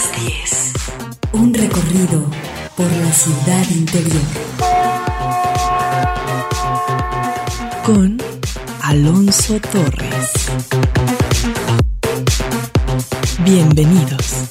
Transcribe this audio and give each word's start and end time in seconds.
las 0.00 0.22
10. 0.22 0.72
Un 1.32 1.52
recorrido 1.54 2.24
por 2.76 2.90
la 2.90 3.12
ciudad 3.12 3.68
interior. 3.70 4.22
Con 7.84 8.18
Alonso 8.82 9.60
Torres. 9.60 10.30
Bienvenidos. 13.44 14.49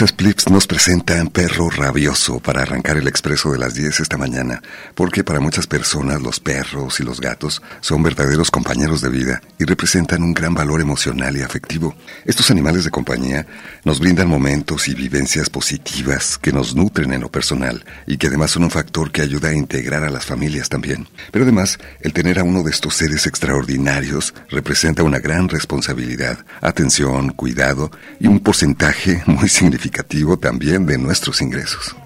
Los 0.00 0.11
Splips 0.22 0.50
nos 0.50 0.68
presentan 0.68 1.30
Perro 1.30 1.68
Rabioso 1.68 2.38
para 2.38 2.62
arrancar 2.62 2.96
el 2.96 3.08
expreso 3.08 3.50
de 3.50 3.58
las 3.58 3.74
10 3.74 3.98
esta 3.98 4.16
mañana, 4.16 4.62
porque 4.94 5.24
para 5.24 5.40
muchas 5.40 5.66
personas 5.66 6.22
los 6.22 6.38
perros 6.38 7.00
y 7.00 7.02
los 7.02 7.20
gatos 7.20 7.60
son 7.80 8.04
verdaderos 8.04 8.52
compañeros 8.52 9.00
de 9.00 9.08
vida 9.08 9.42
y 9.58 9.64
representan 9.64 10.22
un 10.22 10.32
gran 10.32 10.54
valor 10.54 10.80
emocional 10.80 11.36
y 11.36 11.42
afectivo. 11.42 11.96
Estos 12.24 12.52
animales 12.52 12.84
de 12.84 12.92
compañía 12.92 13.48
nos 13.84 13.98
brindan 13.98 14.28
momentos 14.28 14.86
y 14.86 14.94
vivencias 14.94 15.50
positivas 15.50 16.38
que 16.38 16.52
nos 16.52 16.76
nutren 16.76 17.12
en 17.12 17.22
lo 17.22 17.28
personal 17.28 17.84
y 18.06 18.16
que 18.16 18.28
además 18.28 18.52
son 18.52 18.62
un 18.62 18.70
factor 18.70 19.10
que 19.10 19.22
ayuda 19.22 19.48
a 19.48 19.54
integrar 19.54 20.04
a 20.04 20.10
las 20.10 20.24
familias 20.24 20.68
también. 20.68 21.08
Pero 21.32 21.42
además, 21.42 21.80
el 22.00 22.12
tener 22.12 22.38
a 22.38 22.44
uno 22.44 22.62
de 22.62 22.70
estos 22.70 22.94
seres 22.94 23.26
extraordinarios 23.26 24.34
representa 24.50 25.02
una 25.02 25.18
gran 25.18 25.48
responsabilidad, 25.48 26.46
atención, 26.60 27.30
cuidado 27.30 27.90
y 28.20 28.28
un 28.28 28.38
porcentaje 28.38 29.20
muy 29.26 29.48
significativo 29.48 30.11
también 30.40 30.84
de 30.84 30.98
nuestros 30.98 31.40
ingresos. 31.40 31.96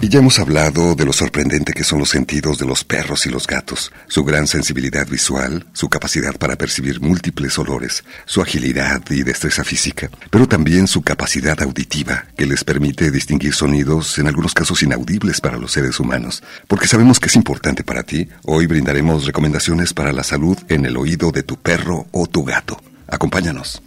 Y 0.00 0.08
ya 0.08 0.20
hemos 0.20 0.38
hablado 0.38 0.94
de 0.94 1.04
lo 1.04 1.12
sorprendente 1.12 1.72
que 1.72 1.82
son 1.82 1.98
los 1.98 2.10
sentidos 2.10 2.58
de 2.58 2.66
los 2.66 2.84
perros 2.84 3.26
y 3.26 3.30
los 3.30 3.48
gatos, 3.48 3.90
su 4.06 4.22
gran 4.22 4.46
sensibilidad 4.46 5.04
visual, 5.08 5.66
su 5.72 5.88
capacidad 5.88 6.36
para 6.36 6.54
percibir 6.54 7.00
múltiples 7.00 7.58
olores, 7.58 8.04
su 8.24 8.40
agilidad 8.40 9.02
y 9.10 9.24
destreza 9.24 9.64
física, 9.64 10.08
pero 10.30 10.46
también 10.46 10.86
su 10.86 11.02
capacidad 11.02 11.60
auditiva, 11.60 12.26
que 12.36 12.46
les 12.46 12.62
permite 12.62 13.10
distinguir 13.10 13.52
sonidos 13.52 14.18
en 14.18 14.28
algunos 14.28 14.54
casos 14.54 14.80
inaudibles 14.82 15.40
para 15.40 15.58
los 15.58 15.72
seres 15.72 15.98
humanos. 15.98 16.44
Porque 16.68 16.86
sabemos 16.86 17.18
que 17.18 17.26
es 17.26 17.34
importante 17.34 17.82
para 17.82 18.04
ti, 18.04 18.28
hoy 18.44 18.66
brindaremos 18.68 19.26
recomendaciones 19.26 19.92
para 19.92 20.12
la 20.12 20.22
salud 20.22 20.56
en 20.68 20.86
el 20.86 20.96
oído 20.96 21.32
de 21.32 21.42
tu 21.42 21.56
perro 21.56 22.06
o 22.12 22.28
tu 22.28 22.44
gato. 22.44 22.80
Acompáñanos. 23.08 23.82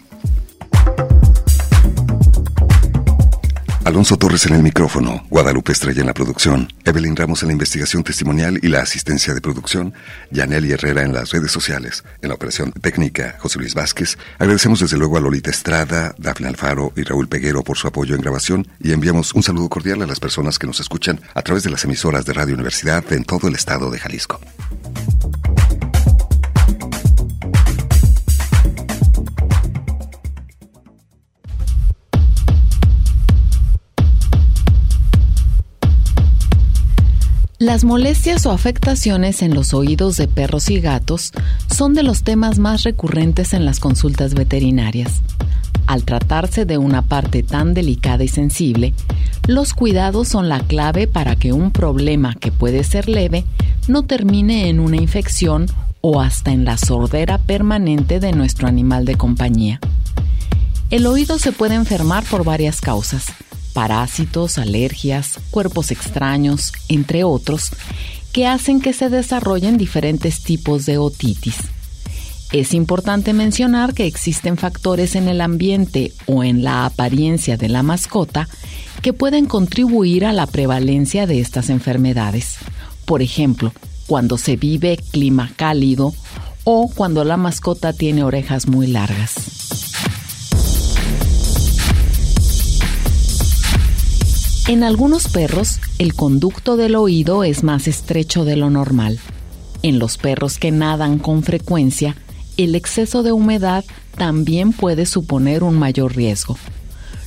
Alonso 3.90 4.18
Torres 4.18 4.46
en 4.46 4.54
el 4.54 4.62
micrófono, 4.62 5.26
Guadalupe 5.32 5.72
Estrella 5.72 6.02
en 6.02 6.06
la 6.06 6.14
producción, 6.14 6.72
Evelyn 6.86 7.16
Ramos 7.16 7.42
en 7.42 7.48
la 7.48 7.54
investigación 7.54 8.04
testimonial 8.04 8.60
y 8.62 8.68
la 8.68 8.82
asistencia 8.82 9.34
de 9.34 9.42
producción, 9.42 9.96
Yaneli 10.30 10.72
Herrera 10.74 11.02
en 11.02 11.12
las 11.12 11.32
redes 11.32 11.52
sociales, 11.52 12.04
en 12.22 12.30
la 12.30 12.36
operación 12.36 12.72
técnica, 12.72 13.36
José 13.40 13.58
Luis 13.58 13.74
Vázquez. 13.74 14.20
Agradecemos 14.38 14.80
desde 14.80 14.96
luego 14.96 15.18
a 15.18 15.22
Lolita 15.22 15.50
Estrada, 15.50 16.14
Dafne 16.20 16.50
Alfaro 16.50 16.94
y 16.96 17.02
Raúl 17.02 17.28
Peguero 17.28 17.64
por 17.64 17.80
su 17.80 17.88
apoyo 17.88 18.14
en 18.14 18.22
grabación 18.22 18.68
y 18.80 18.92
enviamos 18.92 19.34
un 19.34 19.42
saludo 19.42 19.70
cordial 19.70 20.04
a 20.04 20.06
las 20.06 20.20
personas 20.20 20.60
que 20.60 20.68
nos 20.68 20.80
escuchan 20.80 21.20
a 21.34 21.42
través 21.42 21.64
de 21.64 21.72
las 21.72 21.84
emisoras 21.84 22.26
de 22.26 22.34
Radio 22.34 22.54
Universidad 22.54 23.12
en 23.12 23.24
todo 23.24 23.48
el 23.48 23.56
estado 23.56 23.90
de 23.90 23.98
Jalisco. 23.98 24.40
Las 37.60 37.84
molestias 37.84 38.46
o 38.46 38.52
afectaciones 38.52 39.42
en 39.42 39.54
los 39.54 39.74
oídos 39.74 40.16
de 40.16 40.30
perros 40.30 40.70
y 40.70 40.80
gatos 40.80 41.34
son 41.70 41.94
de 41.94 42.04
los 42.04 42.24
temas 42.24 42.58
más 42.58 42.84
recurrentes 42.84 43.54
en 43.54 43.66
las 43.66 43.82
consultas 43.82 44.34
veterinarias. 44.34 45.22
Al 45.86 46.06
tratarse 46.06 46.64
de 46.64 46.78
una 46.78 47.02
parte 47.02 47.44
tan 47.44 47.74
delicada 47.74 48.24
y 48.24 48.30
sensible, 48.30 48.94
los 49.46 49.74
cuidados 49.74 50.30
son 50.30 50.48
la 50.48 50.62
clave 50.62 51.06
para 51.06 51.36
que 51.36 51.52
un 51.52 51.72
problema 51.72 52.34
que 52.34 52.54
puede 52.54 52.86
ser 52.86 53.10
leve 53.10 53.44
no 53.90 54.04
termine 54.04 54.70
en 54.70 54.80
una 54.80 54.96
infección 54.96 55.66
o 56.00 56.22
hasta 56.22 56.54
en 56.54 56.64
la 56.64 56.78
sordera 56.78 57.40
permanente 57.40 58.22
de 58.22 58.32
nuestro 58.32 58.70
animal 58.70 59.04
de 59.04 59.16
compañía. 59.16 59.82
El 60.92 61.06
oído 61.06 61.38
se 61.38 61.52
puede 61.52 61.76
enfermar 61.76 62.24
por 62.24 62.46
varias 62.46 62.80
causas 62.80 63.26
parásitos, 63.80 64.58
alergias, 64.58 65.40
cuerpos 65.52 65.90
extraños, 65.92 66.74
entre 66.90 67.24
otros, 67.24 67.72
que 68.34 68.46
hacen 68.46 68.82
que 68.82 68.92
se 68.92 69.08
desarrollen 69.08 69.78
diferentes 69.78 70.44
tipos 70.44 70.86
de 70.86 70.98
otitis. 70.98 71.56
Es 72.52 72.74
importante 72.74 73.32
mencionar 73.32 73.94
que 73.94 74.06
existen 74.06 74.58
factores 74.58 75.16
en 75.16 75.30
el 75.30 75.40
ambiente 75.40 76.12
o 76.26 76.44
en 76.44 76.62
la 76.62 76.86
apariencia 76.86 77.56
de 77.56 77.70
la 77.70 77.82
mascota 77.82 78.50
que 79.02 79.14
pueden 79.14 79.46
contribuir 79.46 80.26
a 80.26 80.34
la 80.34 80.46
prevalencia 80.46 81.26
de 81.26 81.40
estas 81.40 81.70
enfermedades. 81.70 82.58
Por 83.06 83.22
ejemplo, 83.22 83.72
cuando 84.08 84.38
se 84.38 84.58
vive 84.58 85.00
clima 85.12 85.54
cálido 85.56 86.14
o 86.66 86.92
cuando 86.94 87.24
la 87.24 87.38
mascota 87.38 87.94
tiene 87.94 88.26
orejas 88.26 88.68
muy 88.68 88.88
largas. 88.88 89.89
En 94.70 94.84
algunos 94.84 95.30
perros, 95.30 95.80
el 95.98 96.14
conducto 96.14 96.78
del 96.78 96.96
oído 96.96 97.44
es 97.44 97.64
más 97.64 97.88
estrecho 97.88 98.46
de 98.46 98.56
lo 98.56 98.70
normal. 98.70 99.18
En 99.82 99.98
los 99.98 100.20
perros 100.20 100.60
que 100.60 100.70
nadan 100.70 101.18
con 101.18 101.42
frecuencia, 101.42 102.16
el 102.56 102.76
exceso 102.76 103.24
de 103.24 103.32
humedad 103.32 103.84
también 104.16 104.72
puede 104.72 105.08
suponer 105.08 105.64
un 105.64 105.80
mayor 105.80 106.16
riesgo. 106.16 106.56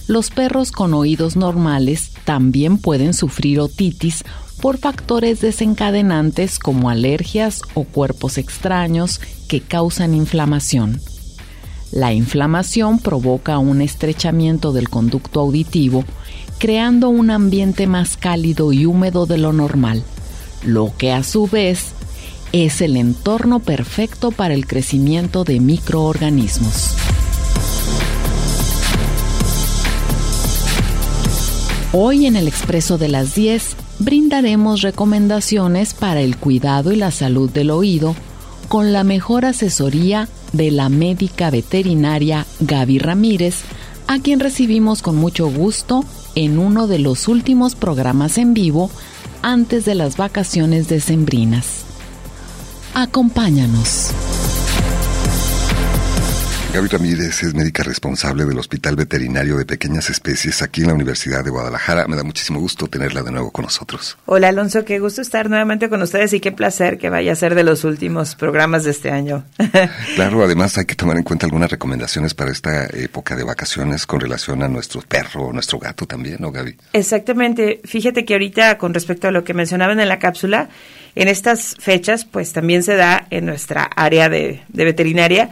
Los 0.07 0.31
perros 0.31 0.71
con 0.71 0.95
oídos 0.95 1.35
normales 1.35 2.13
también 2.25 2.79
pueden 2.79 3.13
sufrir 3.13 3.59
otitis 3.59 4.23
por 4.61 4.79
factores 4.79 5.41
desencadenantes 5.41 6.61
como 6.61 6.91
alergias 6.91 7.63
o 7.75 7.83
cuerpos 7.83 8.39
extraños 8.39 9.21
que 9.49 9.61
causan 9.61 10.15
inflamación. 10.15 11.01
La 11.91 12.13
inflamación 12.13 13.01
provoca 13.01 13.59
un 13.59 13.83
estrechamiento 13.83 14.73
del 14.73 14.89
conducto 14.89 15.41
auditivo 15.41 16.05
creando 16.63 17.09
un 17.09 17.33
ambiente 17.33 17.89
más 17.89 18.17
cálido 18.17 18.73
y 18.73 18.87
húmedo 18.87 19.27
de 19.27 19.37
lo 19.37 19.53
normal, 19.53 20.05
lo 20.65 20.93
que 20.97 21.11
a 21.11 21.25
su 21.25 21.49
vez 21.49 21.87
es 22.53 22.81
el 22.81 22.97
entorno 22.97 23.59
perfecto 23.59 24.31
para 24.31 24.55
el 24.55 24.69
crecimiento 24.69 25.43
de 25.43 25.59
microorganismos. 25.59 26.95
Hoy 31.93 32.27
en 32.27 32.37
el 32.37 32.47
Expreso 32.47 32.97
de 32.97 33.09
las 33.09 33.35
10 33.35 33.75
brindaremos 33.99 34.83
recomendaciones 34.83 35.95
para 35.95 36.21
el 36.21 36.37
cuidado 36.37 36.93
y 36.93 36.97
la 36.97 37.11
salud 37.11 37.51
del 37.51 37.73
oído 37.73 38.15
con 38.69 38.93
la 38.93 39.03
mejor 39.03 39.47
asesoría 39.47 40.29
de 40.53 40.71
la 40.71 40.89
médica 40.89 41.51
veterinaria 41.51 42.47
Gaby 42.61 43.01
Ramírez, 43.01 43.63
a 44.07 44.21
quien 44.21 44.39
recibimos 44.39 45.03
con 45.03 45.17
mucho 45.17 45.49
gusto 45.49 46.05
en 46.35 46.59
uno 46.59 46.87
de 46.87 46.99
los 46.99 47.29
últimos 47.29 47.75
programas 47.75 48.39
en 48.39 48.55
vivo 48.55 48.91
antes 49.43 49.85
de 49.85 49.95
las 49.95 50.17
vacaciones 50.17 50.89
decembrinas. 50.89 51.85
Acompáñanos. 52.95 54.11
Gaby 56.73 56.89
Ramírez 56.89 57.43
es 57.43 57.53
médica 57.53 57.83
responsable 57.83 58.47
del 58.47 58.59
Hospital 58.59 58.97
Veterinario 58.97 59.59
de 59.59 59.67
Pequeñas 59.67 60.09
Especies 60.09 60.63
aquí 60.63 60.81
en 60.81 60.87
la 60.87 60.95
Universidad 60.95 61.45
de 61.45 61.51
Guadalajara. 61.51 62.07
Me 62.07 62.17
da 62.17 62.23
muchísimo 62.23 62.61
gusto 62.61 62.89
tenerla 62.89 63.23
de 63.23 63.31
nuevo 63.31 63.51
con 63.51 63.67
nosotros. 63.67 64.17
Hola 64.25 64.49
Alonso, 64.49 64.83
qué 64.87 64.99
gusto 64.99 65.21
estar 65.21 65.51
nuevamente 65.51 65.91
con 65.91 66.01
ustedes 66.01 66.33
y 66.33 66.41
qué 66.41 66.51
placer 66.51 66.97
que 66.97 67.11
vaya 67.11 67.33
a 67.33 67.35
ser 67.35 67.55
de 67.55 67.63
los 67.63 67.85
últimos 67.85 68.37
programas 68.37 68.85
de 68.85 68.93
este 68.93 69.11
año. 69.11 69.45
claro, 70.15 70.43
además 70.45 70.79
hay 70.79 70.87
que 70.87 70.95
tomar 70.95 71.19
en 71.19 71.25
cuenta 71.25 71.45
algunas 71.45 71.71
recomendaciones 71.71 72.33
para 72.33 72.51
esta 72.51 72.87
época 72.87 73.37
de 73.37 73.45
vacaciones 73.45 74.07
con 74.07 74.21
relación 74.21 74.63
a 74.63 74.69
nuestro 74.69 75.03
perro 75.03 75.49
o 75.49 75.53
nuestro 75.53 75.79
gato 75.79 76.07
también, 76.07 76.39
¿no, 76.41 76.51
Gaby? 76.51 76.75
Exactamente. 76.95 77.83
Fíjate 77.85 78.25
que 78.25 78.33
ahorita 78.33 78.79
con 78.79 78.95
respecto 78.95 79.29
a 79.29 79.31
lo 79.31 79.45
que 79.45 79.53
mencionaban 79.53 80.01
en 80.01 80.09
la 80.09 80.19
cápsula, 80.19 80.71
en 81.17 81.29
estas 81.29 81.77
fechas 81.79 82.25
pues 82.25 82.55
también 82.55 82.83
se 82.83 82.97
da 82.97 83.27
en 83.29 83.45
nuestra 83.45 83.83
área 83.83 84.31
de, 84.31 84.63
de 84.69 84.85
veterinaria 84.87 85.51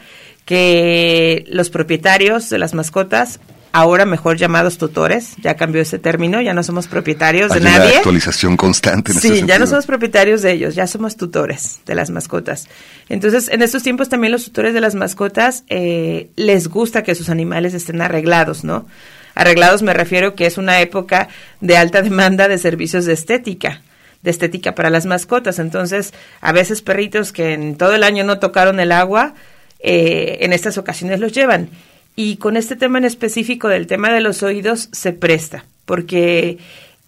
que 0.50 1.44
los 1.46 1.70
propietarios 1.70 2.50
de 2.50 2.58
las 2.58 2.74
mascotas 2.74 3.38
ahora 3.70 4.04
mejor 4.04 4.36
llamados 4.36 4.78
tutores, 4.78 5.36
ya 5.40 5.54
cambió 5.54 5.80
ese 5.80 6.00
término, 6.00 6.40
ya 6.40 6.52
no 6.54 6.64
somos 6.64 6.88
propietarios 6.88 7.52
de 7.52 7.60
nadie. 7.60 7.90
Una 7.90 7.98
actualización 7.98 8.56
constante. 8.56 9.12
En 9.12 9.20
sí, 9.20 9.44
ya 9.46 9.60
no 9.60 9.68
somos 9.68 9.86
propietarios 9.86 10.42
de 10.42 10.50
ellos, 10.50 10.74
ya 10.74 10.88
somos 10.88 11.16
tutores 11.16 11.78
de 11.86 11.94
las 11.94 12.10
mascotas. 12.10 12.66
Entonces, 13.08 13.46
en 13.46 13.62
estos 13.62 13.84
tiempos 13.84 14.08
también 14.08 14.32
los 14.32 14.44
tutores 14.44 14.74
de 14.74 14.80
las 14.80 14.96
mascotas 14.96 15.62
eh, 15.68 16.30
les 16.34 16.66
gusta 16.66 17.04
que 17.04 17.14
sus 17.14 17.28
animales 17.28 17.72
estén 17.72 18.02
arreglados, 18.02 18.64
¿no? 18.64 18.88
Arreglados 19.36 19.82
me 19.82 19.94
refiero 19.94 20.34
que 20.34 20.46
es 20.46 20.58
una 20.58 20.80
época 20.80 21.28
de 21.60 21.76
alta 21.76 22.02
demanda 22.02 22.48
de 22.48 22.58
servicios 22.58 23.04
de 23.04 23.12
estética 23.12 23.82
de 24.22 24.32
estética 24.32 24.74
para 24.74 24.90
las 24.90 25.06
mascotas. 25.06 25.60
Entonces, 25.60 26.12
a 26.40 26.50
veces 26.50 26.82
perritos 26.82 27.32
que 27.32 27.52
en 27.52 27.76
todo 27.76 27.94
el 27.94 28.02
año 28.02 28.24
no 28.24 28.40
tocaron 28.40 28.80
el 28.80 28.90
agua, 28.90 29.34
eh, 29.82 30.38
en 30.40 30.52
estas 30.52 30.78
ocasiones 30.78 31.20
los 31.20 31.32
llevan. 31.32 31.70
Y 32.16 32.36
con 32.36 32.56
este 32.56 32.76
tema 32.76 32.98
en 32.98 33.04
específico 33.04 33.68
del 33.68 33.86
tema 33.86 34.12
de 34.12 34.20
los 34.20 34.42
oídos 34.42 34.88
se 34.92 35.12
presta, 35.12 35.64
porque 35.84 36.58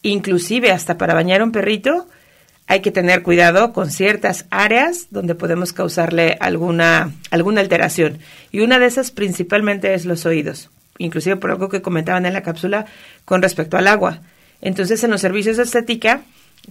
inclusive 0.02 0.71
hasta 0.71 0.97
para 0.97 1.14
bañar 1.14 1.43
un 1.43 1.52
perrito 1.52 2.09
hay 2.67 2.81
que 2.81 2.91
tener 2.91 3.23
cuidado 3.23 3.73
con 3.73 3.91
ciertas 3.91 4.47
áreas 4.50 5.09
donde 5.11 5.35
podemos 5.35 5.73
causarle 5.73 6.37
alguna, 6.41 7.12
alguna 7.31 7.61
alteración. 7.61 8.19
Y 8.50 8.61
una 8.61 8.79
de 8.79 8.87
esas 8.87 9.11
principalmente 9.11 9.93
es 9.95 10.07
los 10.07 10.25
oídos, 10.25 10.71
inclusive 10.99 11.37
por 11.37 11.50
algo 11.50 11.69
que 11.69 11.83
comentaban 11.83 12.25
en 12.25 12.33
la 12.33 12.43
cápsula 12.43 12.87
con 13.25 13.43
respecto 13.43 13.76
al 13.76 13.88
agua. 13.88 14.21
Entonces 14.62 15.02
en 15.05 15.11
los 15.11 15.21
servicios 15.21 15.57
de 15.57 15.64
estética, 15.64 16.23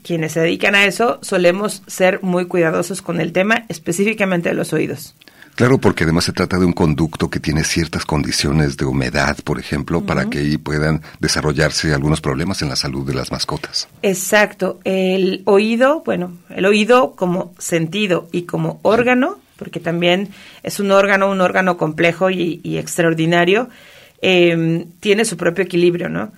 quienes 0.01 0.31
se 0.31 0.39
dedican 0.39 0.75
a 0.75 0.85
eso, 0.85 1.19
solemos 1.21 1.83
ser 1.85 2.23
muy 2.23 2.45
cuidadosos 2.45 3.01
con 3.01 3.19
el 3.19 3.33
tema 3.33 3.65
específicamente 3.67 4.49
de 4.49 4.55
los 4.55 4.73
oídos. 4.73 5.13
Claro, 5.55 5.77
porque 5.77 6.05
además 6.05 6.25
se 6.25 6.31
trata 6.31 6.57
de 6.57 6.65
un 6.65 6.73
conducto 6.73 7.29
que 7.29 7.39
tiene 7.39 7.63
ciertas 7.63 8.05
condiciones 8.05 8.77
de 8.77 8.85
humedad, 8.85 9.37
por 9.43 9.59
ejemplo, 9.59 10.01
para 10.01 10.29
que 10.29 10.39
ahí 10.39 10.57
puedan 10.57 11.01
desarrollarse 11.19 11.93
algunos 11.93 12.21
problemas 12.21 12.61
en 12.61 12.69
la 12.69 12.75
salud 12.75 13.05
de 13.05 13.13
las 13.13 13.31
mascotas. 13.31 13.87
Exacto. 14.01 14.79
El 14.83 15.41
oído, 15.45 16.01
bueno, 16.05 16.37
el 16.49 16.65
oído 16.65 17.15
como 17.15 17.53
sentido 17.59 18.27
y 18.31 18.43
como 18.43 18.79
órgano, 18.81 19.39
porque 19.57 19.79
también 19.79 20.29
es 20.63 20.79
un 20.79 20.91
órgano, 20.91 21.29
un 21.29 21.41
órgano 21.41 21.77
complejo 21.77 22.31
y, 22.31 22.77
extraordinario, 22.77 23.69
em, 24.21 24.85
tiene 24.99 25.25
su 25.25 25.37
propio 25.37 25.63
equilibrio, 25.63 26.09
¿no? 26.09 26.31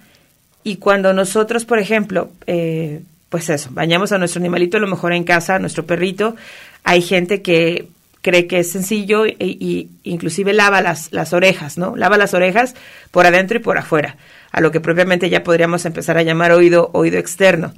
Y 0.63 0.77
cuando 0.77 1.13
nosotros, 1.13 1.65
por 1.65 1.79
ejemplo, 1.79 2.31
eh, 2.47 3.01
pues 3.29 3.49
eso, 3.49 3.69
bañamos 3.71 4.11
a 4.11 4.17
nuestro 4.17 4.39
animalito 4.39 4.77
a 4.77 4.79
lo 4.79 4.87
mejor 4.87 5.13
en 5.13 5.23
casa, 5.23 5.55
a 5.55 5.59
nuestro 5.59 5.85
perrito. 5.85 6.35
Hay 6.83 7.01
gente 7.01 7.41
que 7.41 7.87
cree 8.23 8.47
que 8.47 8.59
es 8.59 8.71
sencillo 8.71 9.27
y, 9.27 9.89
inclusive 10.03 10.53
lava 10.53 10.81
las, 10.81 11.11
las 11.11 11.33
orejas, 11.33 11.77
¿no? 11.77 11.95
Lava 11.95 12.17
las 12.17 12.33
orejas 12.33 12.73
por 13.11 13.27
adentro 13.27 13.57
y 13.57 13.61
por 13.61 13.77
afuera, 13.77 14.17
a 14.51 14.61
lo 14.61 14.71
que 14.71 14.79
propiamente 14.79 15.29
ya 15.29 15.43
podríamos 15.43 15.85
empezar 15.85 16.17
a 16.17 16.23
llamar 16.23 16.53
oído, 16.53 16.89
oído 16.93 17.19
externo. 17.19 17.73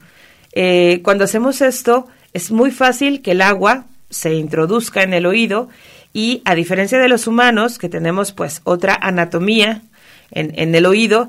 Eh, 0.54 1.02
cuando 1.04 1.25
hacemos 1.25 1.62
esto, 1.62 2.08
es 2.32 2.52
muy 2.52 2.72
fácil 2.72 3.22
que 3.22 3.32
el 3.32 3.42
agua 3.42 3.86
se 4.10 4.36
introduzca 4.36 5.02
en 5.04 5.14
el 5.14 5.25
oído 5.25 5.68
y 6.14 6.42
a 6.46 6.56
diferencia 6.56 7.00
de 7.00 7.10
los 7.10 7.28
humanos, 7.28 7.80
que 7.80 7.90
tenemos 7.90 8.32
pues 8.32 8.62
otra 8.64 8.98
anatomía 9.02 9.82
en, 10.30 10.58
en 10.58 10.75
el 10.75 10.86
oído, 10.86 11.28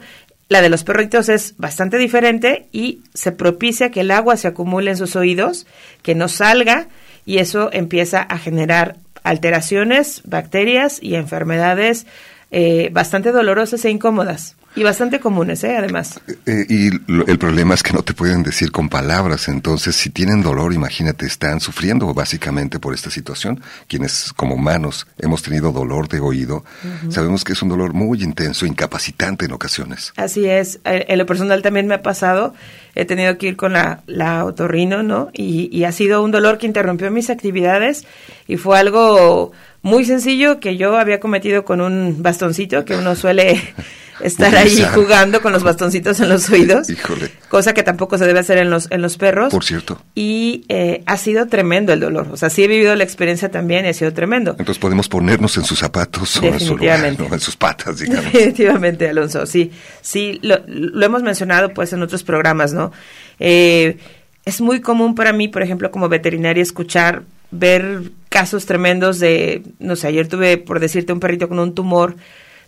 la 0.49 0.61
de 0.61 0.69
los 0.69 0.85
perritos 0.85 1.31
es 1.31 1.57
bastante 1.57 1.97
diferente 1.97 2.69
y 2.71 3.01
se 3.15 3.33
propicia 3.33 3.91
que 3.91 4.03
el 4.03 4.11
agua 4.11 4.37
se 4.37 4.47
acumule 4.47 4.91
en 4.91 4.97
sus 4.99 5.17
oídos, 5.17 5.67
que 6.03 6.15
no 6.15 6.29
salga 6.29 6.87
y 7.25 7.39
eso 7.39 7.71
empieza 7.73 8.21
a 8.21 8.39
generar 8.39 8.97
alteraciones, 9.27 10.23
bacterias 10.25 10.99
y 11.03 11.17
enfermedades 11.17 12.07
eh, 12.53 12.91
bastante 12.93 13.33
dolorosas 13.33 13.85
e 13.85 13.91
incómodas. 13.91 14.57
Y 14.77 14.83
bastante 14.83 15.21
comunes, 15.21 15.65
¿eh? 15.65 15.75
además. 15.75 16.21
Eh, 16.45 16.67
y 16.69 16.89
el 16.89 17.39
problema 17.39 17.73
es 17.73 17.83
que 17.83 17.95
no 17.95 18.03
te 18.03 18.13
pueden 18.13 18.43
decir 18.43 18.71
con 18.71 18.91
palabras. 18.91 19.49
Entonces, 19.49 19.97
si 19.97 20.11
tienen 20.11 20.43
dolor, 20.43 20.75
imagínate, 20.75 21.25
están 21.25 21.61
sufriendo 21.61 22.13
básicamente 22.13 22.79
por 22.79 22.93
esta 22.93 23.11
situación. 23.11 23.63
Quienes, 23.89 24.35
como 24.35 24.55
humanos, 24.57 25.07
hemos 25.19 25.43
tenido 25.43 25.73
dolor 25.73 26.09
de 26.09 26.21
oído, 26.21 26.63
sabemos 27.09 27.43
que 27.43 27.55
es 27.55 27.63
un 27.63 27.71
dolor 27.71 27.95
muy 27.95 28.23
intenso, 28.23 28.67
incapacitante 28.67 29.47
en 29.47 29.53
ocasiones. 29.53 30.13
Así 30.17 30.45
es. 30.45 30.79
Eh, 30.85 31.07
en 31.09 31.19
lo 31.19 31.25
personal 31.25 31.63
también 31.63 31.87
me 31.87 31.95
ha 31.95 32.03
pasado. 32.03 32.53
He 32.95 33.07
tenido 33.07 33.39
que 33.39 33.49
ir 33.49 33.57
con 33.57 33.73
la, 33.73 34.03
la 34.07 34.45
otorrino, 34.45 35.03
¿no? 35.03 35.31
Y, 35.33 35.71
y 35.73 35.85
ha 35.85 35.93
sido 35.93 36.23
un 36.23 36.33
dolor 36.33 36.59
que 36.59 36.67
interrumpió 36.67 37.11
mis 37.11 37.31
actividades 37.31 38.05
y 38.47 38.59
fue 38.59 38.79
algo 38.79 39.53
muy 39.87 40.05
sencillo 40.05 40.59
que 40.59 40.77
yo 40.77 40.99
había 40.99 41.21
cometido 41.21 41.65
con 41.65 41.81
un 41.81 42.21
bastoncito 42.21 42.85
que 42.85 42.97
uno 42.97 43.15
suele 43.15 43.63
estar 44.21 44.55
ahí 44.57 44.85
jugando 44.93 45.41
con 45.41 45.53
los 45.53 45.63
bastoncitos 45.63 46.19
en 46.19 46.29
los 46.29 46.51
oídos. 46.51 46.91
Híjole. 46.91 47.31
Cosa 47.49 47.73
que 47.73 47.85
tampoco 47.85 48.19
se 48.19 48.27
debe 48.27 48.41
hacer 48.41 48.59
en 48.59 48.69
los, 48.69 48.91
en 48.91 49.01
los 49.01 49.17
perros. 49.17 49.53
Por 49.53 49.65
cierto. 49.65 50.03
Y 50.17 50.65
eh, 50.69 51.05
ha 51.07 51.17
sido 51.17 51.47
tremendo 51.47 51.93
el 51.93 52.01
dolor. 52.01 52.27
O 52.33 52.37
sea, 52.37 52.51
sí 52.51 52.65
he 52.65 52.67
vivido 52.67 52.97
la 52.97 53.05
experiencia 53.05 53.49
también 53.49 53.87
y 53.87 53.89
ha 53.91 53.95
sido 53.95 54.13
tremendo. 54.13 54.57
Entonces 54.59 54.79
podemos 54.79 55.09
ponernos 55.09 55.57
en 55.57 55.65
sus 55.65 55.79
zapatos 55.79 56.37
o 56.39 56.45
en, 56.45 56.59
su 56.59 56.77
en 56.79 57.41
sus 57.41 57.57
patas, 57.57 57.99
digamos. 58.01 58.33
Definitivamente, 58.33 59.09
Alonso. 59.09 59.47
Sí, 59.47 59.71
sí, 60.03 60.41
lo, 60.43 60.59
lo 60.67 61.07
hemos 61.07 61.23
mencionado 61.23 61.73
pues 61.73 61.93
en 61.93 62.03
otros 62.03 62.25
programas, 62.25 62.73
¿no? 62.73 62.91
Eh, 63.39 63.99
es 64.45 64.61
muy 64.61 64.81
común 64.81 65.15
para 65.15 65.33
mí, 65.33 65.47
por 65.47 65.63
ejemplo, 65.63 65.93
como 65.93 66.09
veterinaria, 66.09 66.63
escuchar, 66.63 67.23
ver 67.53 68.11
casos 68.37 68.67
tremendos 68.67 69.19
de, 69.19 69.63
no 69.79 69.97
sé, 69.97 70.09
ayer 70.09 70.29
tuve, 70.29 70.59
por 70.59 70.79
decirte, 70.79 71.11
un 71.11 71.21
perrito 71.21 71.49
con 71.49 71.59
un 71.59 71.75
tumor 71.75 72.17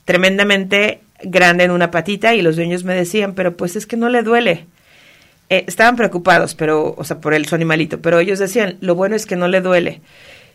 tremendamente 0.06 1.02
grande 1.22 1.64
en 1.64 1.72
una 1.72 1.90
patita 1.90 2.34
y 2.34 2.40
los 2.40 2.56
dueños 2.56 2.84
me 2.84 2.94
decían, 2.94 3.34
pero 3.34 3.54
pues 3.54 3.76
es 3.76 3.84
que 3.84 3.98
no 3.98 4.08
le 4.08 4.22
duele. 4.22 4.64
Eh, 5.50 5.64
estaban 5.66 5.94
preocupados, 5.94 6.54
pero, 6.54 6.94
o 6.96 7.04
sea, 7.04 7.20
por 7.20 7.34
el, 7.34 7.44
su 7.44 7.54
animalito, 7.54 8.00
pero 8.00 8.18
ellos 8.18 8.38
decían, 8.38 8.78
lo 8.80 8.94
bueno 8.94 9.14
es 9.14 9.26
que 9.26 9.36
no 9.36 9.46
le 9.46 9.60
duele. 9.60 10.00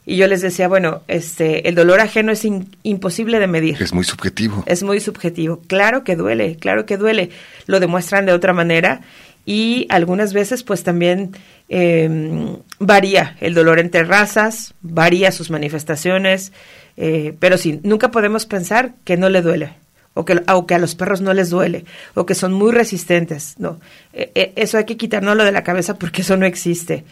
Y 0.03 0.15
yo 0.15 0.27
les 0.27 0.41
decía, 0.41 0.67
bueno, 0.67 1.03
este, 1.08 1.70
el 1.70 1.75
dolor 1.75 2.00
ajeno 2.00 2.32
es 2.32 2.43
imposible 2.82 3.38
de 3.38 3.46
medir. 3.46 3.79
Es 3.79 3.93
muy 3.93 4.05
subjetivo. 4.05 4.63
Es 4.65 4.82
muy 4.82 5.00
subjetivo. 5.00 5.62
Claro 5.67 6.03
que 6.03 6.15
duele, 6.15 6.55
claro 6.55 6.88
que 6.88 6.98
duele. 6.98 7.29
Lo 7.67 7.79
demuestran 7.79 8.25
de 8.25 8.34
otra 8.34 8.51
manera 8.51 9.01
y 9.46 9.88
algunas 9.90 10.34
veces 10.34 10.64
pues 10.64 10.84
también 10.84 11.32
em, 11.70 12.58
varía 12.80 13.36
el 13.42 13.54
dolor 13.54 13.80
entre 13.80 14.04
razas, 14.04 14.74
varía 14.82 15.32
sus 15.32 15.50
manifestaciones, 15.50 16.54
eh, 16.98 17.36
pero 17.40 17.58
sí, 17.58 17.80
nunca 17.84 18.12
podemos 18.12 18.46
pensar 18.46 18.94
que 19.04 19.18
no 19.18 19.30
le 19.30 19.42
duele 19.42 19.84
o 20.14 20.26
que, 20.26 20.76
a 20.76 20.78
los 20.78 20.96
perros 20.96 21.22
no 21.22 21.34
les 21.34 21.50
duele, 21.50 21.86
o 22.14 22.26
que 22.26 22.36
son 22.36 22.54
muy 22.54 22.72
resistentes, 22.72 23.56
no. 23.58 23.80
E, 24.14 24.32
e, 24.36 24.54
eso 24.56 24.78
hay 24.78 24.86
que 24.86 24.98
quitárnoslo 24.98 25.44
de 25.44 25.52
la 25.52 25.64
cabeza 25.64 25.96
porque 25.96 26.22
eso 26.22 26.38
no 26.38 26.46
existe. 26.46 27.04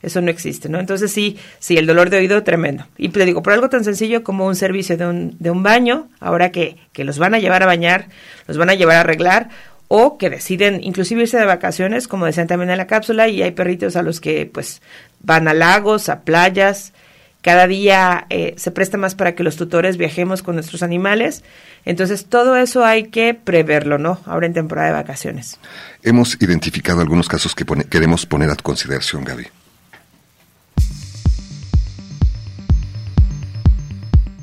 Eso 0.00 0.20
no 0.20 0.30
existe, 0.30 0.68
¿no? 0.68 0.78
Entonces 0.78 1.10
sí, 1.10 1.36
sí, 1.58 1.76
el 1.76 1.86
dolor 1.86 2.08
de 2.08 2.18
oído 2.18 2.44
tremendo. 2.44 2.86
Y 2.96 3.08
le 3.08 3.24
digo, 3.24 3.42
por 3.42 3.52
algo 3.52 3.68
tan 3.68 3.82
sencillo 3.82 4.22
como 4.22 4.46
un 4.46 4.54
servicio 4.54 4.96
de 4.96 5.04
un, 5.04 5.36
de 5.40 5.50
un 5.50 5.64
baño, 5.64 6.08
ahora 6.20 6.52
que, 6.52 6.76
que 6.92 7.02
los 7.02 7.18
van 7.18 7.34
a 7.34 7.40
llevar 7.40 7.64
a 7.64 7.66
bañar, 7.66 8.06
los 8.46 8.56
van 8.56 8.70
a 8.70 8.74
llevar 8.74 8.96
a 8.96 9.00
arreglar, 9.00 9.48
o 9.88 10.18
que 10.18 10.30
deciden 10.30 10.80
inclusive 10.82 11.22
irse 11.22 11.38
de 11.38 11.46
vacaciones, 11.46 12.08
como 12.08 12.26
decían 12.26 12.46
también 12.46 12.70
en 12.70 12.78
la 12.78 12.86
cápsula, 12.86 13.28
y 13.28 13.42
hay 13.42 13.50
perritos 13.52 13.96
a 13.96 14.02
los 14.02 14.20
que 14.20 14.46
pues 14.46 14.82
van 15.20 15.48
a 15.48 15.54
lagos, 15.54 16.08
a 16.08 16.20
playas, 16.20 16.92
cada 17.40 17.66
día 17.66 18.26
eh, 18.30 18.54
se 18.56 18.70
presta 18.70 18.98
más 18.98 19.14
para 19.14 19.34
que 19.34 19.44
los 19.44 19.56
tutores 19.56 19.96
viajemos 19.96 20.42
con 20.42 20.56
nuestros 20.56 20.82
animales. 20.82 21.44
Entonces, 21.84 22.26
todo 22.26 22.56
eso 22.56 22.84
hay 22.84 23.04
que 23.04 23.32
preverlo, 23.32 23.96
¿no? 23.96 24.20
Ahora 24.26 24.46
en 24.46 24.54
temporada 24.54 24.88
de 24.88 24.94
vacaciones. 24.94 25.58
Hemos 26.02 26.36
identificado 26.42 27.00
algunos 27.00 27.28
casos 27.28 27.54
que 27.54 27.64
queremos 27.88 28.26
poner 28.26 28.50
a 28.50 28.56
consideración, 28.56 29.24
Gaby. 29.24 29.46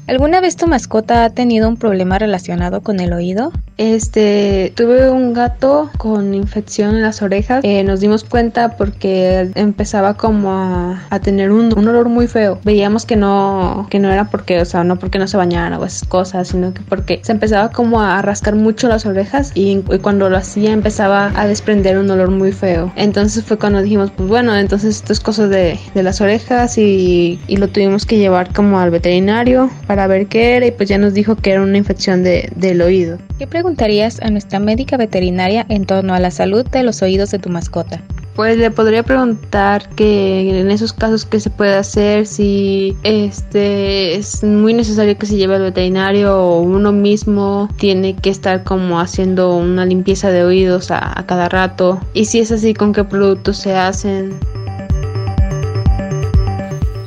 ¿Alguna 0.07 0.39
vez 0.39 0.55
tu 0.55 0.67
mascota 0.67 1.25
ha 1.25 1.29
tenido 1.31 1.67
un 1.67 1.77
problema 1.77 2.19
relacionado 2.19 2.81
con 2.81 2.99
el 2.99 3.11
oído? 3.11 3.51
Este, 3.77 4.71
tuve 4.75 5.09
un 5.09 5.33
gato 5.33 5.89
con 5.97 6.35
infección 6.35 6.95
en 6.95 7.01
las 7.01 7.23
orejas. 7.23 7.63
Eh, 7.63 7.83
nos 7.83 8.01
dimos 8.01 8.23
cuenta 8.23 8.77
porque 8.77 9.49
empezaba 9.55 10.13
como 10.13 10.51
a, 10.51 11.19
tener 11.23 11.51
un, 11.51 11.75
olor 11.75 12.07
muy 12.07 12.27
feo. 12.27 12.59
Veíamos 12.63 13.05
que 13.05 13.15
no, 13.15 13.87
que 13.89 13.97
no 13.97 14.11
era 14.11 14.25
porque, 14.29 14.61
o 14.61 14.65
sea, 14.65 14.83
no 14.83 14.97
porque 14.97 15.17
no 15.17 15.27
se 15.27 15.37
bañara 15.37 15.79
o 15.79 15.85
esas 15.85 16.07
cosas, 16.07 16.49
sino 16.49 16.71
que 16.73 16.81
porque 16.81 17.19
se 17.23 17.31
empezaba 17.31 17.71
como 17.71 17.99
a 18.01 18.21
rascar 18.21 18.55
mucho 18.55 18.87
las 18.87 19.07
orejas 19.07 19.51
y, 19.55 19.81
cuando 20.03 20.29
lo 20.29 20.37
hacía 20.37 20.71
empezaba 20.71 21.31
a 21.35 21.47
desprender 21.47 21.97
un 21.97 22.11
olor 22.11 22.29
muy 22.29 22.51
feo. 22.51 22.93
Entonces 22.95 23.43
fue 23.43 23.57
cuando 23.57 23.81
dijimos, 23.81 24.11
pues 24.15 24.29
bueno, 24.29 24.55
entonces 24.55 24.97
esto 24.97 25.13
es 25.13 25.19
cosa 25.19 25.47
de, 25.47 25.79
de 25.95 26.03
las 26.03 26.21
orejas 26.21 26.77
y, 26.77 27.39
y, 27.47 27.57
lo 27.57 27.69
tuvimos 27.69 28.05
que 28.05 28.17
llevar 28.17 28.53
como 28.53 28.79
al 28.79 28.91
veterinario 28.91 29.69
ver 30.07 30.27
qué 30.27 30.55
era 30.55 30.65
y 30.67 30.71
pues 30.71 30.89
ya 30.89 30.97
nos 30.97 31.13
dijo 31.13 31.35
que 31.35 31.51
era 31.51 31.61
una 31.61 31.77
infección 31.77 32.23
de, 32.23 32.49
del 32.55 32.81
oído. 32.81 33.17
¿Qué 33.39 33.47
preguntarías 33.47 34.21
a 34.21 34.29
nuestra 34.29 34.59
médica 34.59 34.97
veterinaria 34.97 35.65
en 35.69 35.85
torno 35.85 36.13
a 36.13 36.19
la 36.19 36.31
salud 36.31 36.65
de 36.65 36.83
los 36.83 37.01
oídos 37.01 37.31
de 37.31 37.39
tu 37.39 37.49
mascota? 37.49 38.01
Pues 38.35 38.57
le 38.57 38.69
podría 38.69 39.01
preguntar 39.01 39.87
que 39.95 40.59
en 40.59 40.69
esos 40.69 40.91
casos 40.91 41.25
qué 41.25 41.39
se 41.39 41.49
puede 41.49 41.75
hacer, 41.75 42.27
si 42.27 42.97
este 43.03 44.15
es 44.15 44.43
muy 44.43 44.73
necesario 44.73 45.17
que 45.17 45.25
se 45.25 45.37
lleve 45.37 45.55
al 45.55 45.61
veterinario 45.61 46.37
o 46.37 46.59
uno 46.59 46.91
mismo 46.91 47.69
tiene 47.77 48.13
que 48.13 48.29
estar 48.29 48.65
como 48.65 48.99
haciendo 48.99 49.55
una 49.55 49.85
limpieza 49.85 50.31
de 50.31 50.43
oídos 50.43 50.91
a, 50.91 51.17
a 51.17 51.25
cada 51.25 51.47
rato 51.47 52.01
y 52.13 52.25
si 52.25 52.39
es 52.39 52.51
así 52.51 52.73
con 52.73 52.91
qué 52.91 53.05
productos 53.05 53.57
se 53.57 53.73
hacen. 53.73 54.37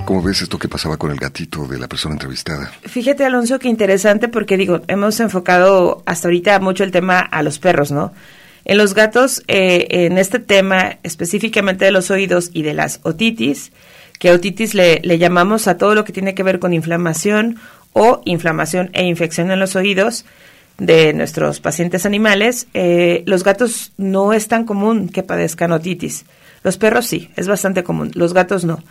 ¿Cómo 0.08 0.22
ves 0.22 0.40
esto 0.40 0.58
que 0.58 0.68
pasaba 0.68 0.96
con 0.96 1.10
el 1.10 1.18
gatito 1.18 1.66
de 1.66 1.78
la 1.78 1.86
persona 1.86 2.14
entrevistada? 2.14 2.72
Fíjate, 2.84 3.26
Alonso, 3.26 3.58
qué 3.58 3.68
interesante 3.68 4.28
porque 4.28 4.56
digo, 4.56 4.80
hemos 4.88 5.20
enfocado 5.20 6.02
hasta 6.06 6.28
ahorita 6.28 6.58
mucho 6.60 6.82
el 6.82 6.92
tema 6.92 7.18
a 7.18 7.42
los 7.42 7.58
perros, 7.58 7.92
¿no? 7.92 8.14
En 8.64 8.78
los 8.78 8.94
gatos, 8.94 9.42
eh, 9.48 9.86
en 9.90 10.16
este 10.16 10.38
tema 10.38 10.96
específicamente 11.02 11.84
de 11.84 11.90
los 11.90 12.10
oídos 12.10 12.48
y 12.54 12.62
de 12.62 12.72
las 12.72 13.00
otitis, 13.02 13.70
que 14.18 14.30
otitis 14.30 14.72
le, 14.72 15.02
le 15.04 15.18
llamamos 15.18 15.68
a 15.68 15.76
todo 15.76 15.94
lo 15.94 16.06
que 16.06 16.14
tiene 16.14 16.34
que 16.34 16.42
ver 16.42 16.58
con 16.58 16.72
inflamación 16.72 17.58
o 17.92 18.22
inflamación 18.24 18.88
e 18.94 19.04
infección 19.04 19.50
en 19.50 19.60
los 19.60 19.76
oídos 19.76 20.24
de 20.78 21.12
nuestros 21.12 21.60
pacientes 21.60 22.06
animales, 22.06 22.68
eh, 22.72 23.24
los 23.26 23.44
gatos 23.44 23.92
no 23.98 24.32
es 24.32 24.48
tan 24.48 24.64
común 24.64 25.10
que 25.10 25.22
padezcan 25.22 25.72
otitis. 25.72 26.24
Los 26.62 26.78
perros 26.78 27.06
sí, 27.06 27.30
es 27.36 27.46
bastante 27.46 27.84
común, 27.84 28.10
los 28.14 28.32
gatos 28.32 28.64
no. 28.64 28.82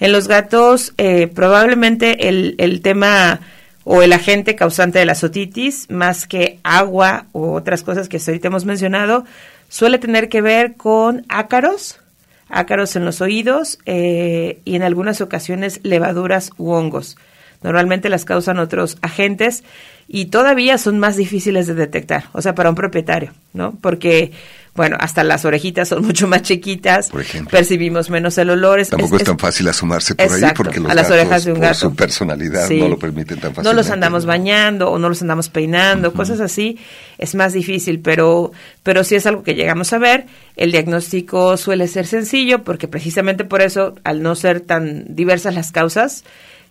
En 0.00 0.12
los 0.12 0.28
gatos, 0.28 0.92
eh, 0.98 1.26
probablemente 1.26 2.28
el, 2.28 2.54
el 2.58 2.82
tema 2.82 3.40
o 3.88 4.02
el 4.02 4.12
agente 4.12 4.56
causante 4.56 4.98
de 4.98 5.06
la 5.06 5.16
otitis, 5.22 5.88
más 5.90 6.26
que 6.26 6.58
agua 6.64 7.26
u 7.32 7.52
otras 7.52 7.84
cosas 7.84 8.08
que 8.08 8.18
ahorita 8.18 8.48
hemos 8.48 8.64
mencionado, 8.64 9.24
suele 9.68 9.98
tener 9.98 10.28
que 10.28 10.42
ver 10.42 10.74
con 10.74 11.24
ácaros, 11.28 12.00
ácaros 12.48 12.96
en 12.96 13.04
los 13.04 13.20
oídos 13.20 13.78
eh, 13.86 14.60
y 14.64 14.74
en 14.74 14.82
algunas 14.82 15.20
ocasiones 15.20 15.78
levaduras 15.84 16.50
u 16.58 16.72
hongos. 16.72 17.16
Normalmente 17.62 18.08
las 18.08 18.24
causan 18.24 18.58
otros 18.58 18.98
agentes 19.02 19.62
y 20.08 20.26
todavía 20.26 20.78
son 20.78 20.98
más 20.98 21.16
difíciles 21.16 21.68
de 21.68 21.74
detectar, 21.74 22.24
o 22.32 22.42
sea, 22.42 22.56
para 22.56 22.70
un 22.70 22.74
propietario, 22.76 23.32
¿no? 23.52 23.78
Porque 23.80 24.32
bueno, 24.76 24.96
hasta 25.00 25.24
las 25.24 25.44
orejitas 25.44 25.88
son 25.88 26.02
mucho 26.06 26.28
más 26.28 26.42
chiquitas, 26.42 27.10
por 27.10 27.22
ejemplo. 27.22 27.50
percibimos 27.50 28.10
menos 28.10 28.38
el 28.38 28.50
olor. 28.50 28.84
Tampoco 28.86 29.16
es, 29.16 29.24
tan 29.24 29.38
fácil 29.38 29.68
asomarse 29.68 30.14
por 30.14 30.32
ahí 30.32 30.42
porque 30.54 30.80
los 30.80 30.90
a 30.90 30.94
las 30.94 31.10
orejas 31.10 31.44
de 31.44 31.52
un 31.52 31.60
gato, 31.60 31.80
por 31.80 31.90
su 31.90 31.96
personalidad 31.96 32.68
no 32.70 32.88
lo 32.88 32.98
permiten 32.98 33.38
tan 33.38 33.54
fácilmente. 33.54 33.68
No 33.68 33.72
los 33.72 33.90
andamos 33.90 34.26
bañando 34.26 34.90
o 34.90 34.98
no 34.98 35.08
los 35.08 35.22
andamos 35.22 35.48
peinando, 35.48 36.12
cosas 36.12 36.40
así, 36.40 36.78
es 37.18 37.34
más 37.34 37.52
difícil, 37.52 38.00
pero, 38.00 38.52
pero 38.82 39.02
sí 39.04 39.14
es 39.14 39.26
algo 39.26 39.42
que 39.42 39.54
llegamos 39.54 39.92
a 39.92 39.98
ver. 39.98 40.26
El 40.56 40.72
diagnóstico 40.72 41.56
suele 41.56 41.88
ser 41.88 42.06
sencillo 42.06 42.64
porque 42.64 42.88
precisamente 42.88 43.44
por 43.44 43.62
eso, 43.62 43.94
al 44.04 44.22
no 44.22 44.34
ser 44.34 44.60
tan 44.60 45.14
diversas 45.14 45.54
las 45.54 45.72
causas, 45.72 46.24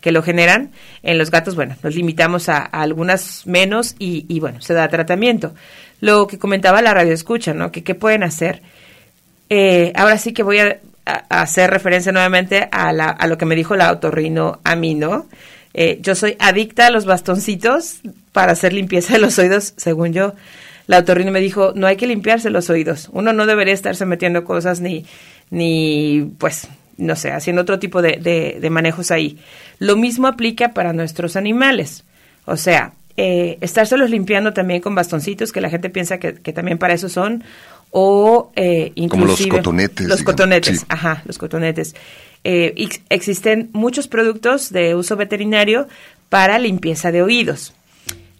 que 0.05 0.11
lo 0.11 0.21
generan. 0.21 0.69
En 1.01 1.17
los 1.17 1.31
gatos, 1.31 1.55
bueno, 1.55 1.75
nos 1.81 1.95
limitamos 1.95 2.47
a, 2.47 2.59
algunas 2.59 3.47
menos 3.47 3.95
y, 3.97 4.39
bueno, 4.39 4.61
se 4.61 4.75
da 4.75 4.87
tratamiento 4.87 5.55
lo 5.99 6.27
que 6.27 6.37
comentaba 6.37 6.83
la 6.83 6.93
radio 6.93 7.11
escucha, 7.11 7.55
¿no? 7.55 7.71
Que 7.71 7.83
qué 7.83 7.95
pueden 7.95 8.21
hacer. 8.21 8.61
Eh, 9.49 9.91
ahora 9.95 10.19
sí 10.19 10.31
que 10.31 10.43
voy 10.43 10.59
a, 10.59 10.77
hacer 11.29 11.71
referencia 11.71 12.11
nuevamente 12.11 12.69
a, 12.71 12.93
la, 12.93 13.17
lo 13.27 13.39
que 13.39 13.45
me 13.45 13.55
dijo 13.55 13.75
la 13.75 13.87
autorrino 13.87 14.59
a 14.63 14.75
mí, 14.75 14.93
¿no? 14.93 15.25
Eh, 15.73 15.97
yo 16.01 16.13
soy 16.13 16.35
adicta 16.37 16.85
a 16.85 16.91
los 16.91 17.05
bastoncitos 17.05 18.01
para 18.31 18.51
hacer 18.51 18.73
limpieza 18.73 19.13
de 19.13 19.19
los 19.19 19.39
oídos, 19.39 19.73
según 19.75 20.13
yo. 20.13 20.35
La 20.85 20.97
autorrino 20.97 21.31
me 21.31 21.39
dijo, 21.39 21.73
no 21.75 21.87
hay 21.87 21.95
que 21.95 22.05
limpiarse 22.05 22.51
los 22.51 22.69
oídos. 22.69 23.09
Uno 23.11 23.33
no 23.33 23.47
debería 23.47 23.73
estarse 23.73 24.05
metiendo 24.05 24.43
cosas 24.43 24.81
ni, 24.81 25.07
ni 25.49 26.31
pues, 26.37 26.67
no 26.97 27.15
sé, 27.15 27.31
haciendo 27.31 27.63
otro 27.63 27.79
tipo 27.79 28.03
de 28.03 28.67
manejos 28.69 29.09
ahí. 29.09 29.39
Lo 29.79 29.95
mismo 29.95 30.27
aplica 30.27 30.73
para 30.73 30.93
nuestros 30.93 31.35
animales. 31.35 32.03
O 32.45 32.57
sea, 32.57 32.93
eh, 33.17 33.57
estárselos 33.61 34.09
limpiando 34.09 34.53
también 34.53 34.81
con 34.81 34.95
bastoncitos, 34.95 35.51
que 35.51 35.61
la 35.61 35.69
gente 35.69 35.89
piensa 35.89 36.17
que, 36.19 36.33
también 36.53 36.77
para 36.77 36.93
eso 36.93 37.09
son, 37.09 37.43
o 37.91 38.51
eh, 38.55 38.93
Como 39.09 39.25
los 39.25 39.45
cotonetes. 39.47 40.07
Los 40.07 40.23
cotonetes, 40.23 40.85
ajá, 40.89 41.23
los 41.25 41.37
cotonetes. 41.37 41.95
Eh, 42.43 42.89
existen 43.09 43.69
muchos 43.73 44.07
productos 44.07 44.71
de 44.71 44.93
uso 44.93 45.15
veterinario 45.15 45.87
para 46.29 46.59
limpieza 46.59 47.11
de 47.11 47.23
oídos. 47.23 47.73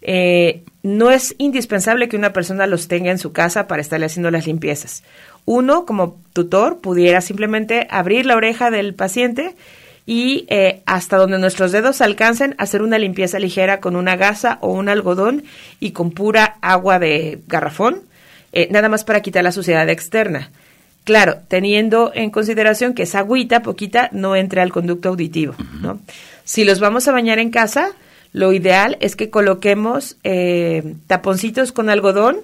Eh, 0.02 0.62
no 0.84 1.10
es 1.10 1.34
indispensable 1.40 2.08
que 2.08 2.16
una 2.16 2.32
persona 2.32 2.68
los 2.68 2.88
tenga 2.88 3.10
en 3.10 3.18
su 3.18 3.32
casa 3.32 3.68
para 3.68 3.82
estarle 3.82 4.06
haciendo 4.06 4.30
las 4.30 4.46
limpiezas. 4.46 5.04
Uno, 5.46 5.88
como 5.88 6.22
tutor, 6.34 6.80
pudiera 6.80 7.22
simplemente 7.22 7.88
abrir 7.90 8.28
la 8.28 8.36
oreja 8.36 8.70
del 8.70 8.94
paciente 8.94 9.56
y 10.06 10.46
eh, 10.50 10.82
hasta 10.86 11.18
donde 11.18 11.40
nuestros 11.40 11.72
dedos 11.72 12.02
alcancen 12.02 12.56
hacer 12.58 12.82
una 12.82 13.00
limpieza 13.00 13.40
ligera 13.40 13.80
con 13.80 13.96
una 13.96 14.16
gasa 14.16 14.60
o 14.62 14.72
un 14.72 14.90
algodón 14.90 15.44
y 15.80 15.92
con 15.92 16.12
pura 16.12 16.58
agua 16.62 17.00
de 17.00 17.40
garrafón, 17.48 18.04
eh, 18.54 18.68
nada 18.72 18.88
más 18.90 19.04
para 19.04 19.22
quitar 19.22 19.44
la 19.44 19.52
suciedad 19.52 19.90
externa. 19.90 20.52
Claro, 21.04 21.38
teniendo 21.48 22.12
en 22.16 22.32
consideración 22.32 22.94
que 22.94 23.04
esa 23.04 23.20
agüita 23.20 23.62
poquita 23.62 24.10
no 24.12 24.36
entre 24.36 24.62
al 24.62 24.72
conducto 24.72 25.10
auditivo, 25.10 25.56
¿no? 25.82 26.00
Si 26.44 26.64
los 26.64 26.80
vamos 26.80 27.08
a 27.08 27.12
bañar 27.12 27.38
en 27.38 27.52
casa, 27.52 27.92
lo 28.34 28.54
ideal 28.54 28.98
es 29.02 29.16
que 29.16 29.30
coloquemos 29.30 30.18
eh, 30.24 30.96
taponcitos 31.08 31.72
con 31.72 31.90
algodón 31.90 32.38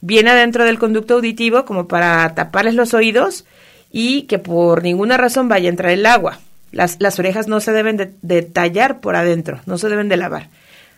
bien 0.00 0.28
adentro 0.28 0.64
del 0.64 0.78
conducto 0.78 1.14
auditivo 1.14 1.64
como 1.64 1.88
para 1.88 2.34
taparles 2.34 2.74
los 2.74 2.94
oídos 2.94 3.44
y 3.90 4.22
que 4.22 4.38
por 4.38 4.82
ninguna 4.82 5.16
razón 5.16 5.48
vaya 5.48 5.68
a 5.68 5.70
entrar 5.70 5.92
el 5.92 6.06
agua. 6.06 6.38
Las, 6.72 7.00
las 7.00 7.18
orejas 7.18 7.48
no 7.48 7.60
se 7.60 7.72
deben 7.72 7.96
de, 7.96 8.42
tallar 8.42 9.00
por 9.00 9.16
adentro, 9.16 9.60
no 9.66 9.78
se 9.78 9.88
deben 9.88 10.08
de 10.08 10.16
lavar. 10.16 10.48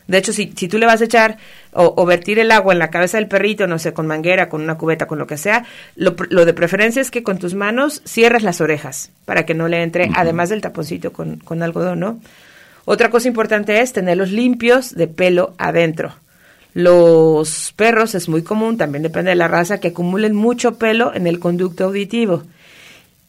De 0.09 0.19
hecho, 0.19 0.33
si, 0.33 0.53
si 0.57 0.67
tú 0.67 0.79
le 0.79 0.87
vas 0.87 1.01
a 1.01 1.05
echar 1.05 1.39
o, 1.73 2.05
vertir 2.05 2.41
el 2.41 2.51
agua 2.51 2.73
en 2.73 2.81
la 2.81 2.91
cabeza 2.91 3.19
del 3.19 3.29
perrito, 3.29 3.69
no 3.69 3.79
sé, 3.79 3.93
con 3.93 4.09
manguera, 4.09 4.49
con 4.49 4.61
una 4.61 4.77
cubeta, 4.77 5.07
con 5.07 5.19
lo 5.19 5.27
que 5.29 5.37
sea, 5.37 5.65
lo, 5.95 6.17
lo 6.31 6.45
de 6.45 6.53
preferencia 6.53 7.01
es 7.01 7.13
que 7.13 7.23
con 7.23 7.39
tus 7.39 7.55
manos 7.55 8.03
cierres 8.05 8.43
las 8.43 8.61
orejas 8.61 9.13
para 9.25 9.47
que 9.47 9.55
no 9.55 9.69
le 9.69 9.83
entre, 9.83 10.11
además 10.17 10.49
del 10.49 10.63
taponcito 10.63 11.13
con, 11.13 11.37
con 11.37 11.63
algodón, 11.63 12.01
¿no? 12.01 12.21
Otra 12.85 13.11
cosa 13.11 13.29
importante 13.29 13.81
es 13.81 13.93
tenerlos 13.93 14.31
limpios 14.33 14.97
de 14.97 15.07
pelo 15.07 15.55
adentro. 15.59 16.13
Los 16.75 17.73
perros 17.77 18.15
es 18.15 18.29
muy 18.29 18.43
común, 18.43 18.77
también 18.77 19.03
depende 19.03 19.31
de 19.31 19.37
la 19.37 19.49
raza, 19.49 19.79
que 19.79 19.89
acumulen 19.89 20.35
mucho 20.35 20.75
pelo 20.75 21.15
en 21.15 21.27
el 21.27 21.39
conducto 21.41 21.85
auditivo. 21.85 22.45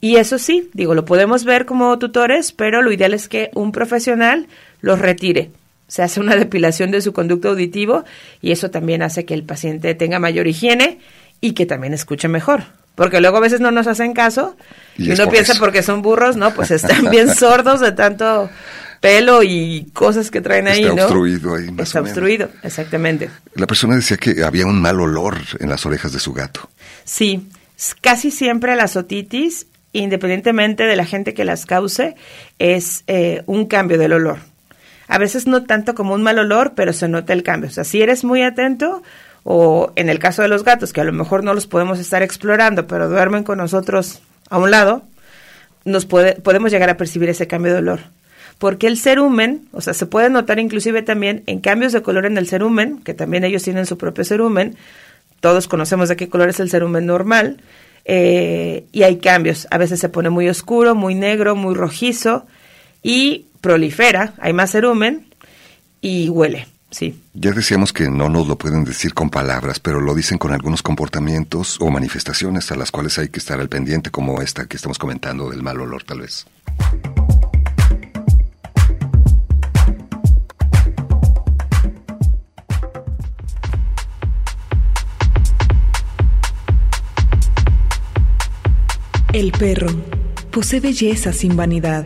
Y 0.02 0.16
eso 0.16 0.40
sí, 0.40 0.70
digo, 0.74 0.96
lo 0.96 1.06
podemos 1.06 1.46
ver 1.46 1.68
como 1.68 1.98
tutores, 2.00 2.52
pero 2.52 2.82
lo 2.82 2.92
ideal 2.92 3.14
es 3.14 3.30
que 3.30 3.52
un 3.54 3.72
profesional 3.72 4.48
los 4.82 4.98
retire. 4.98 5.52
Se 5.88 6.02
hace 6.02 6.20
una 6.20 6.36
depilación 6.36 6.90
de 6.90 7.02
su 7.02 7.14
conducto 7.14 7.50
auditivo 7.50 8.04
y 8.42 8.52
eso 8.52 8.72
también 8.72 9.04
hace 9.04 9.26
que 9.26 9.36
el 9.36 9.44
paciente 9.44 9.94
tenga 9.94 10.18
mayor 10.20 10.48
higiene 10.48 11.00
y 11.40 11.54
que 11.54 11.68
también 11.68 11.94
escuche 11.94 12.28
mejor. 12.28 12.64
Porque 12.96 13.22
luego 13.22 13.38
a 13.38 13.42
veces 13.42 13.62
no 13.62 13.72
nos 13.72 13.88
hacen 13.88 14.14
caso 14.14 14.56
y, 14.98 15.12
uno 15.12 15.30
piensa 15.30 15.54
porque 15.60 15.84
son 15.84 16.02
burros, 16.02 16.36
¿no? 16.36 16.54
Pues 16.54 16.72
están 16.72 17.10
bien 17.10 17.34
sordos 17.36 17.80
de 17.80 17.92
tanto 17.92 18.50
pelo 19.00 19.44
y 19.44 19.88
cosas 19.94 20.30
que 20.30 20.42
traen 20.42 20.68
ahí, 20.68 20.84
Está 20.84 21.06
obstruido 21.06 21.56
ahí. 21.56 21.68
Está 21.78 22.02
obstruido, 22.02 22.50
exactamente. 22.64 23.30
La 23.56 23.68
persona 23.68 23.96
decía 23.96 24.18
que 24.18 24.44
había 24.44 24.66
un 24.66 24.82
mal 24.82 25.00
olor 25.00 25.38
en 25.60 25.70
las 25.70 25.86
orejas 25.86 26.12
de 26.12 26.20
su 26.20 26.34
gato. 26.34 26.70
Sí, 27.04 27.48
casi 28.02 28.30
siempre 28.32 28.76
la 28.76 28.86
otitis 28.86 29.68
independientemente 29.94 30.84
de 30.84 30.96
la 30.96 31.06
gente 31.06 31.34
que 31.34 31.46
las 31.46 31.66
cause, 31.66 32.16
es 32.60 33.04
eh, 33.08 33.44
un 33.46 33.66
cambio 33.66 33.98
del 33.98 34.14
olor. 34.14 34.40
A 35.08 35.18
veces 35.18 35.48
no 35.48 35.64
tanto 35.64 35.94
como 35.94 36.14
un 36.14 36.24
mal 36.24 36.40
olor, 36.40 36.74
pero 36.76 36.94
se 36.94 37.08
nota 37.08 37.34
el 37.34 37.44
cambio. 37.44 37.70
O 37.70 37.74
sea, 37.74 37.84
si 37.84 38.02
eres 38.02 38.24
muy 38.24 38.44
atento, 38.44 39.04
o 39.44 39.92
en 39.96 40.10
el 40.10 40.20
caso 40.20 40.42
de 40.42 40.48
los 40.48 40.64
gatos, 40.64 40.94
que 40.94 41.02
a 41.02 41.04
lo 41.04 41.12
mejor 41.12 41.44
no 41.44 41.54
los 41.54 41.68
podemos 41.68 42.00
estar 42.00 42.24
explorando, 42.24 42.88
pero 42.88 43.10
duermen 43.10 43.44
con 43.44 43.58
nosotros 43.58 44.22
a 44.50 44.58
un 44.58 44.72
lado, 44.72 45.04
nos 45.84 46.06
puede, 46.06 46.36
podemos 46.36 46.72
llegar 46.72 46.90
a 46.90 46.98
percibir 46.98 47.30
ese 47.30 47.48
cambio 47.48 47.74
de 47.74 47.80
olor. 47.80 48.00
Porque 48.60 48.88
el 48.88 48.98
cerumen, 48.98 49.68
o 49.72 49.82
sea, 49.82 49.94
se 49.94 50.06
puede 50.06 50.30
notar 50.30 50.60
inclusive 50.60 51.02
también 51.02 51.44
en 51.48 51.60
cambios 51.60 51.94
de 51.94 52.04
color 52.04 52.26
en 52.26 52.38
el 52.38 52.48
cerumen, 52.48 53.02
que 53.02 53.14
también 53.16 53.44
ellos 53.44 53.64
tienen 53.64 53.88
su 53.88 53.98
propio 53.98 54.24
cerumen, 54.24 54.76
todos 55.40 55.68
conocemos 55.68 56.08
de 56.10 56.16
qué 56.16 56.30
color 56.30 56.50
es 56.50 56.60
el 56.60 56.70
cerumen 56.70 57.08
normal, 57.08 57.58
eh, 58.14 58.88
y 58.92 59.04
hay 59.04 59.20
cambios. 59.20 59.68
A 59.72 59.78
veces 59.78 60.02
se 60.02 60.10
pone 60.10 60.30
muy 60.30 60.50
oscuro, 60.50 60.96
muy 60.96 61.16
negro, 61.16 61.56
muy 61.56 61.74
rojizo 61.74 62.46
y 63.02 63.46
prolifera, 63.62 64.34
hay 64.42 64.52
más 64.52 64.72
cerumen 64.72 65.28
y 66.02 66.28
huele. 66.28 66.68
Sí. 66.90 67.24
Ya 67.34 67.52
decíamos 67.52 67.94
que 67.94 68.10
no 68.10 68.28
nos 68.28 68.50
lo 68.50 68.58
pueden 68.58 68.84
decir 68.84 69.14
con 69.14 69.30
palabras, 69.30 69.80
pero 69.80 70.02
lo 70.02 70.14
dicen 70.14 70.38
con 70.38 70.52
algunos 70.52 70.84
comportamientos 70.84 71.78
o 71.80 71.90
manifestaciones 71.90 72.70
a 72.74 72.76
las 72.76 72.92
cuales 72.92 73.18
hay 73.18 73.30
que 73.30 73.40
estar 73.40 73.62
al 73.62 73.70
pendiente, 73.70 74.12
como 74.12 74.42
esta 74.42 74.66
que 74.66 74.76
estamos 74.76 74.98
comentando 74.98 75.50
del 75.50 75.64
mal 75.64 75.80
olor, 75.80 76.04
tal 76.04 76.20
vez. 76.20 76.46
El 89.34 89.54
perro 89.54 89.88
posee 90.52 90.82
belleza 90.82 91.32
sin 91.32 91.56
vanidad, 91.56 92.06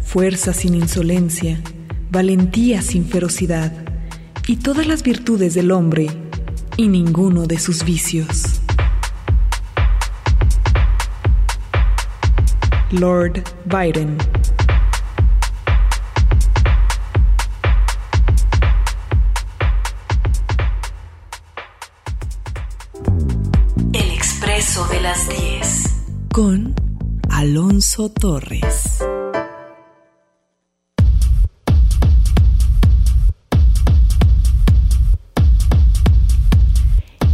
fuerza 0.00 0.52
sin 0.52 0.74
insolencia, 0.74 1.62
valentía 2.10 2.82
sin 2.82 3.06
ferocidad, 3.06 3.72
y 4.48 4.56
todas 4.56 4.88
las 4.88 5.04
virtudes 5.04 5.54
del 5.54 5.70
hombre 5.70 6.08
y 6.76 6.88
ninguno 6.88 7.46
de 7.46 7.60
sus 7.60 7.84
vicios. 7.84 8.60
Lord 12.90 13.44
Byron 13.66 14.16
Torres. 27.96 28.98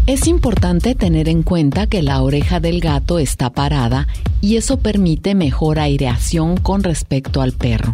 Es 0.06 0.28
importante 0.28 0.94
tener 0.94 1.28
en 1.28 1.42
cuenta 1.42 1.88
que 1.88 2.02
la 2.02 2.22
oreja 2.22 2.60
del 2.60 2.80
gato 2.80 3.18
está 3.18 3.50
parada 3.50 4.06
y 4.40 4.56
eso 4.56 4.78
permite 4.78 5.34
mejor 5.34 5.80
aireación 5.80 6.56
con 6.56 6.84
respecto 6.84 7.42
al 7.42 7.52
perro, 7.52 7.92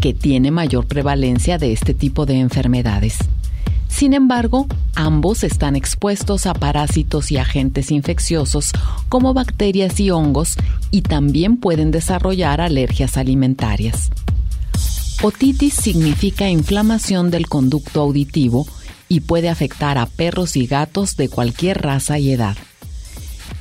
que 0.00 0.12
tiene 0.12 0.50
mayor 0.50 0.86
prevalencia 0.86 1.56
de 1.56 1.72
este 1.72 1.94
tipo 1.94 2.26
de 2.26 2.40
enfermedades. 2.40 3.18
Sin 3.88 4.14
embargo, 4.14 4.66
ambos 4.94 5.42
están 5.42 5.74
expuestos 5.74 6.46
a 6.46 6.54
parásitos 6.54 7.32
y 7.32 7.38
agentes 7.38 7.90
infecciosos 7.90 8.72
como 9.08 9.34
bacterias 9.34 9.98
y 9.98 10.10
hongos 10.10 10.56
y 10.90 11.02
también 11.02 11.56
pueden 11.56 11.90
desarrollar 11.90 12.60
alergias 12.60 13.16
alimentarias. 13.16 14.10
Otitis 15.20 15.74
significa 15.74 16.48
inflamación 16.48 17.32
del 17.32 17.48
conducto 17.48 18.00
auditivo 18.00 18.66
y 19.08 19.20
puede 19.20 19.48
afectar 19.48 19.98
a 19.98 20.06
perros 20.06 20.54
y 20.56 20.66
gatos 20.66 21.16
de 21.16 21.28
cualquier 21.28 21.82
raza 21.82 22.18
y 22.20 22.30
edad. 22.30 22.56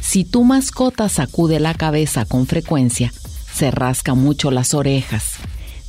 Si 0.02 0.24
tu 0.24 0.44
mascota 0.44 1.10
sacude 1.10 1.60
la 1.60 1.74
cabeza 1.74 2.26
con 2.26 2.46
frecuencia, 2.46 3.12
se 3.52 3.72
rasca 3.72 4.14
mucho 4.14 4.52
las 4.52 4.74
orejas, 4.74 5.34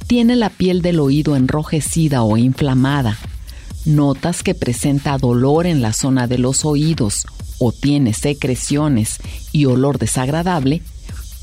tiene 0.06 0.36
la 0.36 0.48
piel 0.48 0.80
del 0.80 1.00
oído 1.00 1.36
enrojecida 1.36 2.22
o 2.22 2.38
inflamada, 2.38 3.18
notas 3.88 4.42
que 4.42 4.54
presenta 4.54 5.18
dolor 5.18 5.66
en 5.66 5.82
la 5.82 5.92
zona 5.92 6.26
de 6.26 6.38
los 6.38 6.64
oídos 6.64 7.26
o 7.58 7.72
tiene 7.72 8.14
secreciones 8.14 9.18
y 9.52 9.64
olor 9.64 9.98
desagradable, 9.98 10.82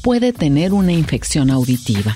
puede 0.02 0.32
tener 0.34 0.74
una 0.74 0.94
infección 0.94 1.50
auditiva. 1.50 2.16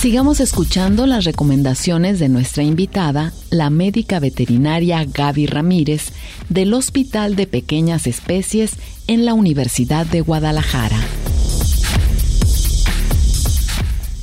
Sigamos 0.00 0.40
escuchando 0.40 1.06
las 1.06 1.24
recomendaciones 1.24 2.18
de 2.18 2.30
nuestra 2.30 2.62
invitada, 2.62 3.34
la 3.50 3.68
médica 3.68 4.18
veterinaria 4.18 5.04
Gaby 5.04 5.44
Ramírez, 5.44 6.12
del 6.48 6.72
Hospital 6.72 7.36
de 7.36 7.46
Pequeñas 7.46 8.06
Especies 8.06 8.72
en 9.08 9.26
la 9.26 9.34
Universidad 9.34 10.06
de 10.06 10.22
Guadalajara. 10.22 10.98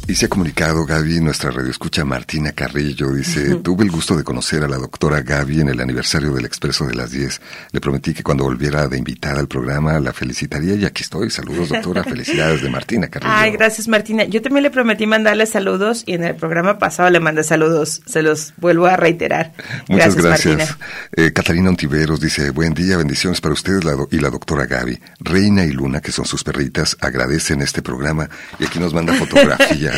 Y 0.10 0.15
se 0.15 0.28
ha 0.28 0.30
comunicado 0.30 0.86
Gaby, 0.86 1.20
nuestra 1.20 1.52
radio 1.52 1.70
escucha 1.70 2.06
Martina 2.06 2.54
Carrillo, 2.54 3.12
dice, 3.12 3.56
tuve 3.56 3.84
el 3.84 3.91
gusto 3.91 4.15
de 4.15 4.24
conocer 4.24 4.63
a 4.63 4.67
la 4.70 4.78
doctora 4.78 5.20
Gaby 5.20 5.60
en 5.60 5.67
el 5.67 5.82
aniversario 5.82 6.32
del 6.32 6.46
Expreso 6.46 6.86
de 6.86 6.96
las 6.96 7.12
10. 7.12 7.41
Le 7.74 7.82
prometí 7.82 8.13
que 8.13 8.24
cuando 8.24 8.46
volviera 8.46 8.88
de 8.88 8.98
invitada 8.98 9.41
al 9.41 9.50
programa 9.50 10.00
la 10.00 10.13
felicitaría 10.13 10.76
y 10.76 10.86
aquí 10.86 11.04
estoy. 11.04 11.30
Saludos 11.30 11.67
doctora, 11.67 12.04
felicidades 12.06 12.62
de 12.62 12.70
Martina 12.70 13.10
Carrillo. 13.10 13.34
Ay, 13.36 13.52
gracias 13.52 13.89
Martina. 13.89 14.24
Yo 14.24 14.41
también 14.41 14.63
le 14.63 14.70
prometí 14.70 15.06
mandarle 15.06 15.46
saludos 15.46 16.04
y 16.06 16.13
en 16.13 16.24
el 16.24 16.36
programa 16.36 16.80
pasado 16.80 17.10
le 17.10 17.20
mandé 17.20 17.43
saludos. 17.43 18.02
Se 18.06 18.22
los 18.22 18.54
vuelvo 18.56 18.86
a 18.86 18.96
reiterar. 18.96 19.52
Muchas 19.89 20.15
gracias. 20.15 20.78
Eh, 21.17 21.34
Catalina 21.34 21.67
Ontiveros 21.67 22.22
dice, 22.22 22.52
buen 22.52 22.74
día, 22.74 22.96
bendiciones 22.96 23.41
para 23.41 23.54
ustedes 23.54 23.84
y 24.12 24.20
la 24.20 24.30
doctora 24.30 24.67
Gaby. 24.67 25.02
Reina 25.20 25.65
y 25.65 25.72
Luna, 25.72 26.00
que 26.00 26.13
son 26.13 26.26
sus 26.26 26.46
perritas, 26.46 26.96
agradecen 27.02 27.62
este 27.62 27.82
programa 27.82 28.30
y 28.58 28.63
aquí 28.63 28.80
nos 28.80 28.93
manda 28.93 29.13
fotografías 29.13 29.96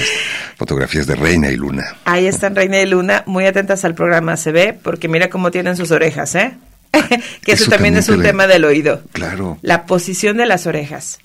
fotografías 0.56 1.08
de 1.08 1.16
Reina 1.16 1.50
y 1.50 1.56
Luna. 1.56 1.96
Ahí 2.06 2.28
están 2.28 2.56
Reina 2.56 2.80
y 2.82 2.86
Luna, 2.86 3.24
muy 3.26 3.46
atentas 3.46 3.86
al 3.86 3.96
programa, 3.96 4.38
se 4.38 4.52
ve, 4.52 4.74
porque 4.74 5.08
mira 5.08 5.30
cómo 5.30 5.52
tienen 5.52 5.78
sus 5.78 5.92
orejas, 5.92 6.36
¿eh? 6.36 6.58
que 7.44 7.52
eso, 7.52 7.70
también, 7.70 7.96
es 7.98 8.10
un 8.10 8.22
tema 8.22 8.48
del 8.48 8.66
oído. 8.66 9.02
Claro. 9.12 9.58
La 9.62 9.86
posición 9.86 10.38
de 10.38 10.46
las 10.46 10.66
orejas. 10.68 11.20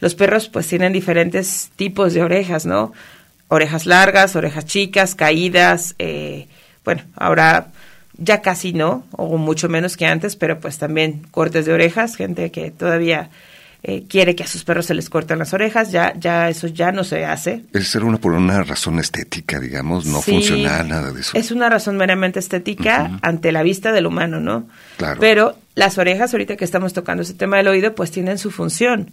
Los 0.00 0.14
perros 0.14 0.48
pues 0.48 0.66
tienen 0.68 0.92
diferentes 0.92 1.70
tipos 1.76 2.14
de 2.14 2.22
orejas, 2.22 2.66
¿no? 2.66 2.92
Orejas 3.48 3.86
largas, 3.86 4.36
orejas 4.36 4.66
chicas, 4.66 5.14
caídas, 5.14 5.94
eh, 5.98 6.46
bueno, 6.84 7.02
ahora 7.16 7.68
ya 8.18 8.42
casi 8.42 8.72
no, 8.72 9.06
o 9.12 9.38
mucho 9.38 9.68
menos 9.68 9.96
que 9.96 10.06
antes, 10.06 10.36
pero 10.36 10.60
pues 10.60 10.78
también 10.78 11.26
cortes 11.30 11.66
de 11.66 11.72
orejas, 11.72 12.16
gente 12.16 12.50
que 12.50 12.70
todavía 12.70 13.30
eh, 13.82 14.04
quiere 14.08 14.34
que 14.34 14.42
a 14.42 14.46
sus 14.46 14.64
perros 14.64 14.86
se 14.86 14.94
les 14.94 15.08
corten 15.08 15.38
las 15.38 15.54
orejas, 15.54 15.92
ya, 15.92 16.12
ya 16.18 16.48
eso 16.48 16.66
ya 16.66 16.90
no 16.90 17.04
se 17.04 17.24
hace. 17.24 17.64
Es 17.72 17.88
ser 17.88 18.02
una 18.02 18.18
por 18.18 18.32
una 18.32 18.64
razón 18.64 18.98
estética, 18.98 19.60
digamos, 19.60 20.04
no 20.04 20.20
funcional, 20.20 20.88
nada 20.88 21.12
de 21.12 21.20
eso. 21.20 21.30
Es 21.34 21.52
una 21.52 21.68
razón 21.68 21.96
meramente 21.96 22.40
estética 22.40 23.18
ante 23.22 23.52
la 23.52 23.62
vista 23.62 23.92
del 23.92 24.06
humano, 24.06 24.40
¿no? 24.40 24.68
Claro. 24.96 25.20
Pero 25.20 25.56
las 25.76 25.96
orejas, 25.96 26.32
ahorita 26.34 26.56
que 26.56 26.64
estamos 26.64 26.92
tocando 26.92 27.22
ese 27.22 27.34
tema 27.34 27.58
del 27.58 27.68
oído, 27.68 27.94
pues 27.94 28.10
tienen 28.10 28.38
su 28.38 28.50
función. 28.50 29.12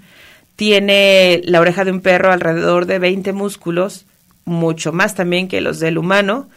Tiene 0.56 1.42
la 1.44 1.62
oreja 1.62 1.86
de 1.86 1.92
un 1.92 2.02
perro 2.02 2.32
alrededor 2.32 2.88
de 2.88 2.98
20 2.98 3.34
músculos, 3.34 4.06
mucho 4.46 4.92
más 4.92 5.14
también 5.14 5.48
que 5.48 5.62
los 5.62 5.80
del 5.80 6.00
humano, 6.00 6.50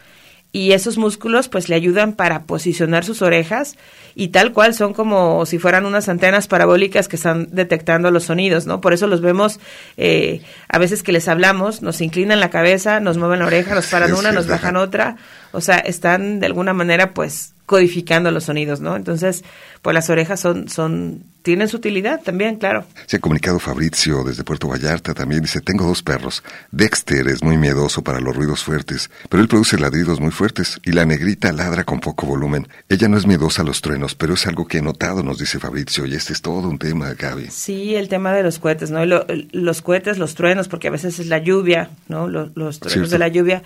y 0.51 0.71
esos 0.71 0.97
músculos 0.97 1.47
pues 1.47 1.69
le 1.69 1.75
ayudan 1.75 2.13
para 2.13 2.43
posicionar 2.43 3.05
sus 3.05 3.21
orejas 3.21 3.75
y 4.15 4.29
tal 4.29 4.51
cual 4.51 4.73
son 4.73 4.93
como 4.93 5.45
si 5.45 5.59
fueran 5.59 5.85
unas 5.85 6.09
antenas 6.09 6.47
parabólicas 6.47 7.07
que 7.07 7.17
están 7.17 7.47
detectando 7.51 8.09
los 8.09 8.23
sonidos, 8.23 8.65
¿no? 8.65 8.81
Por 8.81 8.93
eso 8.93 9.05
los 9.05 9.21
vemos 9.21 9.59
eh, 9.97 10.41
a 10.67 10.79
veces 10.79 11.03
que 11.03 11.11
les 11.11 11.27
hablamos, 11.27 11.81
nos 11.81 12.01
inclinan 12.01 12.39
la 12.39 12.49
cabeza, 12.49 12.99
nos 12.99 13.17
mueven 13.17 13.39
la 13.39 13.45
oreja, 13.45 13.75
nos 13.75 13.87
paran 13.87 14.13
una, 14.13 14.31
nos 14.31 14.47
bajan 14.47 14.75
otra, 14.75 15.17
o 15.51 15.61
sea, 15.61 15.77
están 15.77 16.39
de 16.39 16.47
alguna 16.47 16.73
manera 16.73 17.13
pues 17.13 17.53
codificando 17.69 18.31
los 18.31 18.45
sonidos, 18.45 18.81
¿no? 18.81 18.95
Entonces, 18.95 19.43
pues 19.83 19.93
las 19.93 20.09
orejas 20.09 20.39
son, 20.39 20.69
son, 20.69 21.25
tienen 21.43 21.67
su 21.67 21.77
utilidad 21.77 22.19
también, 22.19 22.55
claro. 22.55 22.83
Se 23.05 23.17
ha 23.17 23.19
comunicado 23.19 23.59
Fabrizio 23.59 24.23
desde 24.23 24.43
Puerto 24.43 24.67
Vallarta 24.67 25.13
también, 25.13 25.43
dice, 25.43 25.61
tengo 25.61 25.85
dos 25.85 26.01
perros. 26.01 26.41
Dexter 26.71 27.27
es 27.27 27.43
muy 27.43 27.57
miedoso 27.57 28.03
para 28.03 28.19
los 28.21 28.35
ruidos 28.35 28.63
fuertes, 28.63 29.11
pero 29.29 29.43
él 29.43 29.47
produce 29.47 29.77
ladridos 29.77 30.19
muy 30.19 30.31
fuertes 30.31 30.81
y 30.83 30.93
la 30.93 31.05
negrita 31.05 31.51
ladra 31.51 31.83
con 31.83 31.99
poco 31.99 32.25
volumen. 32.25 32.67
Ella 32.89 33.07
no 33.07 33.19
es 33.19 33.27
miedosa 33.27 33.61
a 33.61 33.65
los 33.65 33.81
truenos, 33.81 34.15
pero 34.15 34.33
es 34.33 34.47
algo 34.47 34.65
que 34.65 34.79
he 34.79 34.81
notado, 34.81 35.21
nos 35.21 35.37
dice 35.37 35.59
Fabrizio, 35.59 36.07
y 36.07 36.15
este 36.15 36.33
es 36.33 36.41
todo 36.41 36.67
un 36.69 36.79
tema, 36.79 37.13
Gaby. 37.13 37.51
Sí, 37.51 37.93
el 37.93 38.09
tema 38.09 38.33
de 38.33 38.41
los 38.41 38.57
cohetes, 38.57 38.89
¿no? 38.89 39.05
los 39.05 39.81
cohetes, 39.83 40.17
los 40.17 40.33
truenos, 40.33 40.67
porque 40.67 40.87
a 40.87 40.91
veces 40.91 41.19
es 41.19 41.27
la 41.27 41.37
lluvia, 41.37 41.91
¿no? 42.07 42.27
Los, 42.27 42.49
los 42.55 42.79
truenos 42.79 43.11
de 43.11 43.19
la 43.19 43.27
lluvia. 43.27 43.61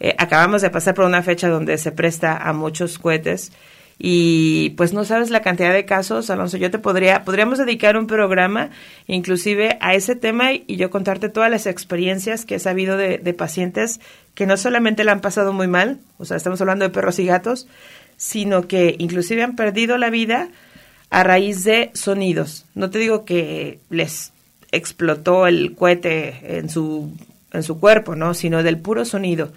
Eh, 0.00 0.14
acabamos 0.18 0.62
de 0.62 0.70
pasar 0.70 0.94
por 0.94 1.04
una 1.04 1.22
fecha 1.22 1.48
donde 1.48 1.78
se 1.78 1.92
presta 1.92 2.36
a 2.36 2.52
muchos 2.52 2.98
cohetes 2.98 3.52
y 3.98 4.70
pues 4.76 4.92
no 4.92 5.04
sabes 5.04 5.30
la 5.30 5.42
cantidad 5.42 5.72
de 5.72 5.84
casos, 5.84 6.30
Alonso, 6.30 6.56
yo 6.56 6.70
te 6.70 6.78
podría, 6.78 7.24
podríamos 7.24 7.58
dedicar 7.58 7.96
un 7.96 8.06
programa 8.06 8.70
inclusive 9.08 9.76
a 9.80 9.94
ese 9.94 10.14
tema 10.14 10.52
y 10.52 10.76
yo 10.76 10.88
contarte 10.90 11.28
todas 11.28 11.50
las 11.50 11.66
experiencias 11.66 12.44
que 12.44 12.54
he 12.56 12.58
sabido 12.60 12.96
de, 12.96 13.18
de 13.18 13.34
pacientes 13.34 14.00
que 14.34 14.46
no 14.46 14.56
solamente 14.56 15.02
la 15.02 15.12
han 15.12 15.20
pasado 15.20 15.52
muy 15.52 15.66
mal, 15.66 15.98
o 16.18 16.24
sea, 16.24 16.36
estamos 16.36 16.60
hablando 16.60 16.84
de 16.84 16.90
perros 16.90 17.18
y 17.18 17.26
gatos, 17.26 17.66
sino 18.16 18.68
que 18.68 18.94
inclusive 18.98 19.42
han 19.42 19.56
perdido 19.56 19.98
la 19.98 20.10
vida 20.10 20.48
a 21.10 21.24
raíz 21.24 21.64
de 21.64 21.90
sonidos. 21.94 22.66
No 22.74 22.90
te 22.90 22.98
digo 22.98 23.24
que 23.24 23.80
les 23.90 24.32
explotó 24.70 25.46
el 25.46 25.74
cohete 25.74 26.58
en 26.58 26.68
su, 26.68 27.12
en 27.52 27.62
su 27.62 27.80
cuerpo, 27.80 28.14
¿no? 28.14 28.34
Sino 28.34 28.62
del 28.62 28.78
puro 28.78 29.04
sonido. 29.04 29.52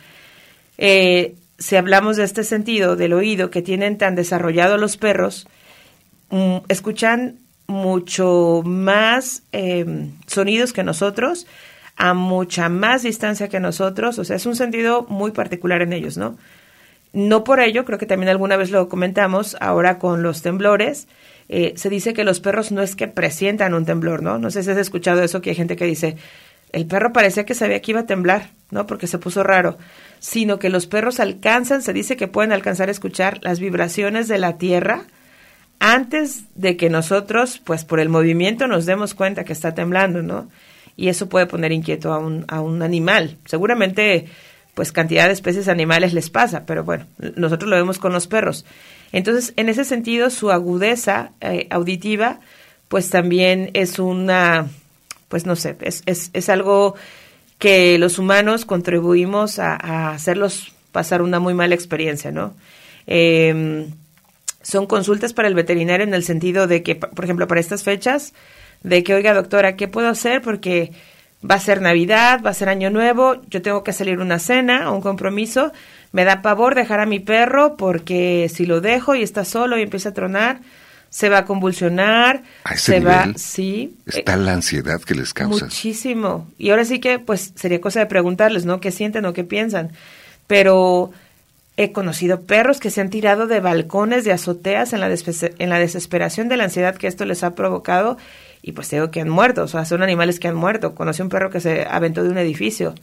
Eh, 0.84 1.36
si 1.60 1.76
hablamos 1.76 2.17
de 2.17 2.24
este 2.24 2.44
sentido 2.44 2.96
del 2.96 3.13
oído 3.13 3.52
que 3.52 3.62
tienen 3.62 4.00
tan 4.00 4.15
desarrollado 4.15 4.78
los 4.78 4.98
perros, 4.98 5.48
mm, 6.32 6.58
escuchan 6.70 7.38
mucho 7.67 8.63
más 8.65 9.44
em, 9.52 10.13
sonidos 10.26 10.74
que 10.74 10.84
nosotros, 10.84 11.46
a 11.98 12.15
mucha 12.15 12.67
más 12.67 13.04
distancia 13.04 13.48
que 13.48 13.60
nosotros, 13.60 14.17
o 14.17 14.26
sea, 14.26 14.36
es 14.36 14.48
un 14.48 14.56
sentido 14.56 15.06
muy 15.08 15.30
particular 15.30 15.84
en 15.84 15.94
ellos, 15.94 16.17
¿no? 16.17 16.36
No 17.13 17.44
por 17.44 17.60
ello, 17.60 17.86
creo 17.86 18.00
que 18.00 18.08
también 18.08 18.30
alguna 18.30 18.58
vez 18.58 18.72
lo 18.72 18.89
comentamos, 18.89 19.56
ahora 19.60 20.00
con 20.00 20.24
los 20.24 20.41
temblores, 20.41 21.08
eh, 21.48 21.74
se 21.76 21.91
dice 21.91 22.13
que 22.13 22.24
los 22.24 22.39
perros 22.39 22.72
no 22.72 22.82
es 22.82 22.96
que 22.96 23.08
presientan 23.08 23.76
un 23.76 23.86
temblor, 23.86 24.24
¿no? 24.24 24.39
No 24.39 24.50
sé 24.50 24.63
si 24.63 24.72
has 24.72 24.78
escuchado 24.78 25.22
eso, 25.22 25.41
que 25.41 25.52
hay 25.52 25.56
gente 25.56 25.76
que 25.76 25.86
dice, 25.86 26.17
el 26.72 26.88
perro 26.88 27.13
parecía 27.13 27.46
que 27.46 27.54
sabía 27.54 27.82
que 27.84 27.91
iba 27.91 28.00
a 28.02 28.06
temblar, 28.08 28.50
¿no? 28.72 28.88
Porque 28.88 29.06
se 29.06 29.20
puso 29.20 29.44
raro 29.44 29.78
sino 30.22 30.60
que 30.60 30.70
los 30.70 30.86
perros 30.86 31.20
alcanzan, 31.20 31.82
se 31.82 31.94
dice 31.94 32.16
que 32.16 32.28
pueden 32.28 32.52
alcanzar 32.52 32.88
a 32.90 32.92
escuchar 32.92 33.40
las 33.42 33.60
vibraciones 33.60 34.28
de 34.28 34.38
la 34.38 34.60
tierra 34.60 35.02
antes 35.80 36.44
de 36.54 36.78
que 36.78 36.92
nosotros, 36.92 37.60
pues 37.64 37.86
por 37.86 38.00
el 38.00 38.08
movimiento, 38.08 38.68
nos 38.68 38.86
demos 38.86 39.16
cuenta 39.16 39.44
que 39.44 39.52
está 39.52 39.74
temblando, 39.74 40.22
¿no? 40.22 40.48
Y 40.96 41.10
eso 41.10 41.28
puede 41.28 41.48
poner 41.48 41.72
inquieto 41.72 42.14
a 42.14 42.20
un, 42.20 42.46
a 42.50 42.62
un 42.62 42.84
animal. 42.84 43.40
Seguramente, 43.46 44.28
pues 44.76 44.92
cantidad 44.92 45.26
de 45.26 45.34
especies 45.34 45.68
animales 45.68 46.14
les 46.14 46.30
pasa, 46.30 46.68
pero 46.68 46.84
bueno, 46.84 47.08
nosotros 47.36 47.68
lo 47.68 47.76
vemos 47.76 47.98
con 47.98 48.14
los 48.14 48.28
perros. 48.28 48.64
Entonces, 49.12 49.54
en 49.58 49.70
ese 49.70 49.86
sentido, 49.86 50.30
su 50.30 50.52
agudeza 50.52 51.32
eh, 51.42 51.66
auditiva, 51.72 52.42
pues 52.90 53.10
también 53.10 53.72
es 53.74 53.98
una, 53.98 54.68
pues 55.30 55.48
no 55.48 55.56
sé, 55.56 55.78
es, 55.82 56.04
es, 56.06 56.30
es 56.34 56.48
algo 56.50 56.94
que 57.62 58.00
los 58.00 58.17
humanos 58.17 58.65
contribuimos 58.65 59.60
a, 59.60 60.10
hacerlos 60.13 60.74
pasar 60.91 61.21
una 61.21 61.39
muy 61.39 61.54
mala 61.54 61.76
experiencia, 61.76 62.32
¿no? 62.32 62.56
Em, 63.06 63.91
son 64.63 64.88
consultas 64.88 65.34
para 65.34 65.47
el 65.47 65.54
veterinario 65.54 66.04
en 66.04 66.15
el 66.15 66.24
sentido 66.24 66.65
de 66.65 66.82
que, 66.82 66.95
por 66.95 67.24
ejemplo, 67.24 67.47
para 67.47 67.62
estas 67.62 67.84
fechas, 67.84 68.34
de 68.82 69.04
que, 69.04 69.13
oiga, 69.13 69.36
doctora, 69.36 69.76
¿qué 69.76 69.88
puedo 69.88 70.10
hacer? 70.10 70.41
Porque 70.41 70.91
va 71.50 71.56
a 71.56 71.60
ser 71.60 71.82
Navidad, 71.82 72.41
va 72.43 72.50
a 72.50 72.56
ser 72.56 72.67
Año 72.67 72.89
Nuevo, 72.89 73.43
yo 73.47 73.62
tengo 73.62 73.84
que 73.84 73.93
salir 73.93 74.17
a 74.17 74.24
una 74.24 74.39
cena 74.39 74.89
o 74.89 74.95
un 74.95 75.02
compromiso, 75.02 75.71
me 76.13 76.24
da 76.26 76.41
pavor 76.41 76.74
dejar 76.74 77.00
a 77.00 77.06
mi 77.06 77.19
perro 77.19 77.78
porque 77.78 78.50
si 78.52 78.65
lo 78.65 78.82
dejo 78.82 79.13
y 79.13 79.21
está 79.21 79.45
solo 79.45 79.78
y 79.78 79.84
empieza 79.84 80.10
a 80.10 80.13
tronar, 80.13 80.62
se 81.12 81.30
va 81.30 81.39
a 81.39 81.45
convulsionar, 81.45 82.41
se 82.76 83.00
va, 83.02 83.28
sí. 83.36 83.97
Está 84.08 84.36
la 84.38 84.54
ansiedad 84.54 85.00
que 85.02 85.13
les 85.13 85.36
causa. 85.36 85.65
Muchísimo. 85.65 86.50
Y 86.58 86.71
ahora 86.71 86.86
sí 86.86 87.00
que, 87.00 87.19
pues, 87.19 87.54
sería 87.56 87.80
cosa 87.80 88.00
de 88.00 88.08
preguntarles, 88.08 88.65
¿no? 88.65 88.80
¿Qué 88.80 88.91
sienten 88.91 89.26
o 89.26 89.34
qué 89.34 89.43
piensan? 89.43 89.91
Pero 90.47 91.12
He 91.78 91.93
conocido 91.93 92.41
perros 92.41 92.80
que 92.80 92.91
se 92.91 93.00
han 93.00 93.10
tirado 93.10 93.47
de 93.47 93.62
balcones, 93.62 94.26
de 94.26 94.34
azoteas 94.34 94.91
en 94.91 95.00
la, 95.00 95.10
en 95.10 95.69
la 95.69 95.80
desesperación 95.80 96.50
de 96.50 96.58
la 96.58 96.65
ansiedad 96.65 96.95
que 96.95 97.08
esto 97.08 97.26
les 97.26 97.43
ha 97.43 97.56
provocado 97.56 98.17
y 98.62 98.74
pues 98.74 98.89
digo 98.89 99.10
que 99.10 99.21
han 99.21 99.30
muerto, 99.30 99.63
o 99.63 99.67
sea, 99.67 99.86
son 99.86 100.04
animales 100.04 100.39
que 100.39 100.47
han 100.47 100.56
muerto. 100.56 100.93
Conocí 100.93 101.21
un 101.21 101.30
perro 101.30 101.50
que 101.50 101.62
se 101.62 101.88
aventó 101.89 102.24
de 102.24 102.30
un 102.30 102.38
edificio. 102.38 102.93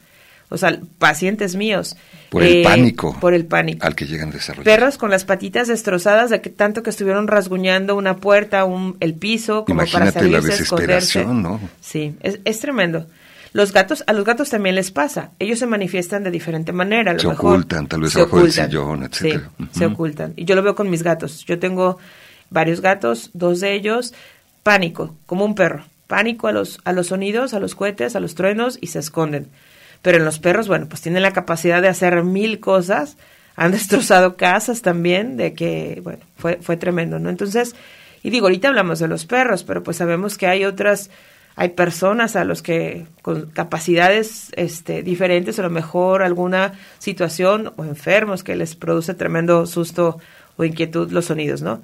O 0.51 0.57
sea, 0.57 0.79
pacientes 0.99 1.57
míos. 1.57 1.97
Por 2.31 2.43
el 2.43 2.59
eh, 2.59 2.63
pánico. 2.65 3.17
Por 3.21 3.35
el 3.35 3.47
pánico. 3.47 3.87
Al 3.87 3.95
que 3.95 4.07
llegan 4.07 4.31
desarrollando. 4.31 4.65
Perros 4.65 4.99
con 4.99 5.11
las 5.11 5.25
patitas 5.25 5.69
destrozadas 5.69 6.31
de 6.31 6.41
que 6.41 6.51
tanto 6.51 6.83
que 6.83 6.91
estuvieron 6.91 7.27
rasguñando 7.27 7.97
una 7.97 8.17
puerta, 8.17 8.65
un, 8.65 8.97
el 9.01 9.15
piso, 9.15 9.65
como 9.65 9.85
para 9.87 10.11
salirse, 10.11 10.31
la 10.31 10.41
desesperación, 10.41 11.43
¿no? 11.43 11.61
Sí, 11.81 12.15
es, 12.23 12.41
es 12.45 12.61
tremendo. 12.61 13.07
Los 13.53 13.73
gatos, 13.73 14.05
a 14.07 14.13
los 14.13 14.25
gatos 14.25 14.51
también 14.51 14.75
les 14.75 14.91
pasa. 14.91 15.31
Ellos 15.39 15.59
se 15.59 15.67
manifiestan 15.67 16.23
de 16.23 16.31
diferente 16.31 16.73
manera. 16.73 17.19
se 17.19 17.27
ocultan, 17.27 17.87
tal 17.87 18.03
vez 18.03 18.13
se 18.13 18.23
ocultan. 18.23 18.71
Sí, 19.13 19.33
se 19.73 19.87
ocultan. 19.87 20.35
Y 20.37 20.45
yo 20.45 20.55
lo 20.55 20.63
veo 20.63 20.75
con 20.75 20.91
mis 20.91 21.03
gatos. 21.03 21.45
Yo 21.45 21.59
tengo 21.59 21.99
varios 22.51 22.81
gatos, 22.81 23.31
dos 23.33 23.61
de 23.61 23.75
ellos, 23.75 24.15
pánico, 24.63 25.17
como 25.27 25.45
un 25.45 25.55
perro. 25.55 25.85
Pánico 26.07 26.49
a 26.49 26.53
los, 26.53 26.81
a 26.85 26.93
los 26.93 27.09
sonidos, 27.09 27.53
a 27.53 27.61
los 27.61 27.75
cohetes, 27.75 28.17
a 28.17 28.21
los 28.21 28.35
truenos 28.35 28.79
y 28.81 28.89
se 28.89 28.99
esconden. 28.99 29.49
Pero 30.03 30.19
en 30.19 30.25
los 30.25 30.39
perros, 30.39 30.69
bueno, 30.69 30.87
pues 30.89 31.03
tienen 31.03 31.23
la 31.23 31.33
capacidad 31.33 31.83
de 31.83 31.89
hacer 31.89 32.23
mil 32.23 32.61
cosas. 32.61 33.17
Han 33.57 33.73
destrozado 33.73 34.37
casas 34.37 34.83
también, 34.83 35.37
de 35.37 35.55
que, 35.55 36.01
bueno, 36.03 36.21
fue, 36.37 36.59
fue 36.61 36.77
tremendo, 36.77 37.19
¿no? 37.19 37.31
Entonces, 37.31 37.75
y 38.23 38.31
digo, 38.31 38.47
ahorita 38.47 38.69
hablamos 38.69 38.99
de 38.99 39.09
los 39.09 39.27
perros, 39.27 39.65
pero 39.65 39.83
pues 39.83 39.97
sabemos 39.97 40.39
que 40.39 40.47
hay 40.47 40.65
otras 40.65 41.11
hay 41.61 41.71
personas 41.71 42.37
a 42.37 42.45
los 42.45 42.63
que 42.63 43.09
con 43.21 43.51
capacidades 43.51 44.53
este, 44.55 45.03
diferentes, 45.03 45.59
a 45.59 45.63
lo 45.63 45.71
mejor 45.71 46.23
alguna 46.23 46.75
situación 47.01 47.73
o 47.77 47.85
enfermos 47.85 48.45
que 48.45 48.55
les 48.55 48.77
produce 48.77 49.13
tremendo 49.15 49.67
susto 49.67 50.21
o 50.57 50.63
inquietud 50.63 51.11
los 51.11 51.25
sonidos, 51.25 51.61
¿no? 51.61 51.83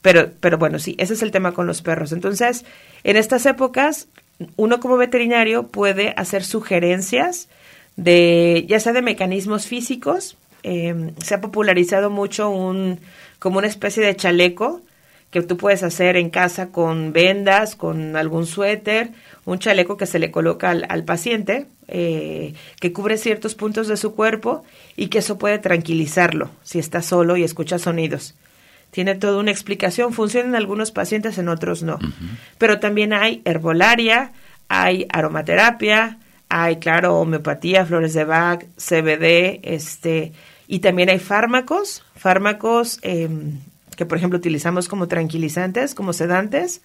Pero, 0.00 0.32
pero 0.40 0.58
bueno, 0.58 0.80
sí, 0.80 0.96
ese 0.98 1.14
es 1.14 1.22
el 1.22 1.30
tema 1.30 1.52
con 1.52 1.68
los 1.68 1.82
perros. 1.82 2.10
Entonces, 2.10 2.64
en 3.04 3.16
estas 3.16 3.46
épocas, 3.46 4.08
uno 4.56 4.80
como 4.80 4.96
veterinario 4.96 5.68
puede 5.68 6.14
hacer 6.16 6.44
sugerencias 6.44 7.48
de, 7.96 8.64
ya 8.68 8.80
sea 8.80 8.92
de 8.92 9.02
mecanismos 9.02 9.66
físicos, 9.66 10.36
em, 10.62 11.14
se 11.18 11.34
ha 11.34 11.40
popularizado 11.40 12.10
mucho 12.10 12.50
un, 12.50 12.98
como 13.38 13.58
una 13.58 13.66
especie 13.66 14.04
de 14.04 14.16
chaleco 14.16 14.82
que 15.30 15.42
tú 15.42 15.56
puedes 15.56 15.82
hacer 15.82 16.16
en 16.16 16.28
casa 16.28 16.68
con 16.68 17.12
vendas, 17.12 17.74
con 17.74 18.16
algún 18.16 18.46
suéter, 18.46 19.10
un 19.46 19.58
chaleco 19.58 19.96
que 19.96 20.06
se 20.06 20.18
le 20.18 20.30
coloca 20.30 20.70
al, 20.70 21.04
paciente, 21.04 21.66
eh, 21.88 22.54
que 22.80 22.92
cubre 22.92 23.16
ciertos 23.16 23.54
puntos 23.54 23.88
de 23.88 23.96
su 23.96 24.14
cuerpo 24.14 24.62
y 24.94 25.08
que 25.08 25.18
eso 25.18 25.38
puede 25.38 25.58
tranquilizarlo 25.58 26.50
si 26.62 26.78
está 26.78 27.00
solo 27.00 27.36
y 27.38 27.44
escucha 27.44 27.78
sonidos. 27.78 28.34
Tiene 28.92 29.14
toda 29.14 29.40
una 29.40 29.50
explicación, 29.50 30.12
funciona 30.12 30.50
en 30.50 30.54
algunos 30.54 30.92
pacientes, 30.92 31.38
en 31.38 31.48
otros 31.48 31.82
no. 31.82 31.98
Pero 32.58 32.78
también 32.78 33.14
hay 33.14 33.40
herbolaria, 33.44 34.32
hay 34.68 35.06
aromaterapia, 35.10 36.18
hay, 36.50 36.76
claro, 36.76 37.16
homeopatía, 37.16 37.86
flores 37.86 38.12
de 38.12 38.24
Bach, 38.24 38.62
CBD, 38.76 39.60
este, 39.62 40.34
y 40.68 40.80
también 40.80 41.08
hay 41.08 41.18
fármacos, 41.18 42.04
fármacos 42.14 42.98
em, 43.02 43.60
que 43.96 44.04
por 44.04 44.18
ejemplo 44.18 44.38
utilizamos 44.38 44.88
como 44.88 45.08
tranquilizantes, 45.08 45.94
como 45.94 46.12
sedantes, 46.12 46.82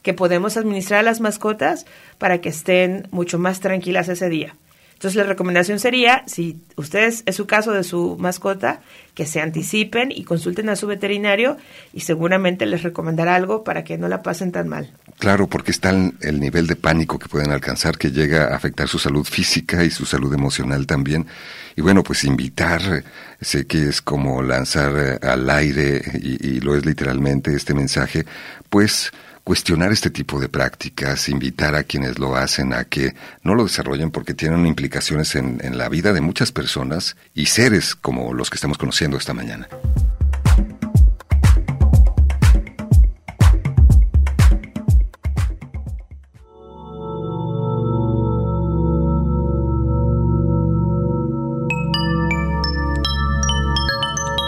que 0.00 0.14
podemos 0.14 0.56
administrar 0.56 1.00
a 1.00 1.02
las 1.02 1.20
mascotas 1.20 1.84
para 2.16 2.40
que 2.40 2.48
estén 2.48 3.08
mucho 3.10 3.38
más 3.38 3.60
tranquilas 3.60 4.08
ese 4.08 4.30
día. 4.30 4.56
Entonces 5.02 5.16
la 5.16 5.24
recomendación 5.24 5.80
sería, 5.80 6.22
si 6.28 6.60
ustedes 6.76 7.24
es 7.26 7.34
su 7.34 7.48
caso 7.48 7.72
de 7.72 7.82
su 7.82 8.16
mascota, 8.20 8.82
que 9.14 9.26
se 9.26 9.40
anticipen 9.40 10.12
y 10.12 10.22
consulten 10.22 10.68
a 10.68 10.76
su 10.76 10.86
veterinario 10.86 11.56
y 11.92 12.02
seguramente 12.02 12.66
les 12.66 12.84
recomendará 12.84 13.34
algo 13.34 13.64
para 13.64 13.82
que 13.82 13.98
no 13.98 14.06
la 14.06 14.22
pasen 14.22 14.52
tan 14.52 14.68
mal. 14.68 14.92
Claro, 15.18 15.48
porque 15.48 15.72
está 15.72 15.90
el 15.90 16.38
nivel 16.38 16.68
de 16.68 16.76
pánico 16.76 17.18
que 17.18 17.28
pueden 17.28 17.50
alcanzar 17.50 17.98
que 17.98 18.12
llega 18.12 18.44
a 18.44 18.54
afectar 18.54 18.86
su 18.86 19.00
salud 19.00 19.24
física 19.24 19.82
y 19.82 19.90
su 19.90 20.06
salud 20.06 20.32
emocional 20.32 20.86
también. 20.86 21.26
Y 21.74 21.80
bueno, 21.80 22.04
pues 22.04 22.22
invitar, 22.22 23.02
sé 23.40 23.66
que 23.66 23.88
es 23.88 24.02
como 24.02 24.40
lanzar 24.40 25.18
al 25.20 25.50
aire 25.50 26.00
y, 26.22 26.46
y 26.46 26.60
lo 26.60 26.76
es 26.76 26.86
literalmente 26.86 27.52
este 27.56 27.74
mensaje, 27.74 28.24
pues 28.70 29.10
cuestionar 29.44 29.92
este 29.92 30.10
tipo 30.10 30.40
de 30.40 30.48
prácticas, 30.48 31.28
invitar 31.28 31.74
a 31.74 31.84
quienes 31.84 32.18
lo 32.18 32.36
hacen 32.36 32.72
a 32.72 32.84
que 32.84 33.14
no 33.42 33.54
lo 33.54 33.64
desarrollen 33.64 34.10
porque 34.10 34.34
tienen 34.34 34.66
implicaciones 34.66 35.34
en, 35.34 35.60
en 35.62 35.78
la 35.78 35.88
vida 35.88 36.12
de 36.12 36.20
muchas 36.20 36.52
personas 36.52 37.16
y 37.34 37.46
seres 37.46 37.94
como 37.94 38.34
los 38.34 38.50
que 38.50 38.56
estamos 38.56 38.78
conociendo 38.78 39.16
esta 39.16 39.34
mañana. 39.34 39.68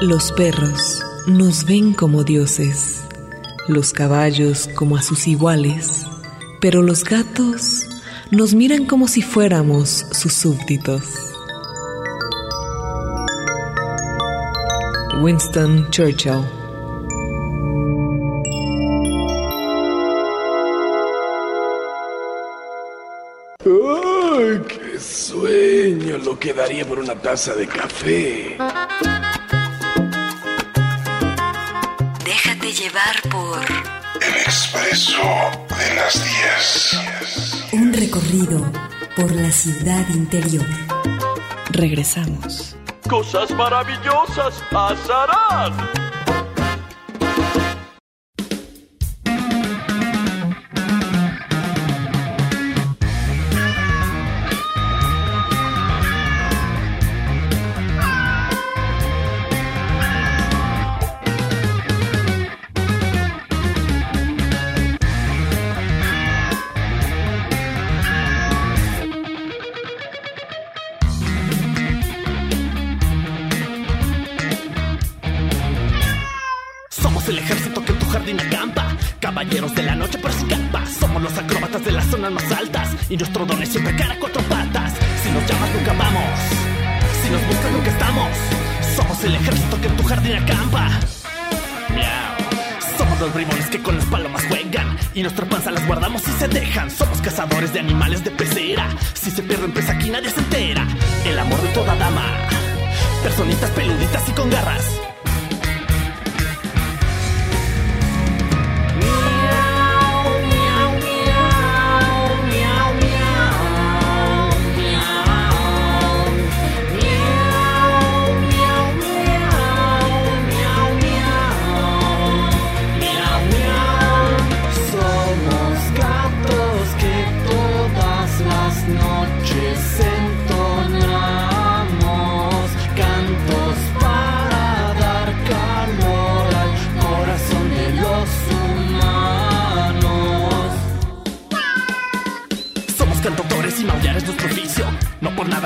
Los 0.03 0.33
perros 0.33 1.03
nos 1.27 1.65
ven 1.65 1.95
como 1.95 2.25
dioses 2.25 3.04
los 3.69 3.93
caballos 3.93 4.69
como 4.75 4.97
a 4.97 5.03
sus 5.03 5.27
iguales, 5.27 6.07
pero 6.61 6.83
los 6.83 7.05
gatos 7.05 7.87
nos 8.31 8.55
miran 8.55 8.87
como 8.87 9.09
si 9.09 9.23
fuéramos 9.23 10.05
sus 10.13 10.33
súbditos. 10.33 11.03
Winston 15.23 15.89
Churchill 15.91 16.45
¡Ay, 23.65 24.61
qué 24.69 24.99
sueño! 25.01 26.19
Lo 26.19 26.39
que 26.39 26.53
daría 26.53 26.85
por 26.85 26.99
una 26.99 27.15
taza 27.15 27.55
de 27.55 27.67
café. 27.67 28.59
De 34.95 35.95
las 35.97 36.25
10. 36.25 37.73
Un 37.73 37.93
recorrido 37.93 38.65
por 39.17 39.33
la 39.33 39.51
ciudad 39.51 40.09
interior. 40.11 40.65
Regresamos. 41.73 42.77
Cosas 43.11 43.51
maravillosas 43.51 44.63
pasarán. 44.71 46.04
Que 89.85 89.91
en 89.91 89.97
tu 89.97 90.03
jardín 90.05 90.37
acampa. 90.37 90.89
Miau. 91.91 92.97
Somos 92.97 93.21
los 93.21 93.35
brimones 93.35 93.67
que 93.69 93.83
con 93.83 93.97
las 93.97 94.05
palomas 94.07 94.43
juegan. 94.47 94.97
Y 95.15 95.23
nuestra 95.23 95.47
panza 95.47 95.71
las 95.71 95.87
guardamos 95.87 96.23
y 96.27 96.33
se 96.33 96.49
dejan. 96.49 96.91
Somos 96.91 97.21
cazadores 97.21 97.73
de 97.73 97.81
animales 97.81 98.25
de 98.25 98.31
pecera. 98.31 98.89
Si 99.15 99.31
se 99.31 99.43
pierden 99.43 99.73
pues 99.73 99.89
aquí 99.89 100.11
nadie 100.11 100.31
se 100.31 100.41
entera. 100.41 100.87
El 101.27 101.39
amor 101.39 101.61
de 101.61 101.69
toda 101.69 101.95
dama. 101.97 102.25
Personitas 103.23 103.71
peluditas 103.71 104.29
y 104.29 104.33
con 104.33 104.51
garras 104.51 105.14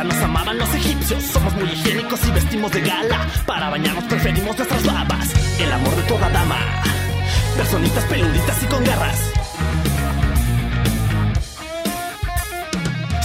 nos 0.05 0.17
amaban 0.17 0.59
los 0.59 0.75
egipcios. 0.75 1.23
Somos 1.25 1.55
muy 1.55 1.69
higiénicos 1.71 2.21
y 2.27 2.31
vestimos 2.31 2.71
de 2.73 2.81
gala. 2.81 3.27
Para 3.47 3.71
bañarnos 3.71 4.05
preferimos 4.05 4.57
nuestras 4.57 4.85
babas. 4.85 5.29
El 5.59 5.73
amor 5.73 5.95
de 5.97 6.03
toda 6.03 6.29
dama. 6.31 6.59
Personitas 7.57 8.05
peluditas 8.05 8.63
y 8.63 8.67
con 8.67 8.85
garras. 8.85 9.19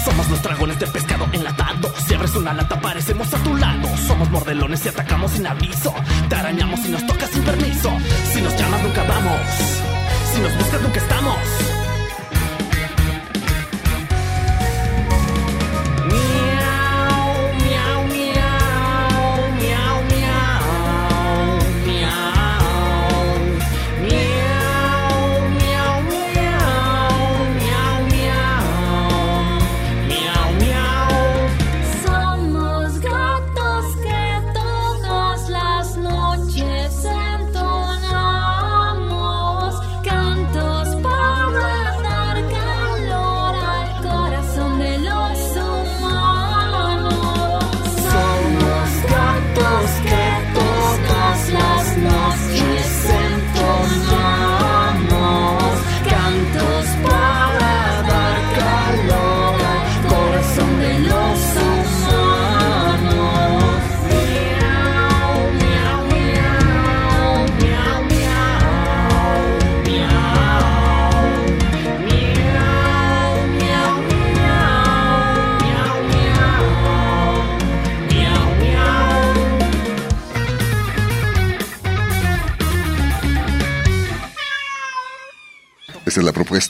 Somos 0.03 0.29
los 0.29 0.41
dragones 0.41 0.79
de 0.79 0.87
pescado 0.87 1.27
enlatado. 1.31 1.93
Si 2.07 2.13
abres 2.13 2.35
una 2.35 2.53
lata, 2.53 2.75
aparecemos 2.75 3.33
a 3.33 3.37
tu 3.37 3.55
lado. 3.55 3.87
Somos 4.07 4.29
mordelones 4.31 4.85
y 4.85 4.89
atacamos 4.89 5.31
sin 5.31 5.47
aviso. 5.47 5.93
Te 6.29 6.35
arañamos 6.35 6.79
y 6.85 6.89
nos 6.89 7.05
tocas 7.05 7.29
sin 7.29 7.43
permiso. 7.43 7.91
Si 8.33 8.41
nos 8.41 8.55
llamas, 8.57 8.81
nunca 8.83 9.03
vamos. 9.03 9.39
Si 10.33 10.39
nos 10.41 10.57
buscas, 10.57 10.81
nunca 10.81 10.99
estamos. 10.99 11.72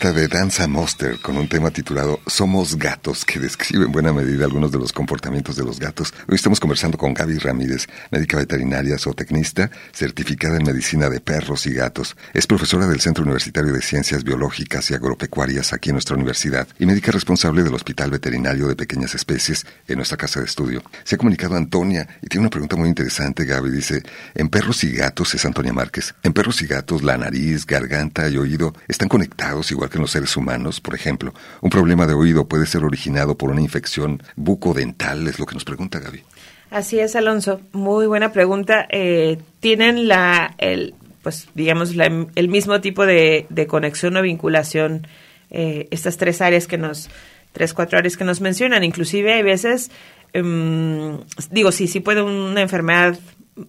Propuesta 0.04 0.22
de 0.22 0.28
Danza 0.28 0.68
Monster 0.68 1.20
con 1.20 1.38
un 1.38 1.48
tema 1.48 1.72
titulado 1.72 2.20
Somos 2.28 2.76
gatos, 2.76 3.24
que 3.24 3.40
describe 3.40 3.86
en 3.86 3.92
buena 3.94 4.12
medida 4.12 4.44
algunos 4.44 4.70
de 4.70 4.78
los 4.78 4.92
comportamientos 4.92 5.56
de 5.56 5.64
los 5.64 5.80
gatos. 5.80 6.14
Hoy 6.28 6.36
estamos 6.36 6.60
conversando 6.60 6.98
con 6.98 7.14
Gaby 7.14 7.38
Ramírez, 7.38 7.88
médica 8.12 8.36
veterinaria 8.36 8.98
zootecnista, 8.98 9.72
certificada 9.94 10.58
en 10.58 10.66
medicina 10.66 11.10
de 11.10 11.22
perros 11.22 11.66
y 11.68 11.74
gatos. 11.74 12.18
Es 12.34 12.48
profesora 12.48 12.86
del 12.86 13.00
Centro 13.00 13.24
Universitario 13.24 13.72
de 13.72 13.82
Ciencias 13.82 14.26
Biológicas 14.26 14.92
y 14.92 14.94
Agropecuarias 14.94 15.72
aquí 15.72 15.92
en 15.92 15.96
nuestra 15.96 16.18
universidad 16.18 16.68
y 16.80 16.86
médica 16.86 17.14
responsable 17.14 17.64
del 17.64 17.74
Hospital 17.74 18.12
Veterinario 18.12 18.68
de 18.68 18.76
Pequeñas 18.76 19.16
Especies 19.16 19.66
en 19.88 19.98
nuestra 19.98 20.18
casa 20.18 20.42
de 20.42 20.48
estudio. 20.48 20.84
Se 21.06 21.16
ha 21.16 21.18
comunicado 21.18 21.56
a 21.56 21.60
Antonia 21.60 22.10
y 22.22 22.28
tiene 22.28 22.42
una 22.42 22.50
pregunta 22.50 22.76
muy 22.76 22.90
interesante, 22.90 23.46
Gaby. 23.46 23.70
Dice, 23.70 24.04
en 24.36 24.50
perros 24.50 24.84
y 24.84 24.92
gatos, 24.92 25.34
es 25.34 25.46
Antonia 25.46 25.72
Márquez, 25.72 26.14
en 26.24 26.34
perros 26.34 26.62
y 26.62 26.68
gatos 26.68 27.04
la 27.04 27.18
nariz, 27.18 27.66
garganta 27.66 28.28
y 28.28 28.36
oído 28.36 28.74
están 28.88 29.08
conectados 29.08 29.72
igual 29.72 29.92
en 29.98 30.02
los 30.02 30.12
seres 30.12 30.36
humanos. 30.38 30.80
Por 30.82 30.96
ejemplo, 30.96 31.34
un 31.62 31.70
problema 31.70 32.06
de 32.08 32.14
oído 32.14 32.48
puede 32.48 32.66
ser 32.66 32.84
originado 32.84 33.38
por 33.38 33.50
una 33.52 33.62
infección 33.62 34.22
bucodental, 34.36 35.28
es 35.28 35.40
lo 35.40 35.46
que 35.46 35.54
nos 35.56 35.64
pregunta 35.66 36.00
Gaby. 36.00 36.24
Así 36.72 37.00
es, 37.00 37.16
Alonso. 37.16 37.62
Muy 37.72 38.08
buena 38.08 38.32
pregunta. 38.32 38.88
Eh, 38.90 39.38
Tienen 39.60 40.08
la, 40.08 40.56
el, 40.58 40.96
pues, 41.22 41.48
digamos, 41.54 41.96
la- 41.96 42.28
el 42.36 42.48
mismo 42.50 42.82
tipo 42.82 43.06
de, 43.06 43.46
conexión 43.68 44.18
o 44.18 44.22
vinculación 44.22 45.06
eh, 45.52 45.88
estas 45.92 46.18
tres 46.18 46.42
áreas 46.42 46.66
que 46.66 46.78
nos, 46.80 47.10
tres, 47.52 47.74
cuatro 47.76 48.00
áreas 48.00 48.18
que 48.18 48.24
nos 48.24 48.42
mencionan. 48.42 48.84
Inclusive 48.84 49.34
hay 49.34 49.44
veces, 49.44 49.92
em, 50.34 51.20
digo, 51.52 51.72
sí, 51.72 51.88
sí 51.88 52.00
puede 52.00 52.24
una 52.24 52.62
enfermedad 52.62 53.20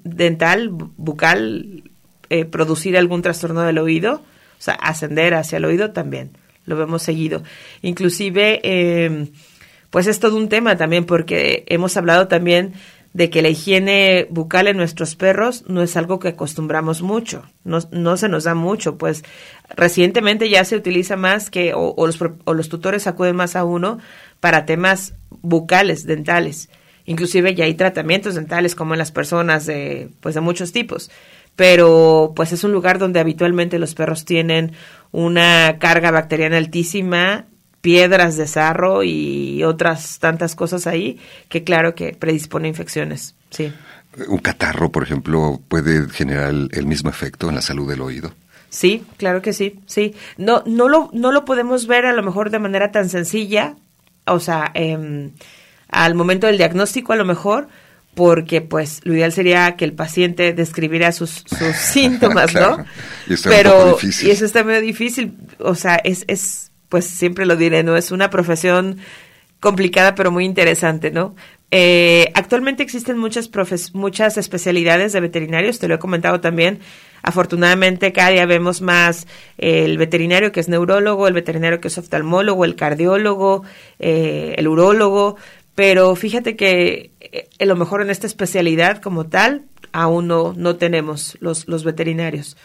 dental, 0.03 0.71
bu- 0.71 0.91
bucal, 0.97 1.83
eh, 2.31 2.47
producir 2.47 2.97
algún 2.97 3.21
trastorno 3.21 3.61
del 3.63 3.77
oído, 3.79 4.23
sea, 4.65 4.75
ascender 4.75 5.35
hacia 5.35 5.59
el 5.59 5.65
oído 5.65 5.93
también. 5.93 6.37
Lo 6.65 6.77
vemos 6.77 7.03
seguido. 7.03 7.43
Inclusive, 7.83 8.61
em, 8.63 9.29
pues 9.91 10.07
es 10.07 10.19
todo 10.19 10.37
un 10.37 10.49
tema 10.49 10.77
también 10.77 11.05
porque 11.05 11.65
hemos 11.69 11.97
hablado 11.97 12.29
también 12.29 12.73
de 13.13 13.31
que 13.31 13.43
la 13.43 13.49
higiene 13.49 14.27
bucal 14.29 14.67
en 14.67 14.77
nuestros 14.77 15.15
perros 15.15 15.65
no 15.69 15.83
es 15.83 15.97
algo 15.97 16.19
que 16.19 16.29
acostumbramos 16.29 17.01
mucho, 17.01 17.45
no, 17.63 17.79
no 17.93 18.17
se 18.17 18.29
nos 18.29 18.43
da 18.43 18.57
mucho, 18.57 18.99
pues 18.99 19.23
recientemente 19.77 20.51
ya 20.51 20.65
se 20.65 20.75
utiliza 20.75 21.17
más 21.17 21.49
que, 21.49 21.75
o, 21.75 21.95
o 21.97 22.07
los, 22.07 22.19
o 22.45 22.55
los 22.55 22.69
tutores 22.69 23.07
acuden 23.07 23.37
más 23.37 23.55
a 23.55 23.65
uno 23.65 23.99
para 24.41 24.67
temas 24.67 25.15
bucales, 25.31 26.07
dentales. 26.07 26.69
Inclusive 27.07 27.55
ya 27.55 27.67
hay 27.67 27.75
tratamientos 27.75 28.35
dentales 28.35 28.75
como 28.75 28.95
en 28.95 28.99
las 28.99 29.13
personas 29.13 29.65
de, 29.67 30.09
pues 30.21 30.35
de 30.35 30.41
muchos 30.41 30.73
tipos. 30.73 31.11
Pero 31.57 32.33
pues 32.35 32.53
es 32.53 32.65
un 32.65 32.73
lugar 32.73 32.99
donde 32.99 33.21
habitualmente 33.21 33.79
los 33.79 33.95
perros 33.95 34.25
tienen 34.25 34.73
una 35.13 35.79
carga 35.79 36.11
bacteriana 36.11 36.57
altísima, 36.57 37.47
piedras 37.81 38.37
de 38.37 38.47
sarro 38.47 39.03
y 39.03 39.63
otras 39.63 40.19
tantas 40.19 40.57
cosas 40.57 40.87
ahí 40.87 41.21
que 41.49 41.65
claro 41.65 41.95
que 41.95 42.13
predispone 42.15 42.67
a 42.67 42.71
infecciones. 42.71 43.35
Sí. 43.51 43.73
Un 44.27 44.39
catarro, 44.39 44.91
por 44.91 45.03
ejemplo, 45.03 45.61
puede 45.69 46.09
generar 46.09 46.49
el, 46.49 46.87
mismo 46.87 47.11
efecto 47.11 47.49
en 47.49 47.57
la 47.57 47.61
salud 47.61 47.89
del 47.89 48.01
oído. 48.01 48.33
Sí, 48.71 49.05
claro 49.19 49.43
que 49.43 49.53
sí, 49.53 49.81
sí. 49.87 50.15
No, 50.39 50.63
no 50.67 50.89
lo, 50.89 51.11
no 51.13 51.31
lo 51.31 51.45
podemos 51.45 51.87
ver 51.87 52.07
a 52.07 52.15
lo 52.15 52.23
mejor 52.23 52.51
de 52.51 52.59
manera 52.59 52.91
tan 52.91 53.09
sencilla, 53.09 53.77
o 54.27 54.41
sea, 54.41 54.71
em, 54.73 55.33
al 55.89 56.15
momento 56.15 56.47
del 56.47 56.57
diagnóstico 56.57 57.13
a 57.13 57.17
lo 57.17 57.25
mejor, 57.25 57.69
porque 58.15 58.61
pues 58.61 59.01
lo 59.05 59.15
ideal 59.15 59.33
sería 59.33 59.77
que 59.77 59.85
el 59.85 59.93
paciente 59.93 60.53
describiera 60.53 61.13
sus, 61.13 61.45
sus 61.47 61.77
síntomas, 61.79 62.53
Claro. 62.53 62.79
¿no? 62.79 62.85
Y 63.29 63.35
está 63.35 63.51
Pero, 63.51 63.99
y 64.03 64.31
eso 64.31 64.45
está 64.45 64.65
medio 64.65 64.81
difícil, 64.81 65.35
o 65.59 65.75
sea, 65.75 65.97
es, 65.97 66.25
es, 66.29 66.71
pues 66.89 67.07
siempre 67.07 67.47
lo 67.47 67.57
diré, 67.57 67.83
¿no? 67.83 67.97
Es 67.97 68.11
una 68.11 68.31
profesión 68.31 68.99
complicada 69.61 70.15
pero 70.15 70.31
muy 70.31 70.45
interesante, 70.45 71.11
¿no? 71.11 71.35
Eh, 71.71 72.31
actualmente 72.35 72.85
existen 72.85 73.19
muchas 73.19 73.49
profes 73.49 73.95
muchas 73.95 74.37
especialidades 74.37 75.13
de 75.13 75.21
veterinarios, 75.21 75.81
te 75.81 75.89
lo 75.89 75.97
he 75.97 75.99
comentado 75.99 76.41
también. 76.41 76.79
Afortunadamente 77.23 78.13
cada 78.13 78.29
día 78.29 78.47
vemos 78.47 78.81
más 78.81 79.27
eh, 79.59 79.85
el 79.85 79.99
veterinario 79.99 80.53
que 80.53 80.61
es 80.61 80.69
neurólogo, 80.69 81.27
el 81.27 81.35
veterinario 81.35 81.81
que 81.81 81.89
es 81.89 81.99
oftalmólogo, 81.99 82.65
el 82.65 82.77
cardiólogo, 82.77 83.65
eh, 83.99 84.55
el 84.59 84.69
urólogo, 84.69 85.37
pero 85.75 86.15
fíjate 86.17 86.57
que 86.57 87.13
eh, 87.21 87.49
a 87.61 87.65
lo 87.65 87.77
mejor 87.77 88.03
en 88.03 88.11
esta 88.11 88.27
especialidad 88.27 89.01
como 89.01 89.27
tal 89.27 89.65
aún 89.93 90.27
no, 90.27 90.55
no 90.57 90.77
tenemos 90.77 91.37
los, 91.41 91.69
los 91.69 91.85
veterinarios. 91.85 92.57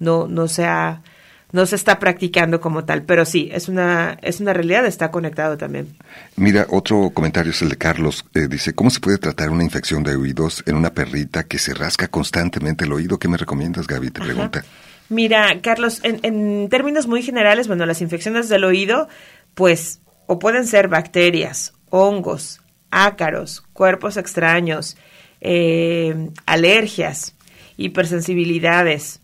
No, 0.00 0.28
no 0.28 0.46
se 0.46 0.64
ha, 0.64 1.02
no 1.50 1.66
se 1.66 1.76
está 1.76 1.98
practicando 1.98 2.60
como 2.60 2.84
tal, 2.84 3.02
pero 3.02 3.24
sí, 3.24 3.48
es 3.52 3.68
una, 3.68 4.18
es 4.22 4.40
una 4.40 4.52
realidad, 4.52 4.86
está 4.86 5.10
conectado 5.10 5.56
también. 5.56 5.96
Mira, 6.36 6.66
otro 6.70 7.10
comentario 7.10 7.50
es 7.50 7.62
el 7.62 7.70
de 7.70 7.76
Carlos. 7.76 8.24
Eh, 8.34 8.46
dice, 8.48 8.74
¿cómo 8.74 8.90
se 8.90 9.00
puede 9.00 9.18
tratar 9.18 9.50
una 9.50 9.64
infección 9.64 10.02
de 10.04 10.14
oídos 10.14 10.62
en 10.66 10.76
una 10.76 10.90
perrita 10.94 11.44
que 11.44 11.58
se 11.58 11.74
rasca 11.74 12.08
constantemente 12.08 12.84
el 12.84 12.92
oído? 12.92 13.18
¿Qué 13.18 13.28
me 13.28 13.36
recomiendas, 13.36 13.86
Gaby? 13.86 14.10
Te 14.10 14.20
pregunta. 14.20 14.64
Mira, 15.08 15.60
Carlos, 15.62 16.00
en, 16.02 16.20
en 16.22 16.68
términos 16.68 17.06
muy 17.06 17.22
generales, 17.22 17.66
bueno, 17.66 17.86
las 17.86 18.02
infecciones 18.02 18.48
del 18.48 18.64
oído, 18.64 19.08
pues, 19.54 20.00
o 20.26 20.38
pueden 20.38 20.66
ser 20.66 20.88
bacterias, 20.88 21.72
hongos, 21.90 22.60
ácaros, 22.90 23.62
cuerpos 23.72 24.16
extraños, 24.16 24.96
eh, 25.40 26.30
alergias, 26.46 27.34
hipersensibilidades, 27.76 29.20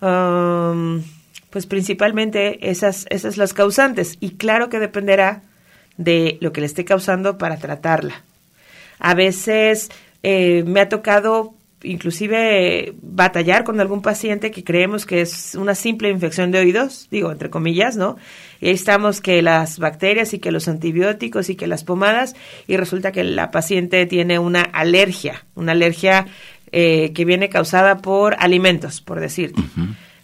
um, 0.00 1.02
pues 1.50 1.66
principalmente 1.66 2.70
esas, 2.70 3.06
esas 3.10 3.36
las 3.36 3.54
causantes. 3.54 4.16
Y 4.20 4.32
claro 4.32 4.68
que 4.68 4.78
dependerá 4.78 5.42
de 5.96 6.38
lo 6.40 6.52
que 6.52 6.60
le 6.60 6.66
esté 6.66 6.84
causando 6.84 7.38
para 7.38 7.56
tratarla. 7.58 8.24
A 8.98 9.14
veces 9.14 9.90
eh, 10.22 10.64
me 10.66 10.80
ha 10.80 10.88
tocado 10.88 11.54
inclusive 11.82 12.94
batallar 13.00 13.64
con 13.64 13.80
algún 13.80 14.02
paciente 14.02 14.50
que 14.50 14.64
creemos 14.64 15.06
que 15.06 15.20
es 15.20 15.54
una 15.54 15.74
simple 15.74 16.08
infección 16.08 16.50
de 16.50 16.58
oídos, 16.58 17.08
digo 17.10 17.30
entre 17.30 17.50
comillas, 17.50 17.96
¿no? 17.96 18.16
Y 18.60 18.68
ahí 18.68 18.74
estamos 18.74 19.20
que 19.20 19.42
las 19.42 19.78
bacterias 19.78 20.34
y 20.34 20.38
que 20.38 20.50
los 20.50 20.68
antibióticos 20.68 21.50
y 21.50 21.56
que 21.56 21.66
las 21.66 21.84
pomadas 21.84 22.34
y 22.66 22.76
resulta 22.76 23.12
que 23.12 23.24
la 23.24 23.50
paciente 23.50 24.06
tiene 24.06 24.38
una 24.38 24.62
alergia, 24.62 25.44
una 25.54 25.72
alergia 25.72 26.26
eh, 26.72 27.12
que 27.14 27.24
viene 27.24 27.48
causada 27.48 27.98
por 27.98 28.36
alimentos, 28.38 29.00
por 29.00 29.20
decirte. 29.20 29.62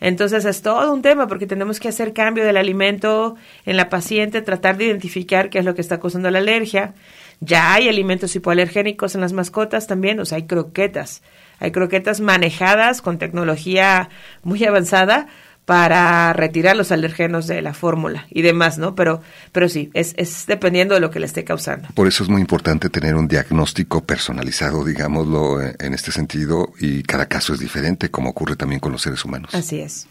Entonces 0.01 0.45
es 0.45 0.63
todo 0.63 0.93
un 0.93 1.01
tema 1.01 1.29
porque 1.29 1.47
tenemos 1.47 1.79
que 1.79 1.87
hacer 1.87 2.13
cambio 2.13 2.45
del 2.45 2.57
alimento 2.57 3.37
en 3.65 3.77
la 3.77 3.89
paciente, 3.89 4.43
tratar 4.43 4.77
de 4.77 4.87
identificar 4.87 5.49
qué 5.49 5.61
es 5.61 5.65
lo 5.65 5.77
que 5.77 5.81
está 5.81 6.01
causando 6.01 6.29
la 6.29 6.41
alergia. 6.41 6.95
Ya 7.39 7.73
hay 7.73 7.89
alimentos 7.89 8.35
hipoalergénicos 8.35 9.15
en 9.15 9.21
las 9.21 9.33
mascotas 9.33 9.87
también, 9.87 10.19
o 10.19 10.25
sea, 10.25 10.39
hay 10.39 10.47
croquetas. 10.49 11.23
Hay 11.61 11.71
croquetas 11.71 12.21
manejadas 12.21 13.01
con 13.01 13.19
tecnología 13.19 14.09
muy 14.43 14.65
avanzada 14.65 15.29
para 15.65 16.33
retirar 16.33 16.77
los 16.77 16.91
alergenos 16.91 17.47
de 17.47 17.63
la 17.63 17.73
fórmula 17.73 18.27
y 18.31 18.43
demás, 18.43 18.79
¿no? 18.79 18.95
Pero, 18.95 19.23
pero 19.53 19.69
sí, 19.69 19.91
es, 19.95 20.15
es 20.17 20.47
dependiendo 20.47 20.95
de 20.95 21.01
lo 21.01 21.11
que 21.11 21.21
le 21.21 21.27
esté 21.27 21.45
causando. 21.45 21.89
Por 21.95 22.09
eso 22.09 22.25
es 22.25 22.29
muy 22.29 22.41
importante 22.41 22.91
tener 22.91 23.15
un 23.15 23.29
diagnóstico 23.29 24.03
personalizado, 24.03 24.85
digámoslo, 24.85 25.63
eh, 25.63 25.77
en 25.79 25.95
este 25.95 26.11
sentido, 26.11 26.73
y 26.81 27.03
cada 27.03 27.27
caso 27.27 27.55
es 27.55 27.61
diferente, 27.61 28.11
como 28.11 28.31
ocurre 28.31 28.57
también 28.57 28.81
con 28.81 28.93
los 28.93 29.03
seres 29.03 29.25
humanos. 29.25 29.55
Así 29.55 29.81
es. 29.81 30.09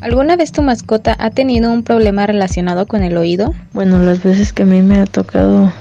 ¿Alguna 0.00 0.36
vez 0.36 0.50
tu 0.50 0.62
mascota 0.62 1.14
ha 1.18 1.30
tenido 1.30 1.70
un 1.70 1.82
problema 1.82 2.26
relacionado 2.26 2.86
con 2.86 3.02
el 3.02 3.18
oído? 3.18 3.54
Bueno, 3.74 3.98
las 3.98 4.22
veces 4.22 4.52
que 4.54 4.62
a 4.62 4.66
mí 4.66 4.80
me 4.80 4.98
ha 4.98 5.04
tocado 5.04 5.72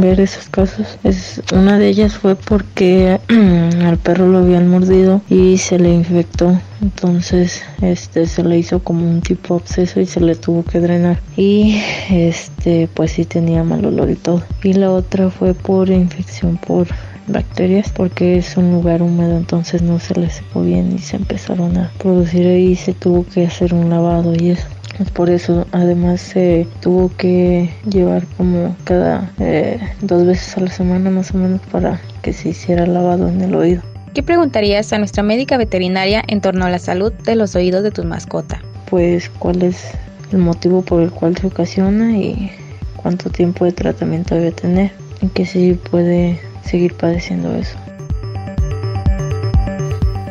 ver 0.00 0.20
esos 0.20 0.48
casos. 0.48 0.98
Es, 1.04 1.42
una 1.52 1.78
de 1.78 1.88
ellas 1.88 2.14
fue 2.14 2.36
porque 2.36 3.18
al 3.84 3.98
perro 3.98 4.28
lo 4.28 4.38
habían 4.38 4.68
mordido 4.68 5.22
y 5.28 5.58
se 5.58 5.78
le 5.78 5.92
infectó. 5.92 6.58
Entonces, 6.82 7.62
este 7.80 8.26
se 8.26 8.44
le 8.44 8.58
hizo 8.58 8.80
como 8.80 9.08
un 9.08 9.22
tipo 9.22 9.54
absceso 9.54 10.00
y 10.00 10.06
se 10.06 10.20
le 10.20 10.34
tuvo 10.34 10.62
que 10.62 10.80
drenar. 10.80 11.20
Y 11.36 11.80
este 12.10 12.88
pues 12.92 13.12
sí 13.12 13.24
tenía 13.24 13.64
mal 13.64 13.84
olor 13.84 14.10
y 14.10 14.16
todo. 14.16 14.42
Y 14.62 14.74
la 14.74 14.90
otra 14.90 15.30
fue 15.30 15.54
por 15.54 15.90
infección 15.90 16.58
por 16.58 16.86
bacterias 17.26 17.90
porque 17.90 18.38
es 18.38 18.56
un 18.56 18.72
lugar 18.72 19.02
húmedo 19.02 19.36
entonces 19.36 19.82
no 19.82 19.98
se 19.98 20.14
le 20.14 20.30
secó 20.30 20.62
bien 20.62 20.94
y 20.94 20.98
se 20.98 21.16
empezaron 21.16 21.76
a 21.76 21.90
producir 21.98 22.46
ahí 22.46 22.68
y 22.68 22.76
se 22.76 22.94
tuvo 22.94 23.26
que 23.26 23.46
hacer 23.46 23.74
un 23.74 23.90
lavado 23.90 24.32
y 24.34 24.50
eso 24.50 24.66
por 25.12 25.30
eso 25.30 25.66
además 25.72 26.20
se 26.20 26.66
tuvo 26.80 27.10
que 27.16 27.70
llevar 27.88 28.26
como 28.36 28.74
cada 28.84 29.30
eh, 29.38 29.78
dos 30.00 30.26
veces 30.26 30.56
a 30.56 30.60
la 30.60 30.70
semana 30.70 31.10
más 31.10 31.32
o 31.32 31.38
menos 31.38 31.60
para 31.70 32.00
que 32.22 32.32
se 32.32 32.50
hiciera 32.50 32.86
lavado 32.86 33.28
en 33.28 33.40
el 33.42 33.54
oído. 33.54 33.82
¿Qué 34.14 34.22
preguntarías 34.22 34.92
a 34.92 34.98
nuestra 34.98 35.22
médica 35.22 35.58
veterinaria 35.58 36.22
en 36.26 36.40
torno 36.40 36.64
a 36.64 36.70
la 36.70 36.78
salud 36.78 37.12
de 37.12 37.36
los 37.36 37.54
oídos 37.54 37.82
de 37.82 37.90
tu 37.90 38.02
mascota? 38.04 38.62
Pues 38.88 39.28
cuál 39.38 39.62
es 39.62 39.92
el 40.32 40.38
motivo 40.38 40.82
por 40.82 41.02
el 41.02 41.10
cual 41.10 41.36
se 41.36 41.46
ocasiona 41.46 42.16
y 42.16 42.50
cuánto 42.96 43.28
tiempo 43.30 43.64
de 43.64 43.72
tratamiento 43.72 44.34
debe 44.34 44.52
tener 44.52 44.90
y 45.20 45.28
que 45.28 45.44
si 45.44 45.74
puede 45.74 46.40
seguir 46.64 46.94
padeciendo 46.94 47.54
eso. 47.54 47.76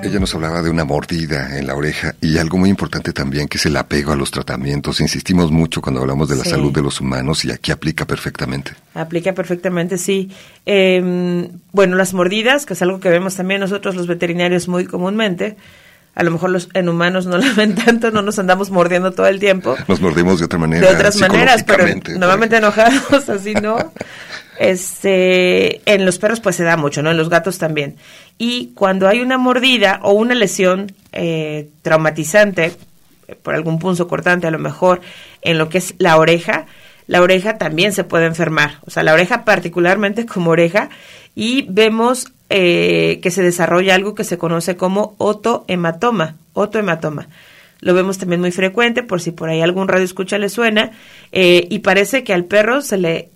Ella 0.06 0.20
nos 0.20 0.36
hablaba 0.36 0.62
de 0.62 0.70
una 0.70 0.86
mordida 0.86 1.58
en 1.58 1.66
la 1.66 1.74
oreja 1.74 2.14
y 2.22 2.38
algo 2.38 2.60
muy 2.60 2.70
importante 2.70 3.12
también 3.12 3.48
que 3.48 3.58
es 3.58 3.66
el 3.66 3.76
apego 3.76 4.12
a 4.12 4.16
los 4.16 4.30
tratamientos. 4.30 5.02
Insistimos 5.02 5.50
mucho 5.50 5.82
cuando 5.82 6.00
hablamos 6.00 6.30
de 6.30 6.36
la 6.36 6.44
salud 6.44 6.72
de 6.72 6.84
los 6.84 7.02
humanos 7.02 7.44
y 7.44 7.52
aquí 7.52 7.72
aplica 7.72 8.06
perfectamente. 8.06 8.74
Aplica 8.94 9.34
perfectamente, 9.34 9.98
sí. 9.98 10.30
Em, 10.68 11.50
bueno, 11.72 11.96
las 11.96 12.14
mordidas, 12.14 12.68
que 12.68 12.74
es 12.74 12.82
algo 12.84 13.00
que 13.00 13.10
vemos 13.10 13.34
también 13.34 13.62
nosotros 13.62 13.96
los 13.96 14.06
veterinarios 14.06 14.68
muy 14.68 14.86
comúnmente. 14.86 15.58
A 16.14 16.22
lo 16.22 16.30
mejor 16.30 16.52
los 16.52 16.70
en 16.76 16.88
humanos 16.88 17.26
no 17.26 17.38
la 17.40 17.52
ven 17.54 17.74
tanto, 17.74 18.12
no 18.12 18.22
nos 18.22 18.38
andamos 18.38 18.70
mordiendo 18.70 19.12
todo 19.12 19.26
el 19.26 19.40
tiempo. 19.40 19.76
Nos 19.88 20.02
mordimos 20.02 20.38
de 20.38 20.46
otra 20.46 20.60
manera. 20.60 20.88
De 20.88 20.94
otras 20.94 21.18
maneras, 21.18 21.64
pero 21.64 21.84
normalmente 22.20 22.58
enojados, 22.58 23.28
así 23.30 23.56
no. 23.56 23.92
Este, 24.58 25.82
en 25.92 26.06
los 26.06 26.18
perros 26.18 26.40
pues 26.40 26.56
se 26.56 26.64
da 26.64 26.78
mucho, 26.78 27.02
¿no? 27.02 27.12
En 27.12 27.18
los 27.18 27.30
gatos 27.30 27.58
también. 27.58 27.96
Y 28.38 28.72
cuando 28.76 29.08
hay 29.08 29.22
una 29.22 29.38
mordida 29.38 30.00
o 30.04 30.14
una 30.14 30.36
lesión 30.36 30.92
eh, 31.12 31.70
traumatizante, 31.82 32.74
por 33.42 33.56
algún 33.56 33.80
punzo 33.80 34.08
cortante 34.08 34.48
a 34.48 34.52
lo 34.52 34.60
mejor, 34.60 35.02
en 35.42 35.58
lo 35.58 35.70
que 35.70 35.80
es 35.80 35.96
la 35.98 36.18
oreja, 36.18 36.66
la 37.08 37.22
oreja 37.22 37.58
también 37.58 37.94
se 37.94 38.04
puede 38.04 38.26
enfermar. 38.26 38.80
O 38.86 38.92
sea, 38.92 39.04
la 39.04 39.14
oreja 39.14 39.46
particularmente 39.46 40.26
como 40.26 40.52
oreja. 40.52 40.90
Y 41.36 41.66
vemos 41.70 42.32
eh, 42.50 43.20
que 43.22 43.32
se 43.32 43.44
desarrolla 43.44 43.96
algo 43.96 44.16
que 44.16 44.24
se 44.24 44.38
conoce 44.38 44.76
como 44.76 45.16
otohematoma. 45.18 46.36
Otohematoma. 46.54 47.28
Lo 47.82 47.94
vemos 47.94 48.18
también 48.18 48.42
muy 48.42 48.52
frecuente, 48.52 49.04
por 49.04 49.22
si 49.22 49.32
por 49.32 49.50
ahí 49.50 49.62
algún 49.62 49.88
radio 49.88 50.06
escucha 50.06 50.38
le 50.38 50.50
suena, 50.50 50.92
eh, 51.32 51.68
y 51.70 51.80
parece 51.80 52.24
que 52.24 52.34
al 52.34 52.46
perro 52.46 52.82
se 52.82 52.98
le 52.98 53.30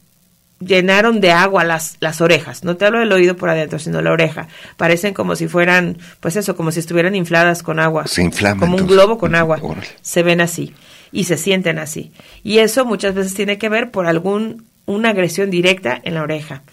llenaron 0.60 1.22
de 1.22 1.32
agua 1.32 1.64
las, 1.64 1.97
las 1.99 2.22
orejas. 2.22 2.64
No 2.64 2.78
te 2.78 2.86
hablo 2.86 2.99
del 2.99 3.12
oído 3.12 3.36
por 3.36 3.49
adentro, 3.49 3.80
sino 3.80 4.01
la 4.01 4.12
oreja. 4.12 4.47
Parecen 4.78 5.14
como 5.14 5.36
si 5.36 5.47
fueran, 5.47 5.97
pues 6.20 6.36
eso, 6.36 6.55
como 6.55 6.72
si 6.72 6.80
estuvieran 6.80 7.16
infladas 7.16 7.64
con 7.64 7.80
agua. 7.80 8.07
Se 8.07 8.22
inflaman. 8.22 8.60
Como 8.60 8.78
un 8.78 8.88
globo 8.88 9.18
con 9.18 9.36
agua. 9.36 9.60
Se 10.01 10.24
ven 10.24 10.41
así 10.41 10.74
y 11.12 11.24
se 11.26 11.38
sienten 11.38 11.80
así. 11.80 12.12
Y 12.43 12.60
eso 12.60 12.86
muchas 12.86 13.16
veces 13.16 13.34
tiene 13.34 13.57
que 13.57 13.70
ver 13.70 13.91
por 13.91 14.05
algún 14.05 14.66
una 14.86 15.10
agresión 15.10 15.51
directa 15.51 15.99
en 16.03 16.16
la 16.16 16.24
oreja. 16.24 16.64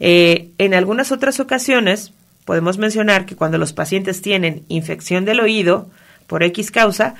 Eh, 0.00 0.50
en 0.58 0.74
algunas 0.74 1.12
otras 1.12 1.40
ocasiones 1.40 2.12
podemos 2.44 2.78
mencionar 2.78 3.26
que 3.26 3.36
cuando 3.36 3.58
los 3.58 3.72
pacientes 3.72 4.22
tienen 4.22 4.64
infección 4.68 5.24
del 5.24 5.40
oído 5.40 5.88
por 6.26 6.42
X 6.42 6.70
causa, 6.70 7.14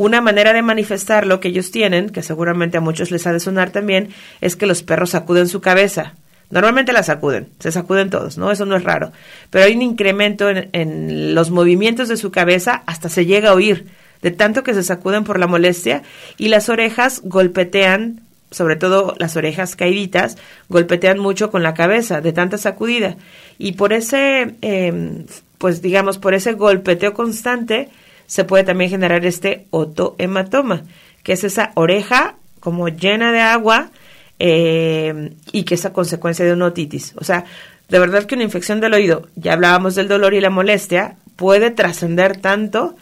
una 0.00 0.22
manera 0.22 0.54
de 0.54 0.62
manifestar 0.62 1.26
lo 1.26 1.40
que 1.40 1.48
ellos 1.48 1.70
tienen, 1.70 2.08
que 2.08 2.22
seguramente 2.22 2.78
a 2.78 2.80
muchos 2.80 3.10
les 3.10 3.26
ha 3.26 3.34
de 3.34 3.38
sonar 3.38 3.68
también, 3.68 4.08
es 4.40 4.56
que 4.56 4.64
los 4.64 4.82
perros 4.82 5.10
sacuden 5.10 5.46
su 5.46 5.60
cabeza. 5.60 6.14
Normalmente 6.48 6.94
la 6.94 7.02
sacuden, 7.02 7.50
se 7.58 7.70
sacuden 7.70 8.08
todos, 8.08 8.38
¿no? 8.38 8.50
Eso 8.50 8.64
no 8.64 8.76
es 8.76 8.82
raro. 8.82 9.12
Pero 9.50 9.66
hay 9.66 9.74
un 9.74 9.82
incremento 9.82 10.48
en, 10.48 11.34
los 11.34 11.50
movimientos 11.50 12.08
de 12.08 12.16
su 12.16 12.30
cabeza 12.30 12.82
hasta 12.86 13.10
se 13.10 13.26
llega 13.26 13.50
a 13.50 13.54
oír, 13.54 13.88
de 14.22 14.30
tanto 14.30 14.62
que 14.62 14.72
se 14.72 14.82
sacuden 14.82 15.24
por 15.24 15.38
la 15.38 15.46
molestia 15.46 16.02
y 16.38 16.48
las 16.48 16.70
orejas 16.70 17.20
golpetean, 17.22 18.22
sobre 18.50 18.76
todo 18.76 19.14
las 19.18 19.36
orejas 19.36 19.76
caíditas, 19.76 20.38
golpetean 20.70 21.18
mucho 21.18 21.50
con 21.50 21.62
la 21.62 21.74
cabeza 21.74 22.22
de 22.22 22.32
tanta 22.32 22.56
sacudida. 22.56 23.16
Y 23.58 23.72
por 23.72 23.92
ese, 23.92 24.54
eh, 24.62 25.26
pues 25.58 25.82
digamos, 25.82 26.16
por 26.16 26.32
ese 26.32 26.54
golpeteo 26.54 27.12
constante, 27.12 27.90
se 28.30 28.44
puede 28.44 28.62
también 28.62 28.88
generar 28.88 29.26
este 29.26 29.66
otohematoma, 29.70 30.84
que 31.24 31.32
es 31.32 31.42
esa 31.42 31.72
oreja 31.74 32.36
como 32.60 32.86
llena 32.86 33.32
de 33.32 33.40
agua 33.40 33.90
eh, 34.38 35.34
y 35.50 35.64
que 35.64 35.74
es 35.74 35.84
a 35.84 35.92
consecuencia 35.92 36.44
de 36.44 36.52
una 36.52 36.66
otitis. 36.66 37.12
O 37.16 37.24
sea, 37.24 37.44
de 37.88 37.98
verdad 37.98 38.26
que 38.26 38.36
una 38.36 38.44
infección 38.44 38.80
del 38.80 38.94
oído, 38.94 39.26
ya 39.34 39.54
hablábamos 39.54 39.96
del 39.96 40.06
dolor 40.06 40.34
y 40.34 40.40
la 40.40 40.48
molestia, 40.48 41.16
puede 41.34 41.72
trascender 41.72 42.36
tanto 42.36 42.94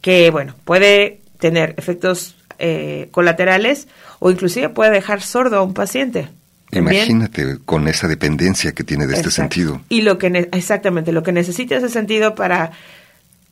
que, 0.00 0.30
bueno, 0.30 0.54
puede 0.64 1.20
tener 1.38 1.74
efectos 1.76 2.36
eh, 2.58 3.08
colaterales 3.10 3.86
o 4.18 4.30
inclusive 4.30 4.70
puede 4.70 4.92
dejar 4.92 5.20
sordo 5.20 5.58
a 5.58 5.62
un 5.62 5.74
paciente. 5.74 6.28
Imagínate 6.72 7.58
con 7.66 7.86
esa 7.86 8.08
dependencia 8.08 8.72
que 8.72 8.84
tiene 8.84 9.06
de 9.06 9.12
este 9.12 9.30
sentido. 9.30 9.82
Y 9.90 10.00
lo 10.00 10.16
que 10.16 10.48
exactamente 10.52 11.12
lo 11.12 11.22
que 11.22 11.32
necesita 11.32 11.76
ese 11.76 11.90
sentido 11.90 12.34
para 12.34 12.72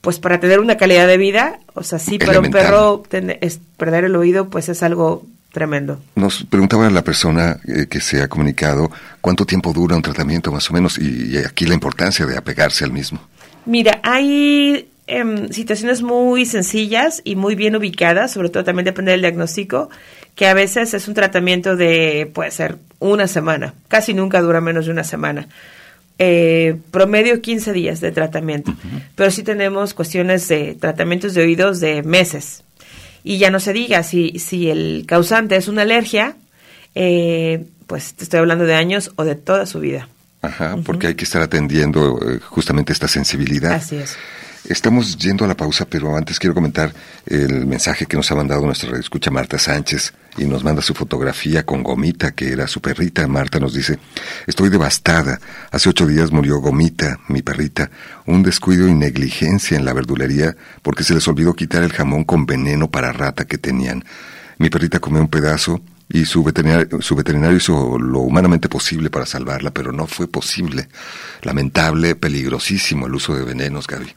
pues 0.09 0.21
para 0.21 0.41
tener 0.41 0.59
una 0.59 0.79
calidad 0.79 1.07
de 1.07 1.19
vida, 1.19 1.59
o 1.75 1.83
sea, 1.83 1.99
sí, 1.99 2.19
para 2.19 2.41
un 2.41 2.51
perro 2.51 3.03
es, 3.43 3.61
perder 3.77 4.05
el 4.05 4.17
oído, 4.17 4.49
pues 4.49 4.71
es 4.71 4.83
algo 4.83 5.27
tremendo. 5.53 6.01
Nos 6.15 6.45
preguntaba 6.45 6.89
la 6.89 7.05
persona 7.05 7.59
eh, 7.67 7.89
que 7.91 8.01
se 8.01 8.23
ha 8.23 8.27
comunicado 8.27 8.91
cuánto 9.21 9.45
tiempo 9.45 9.71
dura 9.75 9.97
un 9.97 10.01
tratamiento 10.01 10.51
más 10.51 10.71
o 10.71 10.73
menos 10.73 10.97
y, 10.99 11.37
aquí 11.37 11.67
la 11.67 11.75
importancia 11.75 12.25
de 12.25 12.39
apegarse 12.39 12.87
al 12.87 12.91
mismo. 12.91 13.21
Mira, 13.67 14.01
hay 14.03 14.89
em, 15.07 15.51
situaciones 15.51 16.01
muy 16.01 16.47
sencillas 16.47 17.21
y 17.23 17.37
muy 17.37 17.55
bien 17.55 17.77
ubicadas, 17.77 18.33
sobre 18.33 18.49
todo 18.49 18.65
también 18.65 18.87
depende 18.87 19.11
del 19.13 19.21
diagnóstico, 19.21 19.91
que 20.35 20.47
a 20.47 20.55
veces 20.55 20.95
es 20.95 21.07
un 21.07 21.13
tratamiento 21.13 21.77
de, 21.77 22.31
puede 22.33 22.51
ser 22.51 22.79
una 22.99 23.27
semana, 23.27 23.75
casi 23.89 24.15
nunca 24.15 24.41
dura 24.41 24.63
menos 24.63 24.87
de 24.87 24.93
una 24.93 25.05
semana 25.05 25.49
eh, 26.19 26.77
promedio 26.91 27.41
15 27.41 27.73
días 27.73 28.01
de 28.01 28.11
tratamiento, 28.13 28.75
pero 29.15 29.31
sí 29.31 29.43
tenemos 29.43 29.95
cuestiones 29.95 30.49
de 30.49 30.77
tratamientos 30.79 31.35
de 31.35 31.43
oídos 31.43 31.81
de 31.81 32.03
meses. 32.03 32.65
Y 33.25 33.39
ya 33.39 33.51
no 33.51 33.61
se 33.61 33.73
diga, 33.73 34.03
si, 34.03 34.39
si 34.39 34.71
el 34.71 35.05
causante 35.07 35.57
es 35.57 35.69
una 35.69 35.83
alergia, 35.83 36.37
eh, 36.95 37.65
pues 37.87 38.15
te 38.15 38.25
estoy 38.25 38.41
hablando 38.41 38.65
de 38.65 38.75
años 38.75 39.13
o 39.17 39.25
de 39.25 39.35
toda 39.35 39.67
su 39.67 39.81
vida. 39.81 40.09
Ajá, 40.43 40.77
porque 40.85 41.09
hay 41.09 41.15
que 41.15 41.25
estar 41.25 41.43
atendiendo 41.43 42.19
eh, 42.23 42.39
justamente 42.41 42.93
esta 42.93 43.09
sensibilidad. 43.09 43.73
Así 43.73 43.97
es. 43.97 44.17
Estamos 44.69 45.17
yendo 45.17 45.47
a 45.47 45.49
la 45.49 45.57
pausa, 45.57 45.87
pero 45.87 46.15
antes 46.15 46.39
quiero 46.39 46.53
comentar 46.53 46.93
el 47.25 47.65
mensaje 47.65 48.05
que 48.05 48.19
nos 48.19 48.31
ha 48.31 48.35
mandado 48.35 48.67
nuestra 48.67 48.99
escucha 48.99 49.31
Marta 49.31 49.59
Sánchez 49.59 50.13
y 50.37 50.45
nos 50.45 50.63
manda 50.63 50.83
su 50.83 50.93
fotografía 50.93 51.65
con 51.65 51.83
Gomita, 51.83 52.33
que 52.33 52.53
era 52.53 52.67
su 52.67 52.83
perrita. 52.83 53.27
Marta 53.27 53.59
nos 53.59 53.73
dice, 53.73 53.99
estoy 54.47 54.69
devastada. 54.69 55.41
Hace 55.71 55.89
ocho 55.89 56.07
días 56.07 56.33
murió 56.33 56.59
Gomita, 56.59 57.19
mi 57.29 57.41
perrita. 57.41 57.91
Un 58.27 58.43
descuido 58.43 58.87
y 58.87 58.93
negligencia 58.93 59.79
en 59.79 59.87
la 59.87 59.95
verdulería 59.95 60.55
porque 60.83 61.03
se 61.03 61.15
les 61.15 61.27
olvidó 61.29 61.55
quitar 61.55 61.83
el 61.83 61.93
jamón 61.95 62.25
con 62.25 62.45
veneno 62.45 62.91
para 62.91 63.11
rata 63.11 63.47
que 63.47 63.57
tenían. 63.57 64.05
Mi 64.59 64.69
perrita 64.69 65.01
comió 65.01 65.23
un 65.23 65.29
pedazo 65.29 65.81
y 66.11 66.27
su 66.27 66.45
veterinario, 66.45 67.01
su 67.01 67.15
veterinario 67.15 67.57
hizo 67.57 67.99
lo 67.99 68.21
humanamente 68.21 68.69
posible 68.69 69.09
para 69.09 69.25
salvarla, 69.25 69.71
pero 69.71 69.93
no 69.93 70.07
fue 70.07 70.29
posible. 70.29 70.91
Lamentable, 71.41 72.17
peligrosísimo 72.17 73.07
el 73.07 73.15
uso 73.15 73.35
de 73.35 73.45
venenos, 73.45 73.87
Gaby. 73.87 74.15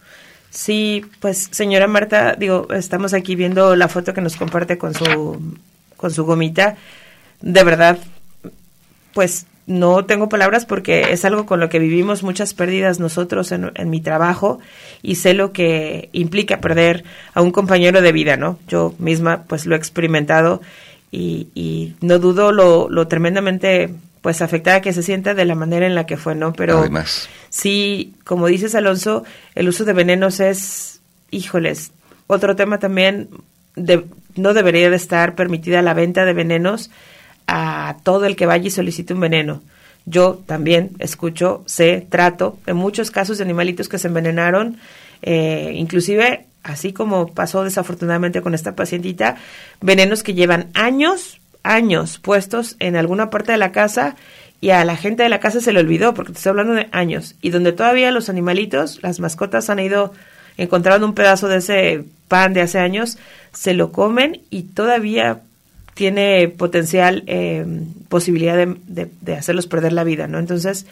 Sí, 0.51 1.05
pues 1.21 1.47
señora 1.51 1.87
Marta, 1.87 2.35
digo, 2.37 2.67
estamos 2.73 3.13
aquí 3.13 3.35
viendo 3.35 3.75
la 3.77 3.87
foto 3.87 4.13
que 4.13 4.19
nos 4.19 4.35
comparte 4.35 4.77
con 4.77 4.93
su 4.93 5.55
con 5.95 6.11
su 6.11 6.25
gomita. 6.25 6.75
De 7.41 7.63
verdad, 7.63 7.97
pues 9.13 9.45
no 9.65 10.03
tengo 10.03 10.27
palabras 10.27 10.65
porque 10.65 11.13
es 11.13 11.23
algo 11.23 11.45
con 11.45 11.61
lo 11.61 11.69
que 11.69 11.79
vivimos 11.79 12.21
muchas 12.21 12.53
pérdidas 12.53 12.99
nosotros 12.99 13.53
en, 13.53 13.71
mi 13.89 14.01
trabajo 14.01 14.59
y 15.01 15.15
sé 15.15 15.33
lo 15.33 15.53
que 15.53 16.09
implica 16.11 16.59
perder 16.59 17.05
a 17.33 17.41
un 17.41 17.51
compañero 17.51 18.01
de 18.01 18.11
vida, 18.11 18.35
¿no? 18.35 18.59
Yo 18.67 18.93
misma 18.99 19.43
pues 19.47 19.65
lo 19.65 19.75
he 19.75 19.77
experimentado 19.77 20.61
y, 21.11 21.47
y 21.55 21.95
no 22.01 22.19
dudo 22.19 22.51
lo, 22.51 22.89
lo 22.89 23.07
tremendamente 23.07 23.93
pues 24.21 24.41
afectada 24.41 24.81
que 24.81 24.93
se 24.93 25.03
sienta 25.03 25.33
de 25.33 25.45
la 25.45 25.55
manera 25.55 25.87
en 25.87 25.95
la 25.95 26.05
que 26.05 26.17
fue, 26.17 26.35
¿no? 26.35 26.51
Pero 26.53 26.79
Además. 26.79 27.29
Sí, 27.51 28.15
como 28.23 28.47
dices 28.47 28.73
Alonso, 28.73 29.23
el 29.53 29.69
uso 29.69 29.85
de 29.85 29.93
venenos 29.93 30.39
es, 30.39 31.01
híjoles, 31.29 31.91
otro 32.25 32.55
tema 32.55 32.79
también, 32.79 33.29
de, 33.75 34.05
no 34.35 34.55
debería 34.55 34.89
de 34.89 34.95
estar 34.95 35.35
permitida 35.35 35.83
la 35.83 35.93
venta 35.93 36.25
de 36.25 36.33
venenos 36.33 36.89
a 37.45 37.97
todo 38.03 38.25
el 38.25 38.35
que 38.35 38.47
vaya 38.47 38.67
y 38.67 38.71
solicite 38.71 39.13
un 39.13 39.19
veneno. 39.19 39.61
Yo 40.05 40.41
también 40.47 40.91
escucho, 40.97 41.63
sé, 41.67 42.07
trato 42.09 42.57
en 42.65 42.77
muchos 42.77 43.11
casos 43.11 43.37
de 43.37 43.43
animalitos 43.43 43.87
que 43.87 43.99
se 43.99 44.07
envenenaron, 44.07 44.77
eh, 45.21 45.73
inclusive, 45.75 46.45
así 46.63 46.93
como 46.93 47.27
pasó 47.33 47.63
desafortunadamente 47.63 48.41
con 48.41 48.55
esta 48.55 48.75
pacientita, 48.75 49.35
venenos 49.81 50.23
que 50.23 50.33
llevan 50.33 50.69
años 50.73 51.37
años 51.63 52.17
puestos 52.17 52.75
en 52.79 52.95
alguna 52.95 53.29
parte 53.29 53.51
de 53.51 53.57
la 53.57 53.71
casa 53.71 54.15
y 54.61 54.69
a 54.69 54.85
la 54.85 54.95
gente 54.95 55.23
de 55.23 55.29
la 55.29 55.39
casa 55.39 55.59
se 55.59 55.73
le 55.73 55.79
olvidó, 55.79 56.13
porque 56.13 56.31
te 56.31 56.37
estoy 56.37 56.51
hablando 56.51 56.73
de 56.73 56.87
años, 56.91 57.35
y 57.41 57.49
donde 57.49 57.73
todavía 57.73 58.11
los 58.11 58.29
animalitos, 58.29 58.99
las 59.01 59.19
mascotas 59.19 59.71
han 59.71 59.79
ido 59.79 60.13
encontrando 60.55 61.07
un 61.07 61.15
pedazo 61.15 61.47
de 61.47 61.57
ese 61.57 62.05
pan 62.27 62.53
de 62.53 62.61
hace 62.61 62.77
años, 62.77 63.17
se 63.53 63.73
lo 63.73 63.91
comen 63.91 64.41
y 64.51 64.63
todavía 64.63 65.41
tiene 65.95 66.47
potencial 66.47 67.23
eh, 67.25 67.65
posibilidad 68.07 68.55
de, 68.55 69.09
de, 69.19 69.35
hacerlos 69.35 69.67
perder 69.67 69.93
la 69.93 70.03
vida, 70.03 70.27
¿no? 70.27 70.37
Entonces, 70.37 70.85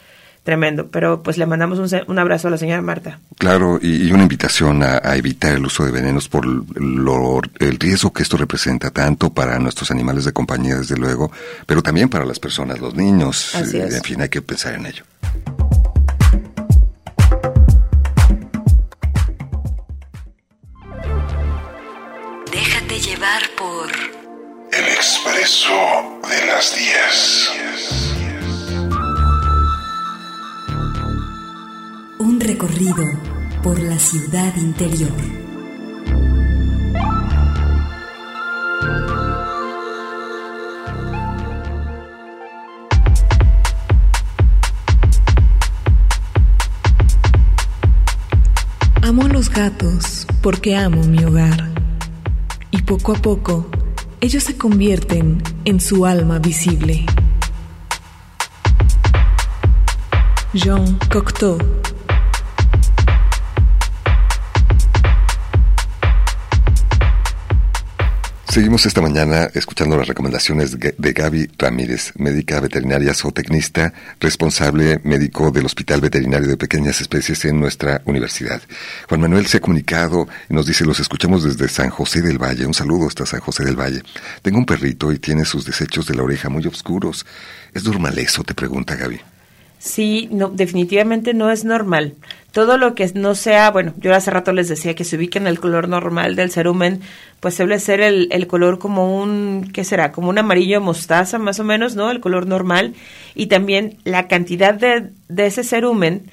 tremendo. 0.50 0.89
Pero 0.89 1.22
pues 1.22 1.38
le 1.38 1.45
mandamos 1.45 1.78
un, 1.78 2.02
un 2.08 2.20
abrazo 2.20 2.47
a 2.47 2.52
la 2.52 2.58
señora 2.58 2.82
Marta. 2.82 3.20
Claro, 3.38 3.78
y, 3.80 4.12
una 4.12 4.24
invitación 4.24 4.82
a, 4.82 5.16
evitar 5.16 5.54
el 5.54 5.64
uso 5.64 5.86
de 5.86 5.91
venenos 5.91 6.28
por 6.28 6.45
lo, 6.45 7.41
el 7.60 7.78
riesgo 7.78 8.12
que 8.12 8.24
esto 8.24 8.36
representa, 8.36 8.89
tanto 8.89 9.32
para 9.32 9.60
nuestros 9.60 9.91
animales 9.91 10.26
de 10.26 10.34
compañía, 10.34 10.76
desde 10.76 10.97
luego, 10.97 11.32
pero 11.68 11.84
también 11.84 12.10
para 12.10 12.26
las 12.26 12.39
personas, 12.39 12.80
los 12.80 12.95
niños. 12.95 13.54
Así 13.54 13.78
eh, 13.78 13.86
es. 13.88 13.95
En 13.95 14.04
fin, 14.04 14.22
hay 14.22 14.30
que 14.30 14.41
pensar 14.41 14.74
en 14.74 14.88
ello. 14.88 15.04
Déjate 22.52 23.00
llevar 23.00 23.41
por... 23.56 23.89
El 24.72 24.86
expreso 24.86 25.72
de 26.28 26.45
las 26.47 26.76
10. 26.76 28.19
Un 32.30 32.40
recorrido 32.40 33.04
por 33.64 33.80
la 33.80 33.98
ciudad 33.98 34.56
interior. 34.56 35.12
Amo 49.02 49.24
a 49.24 49.28
los 49.30 49.50
gatos 49.50 50.28
porque 50.44 50.78
amo 50.78 51.04
mi 51.06 51.24
hogar. 51.24 51.72
Y 52.70 52.84
poco 52.84 53.14
a 53.14 53.16
poco, 53.16 53.66
ellos 54.22 54.44
se 54.44 54.56
convierten 54.56 55.42
en 55.66 55.80
su 55.80 56.06
alma 56.06 56.38
visible. 56.38 57.08
Jean 60.54 61.00
Cocteau 61.12 61.58
Seguimos 68.60 68.86
esta 68.86 68.99
mañana 68.99 69.49
escuchando 69.53 69.95
las 69.95 70.10
recomendaciones 70.10 70.78
de 70.78 71.14
Gaby 71.14 71.49
Ramírez, 71.57 72.12
médica 72.18 72.60
veterinaria 72.60 73.14
zootecnista, 73.14 73.93
responsable 74.20 74.99
médico 75.05 75.49
del 75.49 75.66
Hospital 75.66 76.01
Veterinario 76.01 76.49
de 76.49 76.57
Pequeñas 76.57 76.99
Especies 76.99 77.45
en 77.45 77.57
nuestra 77.57 78.01
universidad. 78.03 78.62
Juan 79.07 79.22
Manuel 79.22 79.45
se 79.45 79.55
ha 79.55 79.62
comunicado 79.62 80.28
y 80.49 80.53
nos 80.53 80.66
dice, 80.66 80.84
los 80.84 80.99
escuchamos 80.99 81.45
desde 81.45 81.70
San 81.70 81.89
José 81.89 82.22
del 82.22 82.38
Valle. 82.38 82.66
Un 82.66 82.74
saludo 82.74 83.07
hasta 83.07 83.26
San 83.26 83.39
José 83.39 83.64
del 83.64 83.80
Valle. 83.80 84.03
Tengo 84.41 84.57
un 84.57 84.66
perrito 84.66 85.14
y 85.14 85.20
tiene 85.20 85.45
sus 85.45 85.64
desechos 85.64 86.05
de 86.07 86.16
la 86.16 86.24
oreja 86.24 86.49
muy 86.49 86.68
oscuros. 86.68 87.26
¿Es 87.74 87.86
normal 87.86 88.20
eso? 88.20 88.43
Te 88.43 88.55
pregunta 88.55 88.97
Gaby. 88.97 89.22
Sí, 89.80 90.28
no, 90.30 90.50
definitivamente 90.50 91.34
no 91.34 91.50
es 91.50 91.64
normal. 91.64 92.16
Todo 92.52 92.78
lo 92.78 92.96
que 92.96 93.10
no 93.14 93.34
sea, 93.34 93.72
bueno, 93.72 93.94
yo 93.98 94.14
hace 94.14 94.30
rato 94.30 94.52
les 94.52 94.68
decía 94.68 94.94
que 94.94 95.06
se 95.06 95.16
ubique 95.16 95.38
en 95.38 95.48
el 95.48 95.62
color 95.62 95.88
normal 95.88 96.36
del 96.36 96.52
cerumen, 96.52 97.00
pues 97.40 97.56
suele 97.56 97.80
ser 97.80 98.02
el, 98.02 98.28
el 98.32 98.46
color 98.46 98.78
como 98.78 99.22
un, 99.22 99.72
¿qué 99.74 99.86
será? 99.86 100.12
Como 100.12 100.30
un 100.30 100.38
amarillo 100.38 100.82
mostaza 100.82 101.38
más 101.38 101.62
o 101.62 101.64
menos, 101.64 101.96
¿no? 101.96 102.12
El 102.12 102.20
color 102.20 102.46
normal. 102.46 102.94
Y 103.36 103.48
también 103.48 103.98
la 104.04 104.28
cantidad 104.28 104.74
de, 104.74 105.12
ese 105.38 105.64
cerumen 105.64 106.30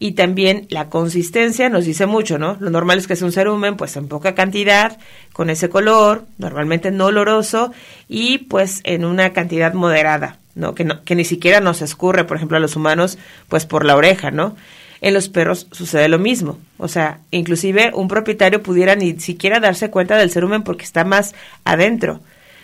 y 0.00 0.12
también 0.12 0.66
la 0.68 0.88
consistencia 0.88 1.68
nos 1.68 1.84
dice 1.84 2.06
mucho, 2.06 2.38
¿no? 2.38 2.56
Lo 2.58 2.70
normal 2.70 2.98
es 2.98 3.06
que 3.06 3.14
sea 3.14 3.26
un 3.26 3.32
cerumen, 3.32 3.76
pues 3.76 3.94
en 3.96 4.08
poca 4.08 4.34
cantidad, 4.34 4.98
con 5.32 5.48
ese 5.48 5.68
color, 5.68 6.24
normalmente 6.38 6.90
no 6.90 7.06
oloroso 7.06 7.70
y 8.08 8.38
pues 8.38 8.80
en 8.82 9.04
una 9.04 9.32
cantidad 9.32 9.74
moderada. 9.74 10.39
¿No? 10.54 10.74
Que, 10.74 10.84
no, 10.84 11.02
que 11.04 11.14
ni 11.14 11.24
siquiera 11.24 11.60
nos 11.60 11.82
escurre, 11.82 12.24
por 12.24 12.36
ejemplo, 12.36 12.56
a 12.56 12.60
los 12.60 12.76
humanos, 12.76 13.18
pues 13.48 13.66
por 13.66 13.84
la 13.84 13.96
oreja, 13.96 14.30
¿no? 14.30 14.56
En 15.00 15.14
los 15.14 15.28
perros 15.28 15.66
sucede 15.72 16.08
lo 16.08 16.18
mismo. 16.18 16.58
O 16.78 16.88
sea, 16.88 17.20
inclusive 17.30 17.90
un 17.94 18.08
propietario 18.08 18.62
pudiera 18.62 18.96
ni 18.96 19.18
siquiera 19.18 19.60
darse 19.60 19.90
cuenta 19.90 20.16
del 20.16 20.30
cerumen 20.30 20.62
porque 20.62 20.84
está 20.84 21.04
más 21.04 21.34
adentro. 21.64 22.20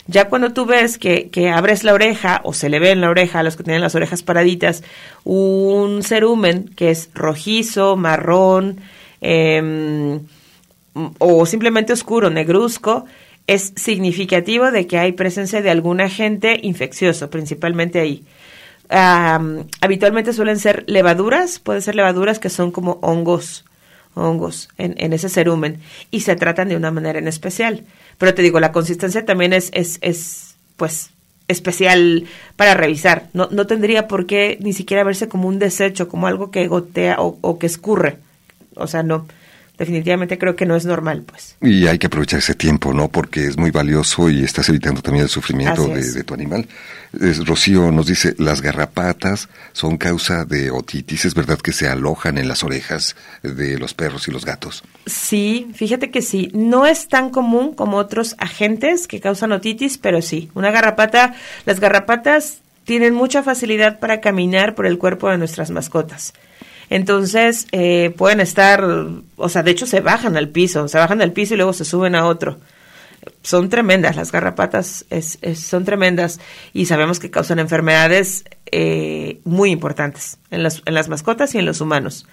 Ya 0.07 0.28
cuando 0.28 0.53
tú 0.53 0.66
ves 0.66 0.99
que, 0.99 1.30
que 1.30 1.51
abres 1.51 1.82
la 1.82 1.95
oreja 1.95 2.41
o 2.45 2.53
se 2.53 2.68
le 2.68 2.78
ve 2.78 2.91
en 2.91 3.01
la 3.01 3.11
oreja 3.11 3.41
a 3.41 3.43
los 3.43 3.57
que 3.57 3.64
tienen 3.64 3.82
las 3.82 3.97
orejas 3.97 4.22
paraditas 4.22 4.84
un 5.24 6.05
cerumen 6.05 6.68
que 6.76 6.91
es 6.91 7.11
rojizo, 7.12 7.97
marrón 7.97 8.78
eh, 9.20 10.20
o 11.18 11.47
simplemente 11.47 11.93
oscuro, 11.93 12.30
negruzco, 12.30 13.07
es 13.47 13.72
significativo 13.76 14.70
de 14.70 14.86
que 14.86 14.99
hay 14.99 15.12
presencia 15.12 15.62
de 15.62 15.70
algún 15.70 16.01
agente 16.01 16.59
infeccioso, 16.62 17.30
principalmente 17.30 18.01
ahí. 18.01 18.24
habitualmente 18.88 20.32
suelen 20.32 20.59
ser 20.59 20.84
levaduras, 20.86 21.59
pueden 21.59 21.82
ser 21.82 21.94
levaduras 21.94 22.38
que 22.38 22.51
son 22.51 22.72
como 22.72 22.99
hongos, 23.03 23.64
hongos 24.14 24.68
en, 24.78 24.94
en, 24.99 25.12
ese 25.12 25.28
cerumen 25.28 25.80
y 26.11 26.20
se 26.20 26.36
tratan 26.36 26.68
de 26.68 26.76
una 26.76 26.90
manera 26.90 27.18
en 27.18 27.28
especial. 27.28 27.84
Pero 28.18 28.34
te 28.34 28.42
digo, 28.42 28.61
la 28.61 28.72
consistencia 28.72 29.24
también 29.24 29.53
es, 29.53 29.70
es, 29.74 29.99
es 30.01 30.57
pues, 30.76 31.11
especial 31.49 32.24
para 32.57 32.74
revisar. 32.74 33.28
No, 33.32 33.49
no 33.53 33.66
tendría 33.66 34.09
por 34.09 34.26
qué 34.26 34.57
ni 34.61 34.72
siquiera 34.72 35.05
verse 35.05 35.28
como 35.28 35.49
un 35.49 35.59
desecho, 35.59 36.09
como 36.09 36.26
algo 36.26 36.51
que 36.51 36.66
gotea 36.66 37.16
o, 37.20 37.38
o 37.42 37.59
que 37.59 37.66
escurre. 37.66 38.18
O 38.74 38.86
sea, 38.86 39.03
no 39.03 39.26
definitivamente 39.79 40.39
creo 40.39 40.57
que 40.57 40.66
no 40.66 40.77
es 40.77 40.85
normal, 40.87 41.24
pues. 41.27 41.57
Y 41.61 41.87
hay 41.87 41.99
que 41.99 42.07
aprovechar 42.07 42.39
ese 42.39 42.55
tiempo, 42.55 42.93
¿no? 42.93 43.09
Porque 43.09 43.47
es 43.47 43.57
muy 43.57 43.70
valioso 43.70 44.31
y 44.31 44.43
estás 44.45 44.68
evitando 44.68 45.03
también 45.03 45.24
el 45.24 45.29
sufrimiento 45.31 45.87
de, 45.89 46.12
de, 46.12 46.24
tu 46.24 46.35
animal. 46.35 46.66
Es, 47.20 47.47
Rocío 47.47 47.91
nos 47.91 48.07
dice, 48.07 48.35
las 48.39 48.62
garrapatas 48.62 49.49
son 49.72 49.99
causa 49.99 50.45
de 50.45 50.70
otitis. 50.70 51.24
¿Es 51.24 51.35
verdad 51.35 51.59
que 51.59 51.72
se 51.72 51.89
alojan 51.89 52.39
en 52.39 52.49
las 52.49 52.64
orejas 52.64 53.16
de 53.43 53.79
los 53.79 53.95
perros 53.95 54.29
y 54.29 54.31
los 54.31 54.45
gatos? 54.45 54.83
Sí, 55.07 55.70
fíjate 55.74 56.11
que 56.11 56.22
sí. 56.22 56.51
No 56.55 56.87
es 56.87 57.09
tan 57.09 57.31
común 57.31 57.74
como 57.74 57.99
otros 57.99 58.35
agentes 58.39 59.07
que 59.07 59.20
causan 59.20 59.53
otitis, 59.53 59.99
pero 59.99 60.22
sí. 60.22 60.51
Una 60.55 60.70
garrapata, 60.70 61.35
las 61.64 61.81
garrapatas 61.81 62.59
tienen 62.85 63.14
mucha 63.14 63.43
facilidad 63.43 63.99
para 63.99 64.20
caminar 64.20 64.74
por 64.74 64.87
el 64.87 64.97
cuerpo 64.97 65.29
de 65.29 65.39
nuestras 65.39 65.70
mascotas. 65.70 66.33
Entonces, 66.91 67.66
eh, 67.72 68.14
pueden 68.16 68.41
estar, 68.41 68.84
o 69.37 69.49
sea, 69.49 69.62
de 69.62 69.70
hecho 69.70 69.87
se 69.87 70.01
bajan 70.01 70.37
al 70.37 70.49
piso, 70.49 70.89
se 70.89 70.99
bajan 70.99 71.20
al 71.20 71.32
piso 71.32 71.55
y 71.55 71.57
luego 71.57 71.72
se 71.72 71.84
suben 71.84 72.14
a 72.14 72.26
otro. 72.26 72.59
Son 73.43 73.68
tremendas, 73.68 74.14
las 74.14 74.30
garrapatas 74.30 75.05
es, 75.11 75.39
son 75.55 75.84
tremendas 75.84 76.41
y 76.72 76.87
sabemos 76.87 77.18
que 77.18 77.30
causan 77.30 77.59
enfermedades 77.59 78.45
eh, 78.66 79.41
muy 79.45 79.70
importantes 79.70 80.39
en 80.51 80.62
las, 80.62 80.82
en 80.84 80.95
las 80.95 81.09
mascotas 81.09 81.55
y 81.55 81.59
en 81.59 81.66
los 81.66 81.80
humanos. 81.80 82.26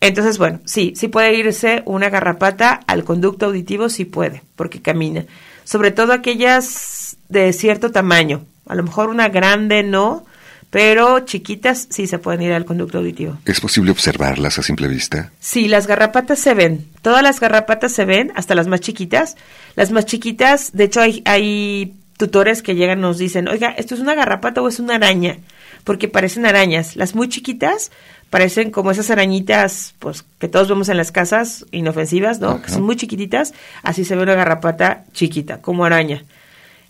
Entonces, 0.00 0.38
bueno, 0.38 0.60
sí, 0.66 0.92
sí 0.96 1.08
puede 1.08 1.34
irse 1.34 1.82
una 1.86 2.10
garrapata 2.10 2.80
al 2.86 3.04
conducto 3.04 3.46
auditivo, 3.46 3.88
sí 3.88 4.04
puede, 4.04 4.42
porque 4.54 4.82
camina. 4.82 5.24
Sobre 5.64 5.92
todo 5.92 6.12
aquellas 6.12 7.16
de 7.28 7.52
cierto 7.52 7.90
tamaño. 7.90 8.44
A 8.66 8.74
lo 8.74 8.82
mejor 8.82 9.08
una 9.08 9.28
grande 9.28 9.82
no, 9.82 10.26
pero 10.74 11.20
chiquitas 11.20 11.86
sí 11.88 12.08
se 12.08 12.18
pueden 12.18 12.42
ir 12.42 12.52
al 12.52 12.64
conducto 12.64 12.98
auditivo. 12.98 13.38
¿Es 13.44 13.60
posible 13.60 13.92
observarlas 13.92 14.58
a 14.58 14.62
simple 14.64 14.88
vista? 14.88 15.30
Sí, 15.38 15.68
las 15.68 15.86
garrapatas 15.86 16.40
se 16.40 16.52
ven. 16.52 16.88
Todas 17.00 17.22
las 17.22 17.38
garrapatas 17.38 17.92
se 17.92 18.04
ven, 18.04 18.32
hasta 18.34 18.56
las 18.56 18.66
más 18.66 18.80
chiquitas. 18.80 19.36
Las 19.76 19.92
más 19.92 20.04
chiquitas, 20.04 20.72
de 20.72 20.82
hecho 20.82 21.00
hay, 21.00 21.22
hay 21.26 21.94
tutores 22.16 22.60
que 22.60 22.74
llegan 22.74 22.98
y 22.98 23.02
nos 23.02 23.18
dicen, 23.18 23.46
oiga, 23.46 23.68
¿esto 23.78 23.94
es 23.94 24.00
una 24.00 24.16
garrapata 24.16 24.62
o 24.62 24.66
es 24.66 24.80
una 24.80 24.96
araña? 24.96 25.36
Porque 25.84 26.08
parecen 26.08 26.44
arañas. 26.44 26.96
Las 26.96 27.14
muy 27.14 27.28
chiquitas 27.28 27.92
parecen 28.28 28.72
como 28.72 28.90
esas 28.90 29.10
arañitas 29.10 29.94
pues 30.00 30.24
que 30.40 30.48
todos 30.48 30.68
vemos 30.68 30.88
en 30.88 30.96
las 30.96 31.12
casas, 31.12 31.66
inofensivas, 31.70 32.40
¿no? 32.40 32.60
Que 32.62 32.70
son 32.70 32.82
muy 32.82 32.96
chiquititas. 32.96 33.54
Así 33.84 34.04
se 34.04 34.16
ve 34.16 34.24
una 34.24 34.34
garrapata 34.34 35.04
chiquita, 35.12 35.58
como 35.58 35.84
araña. 35.84 36.24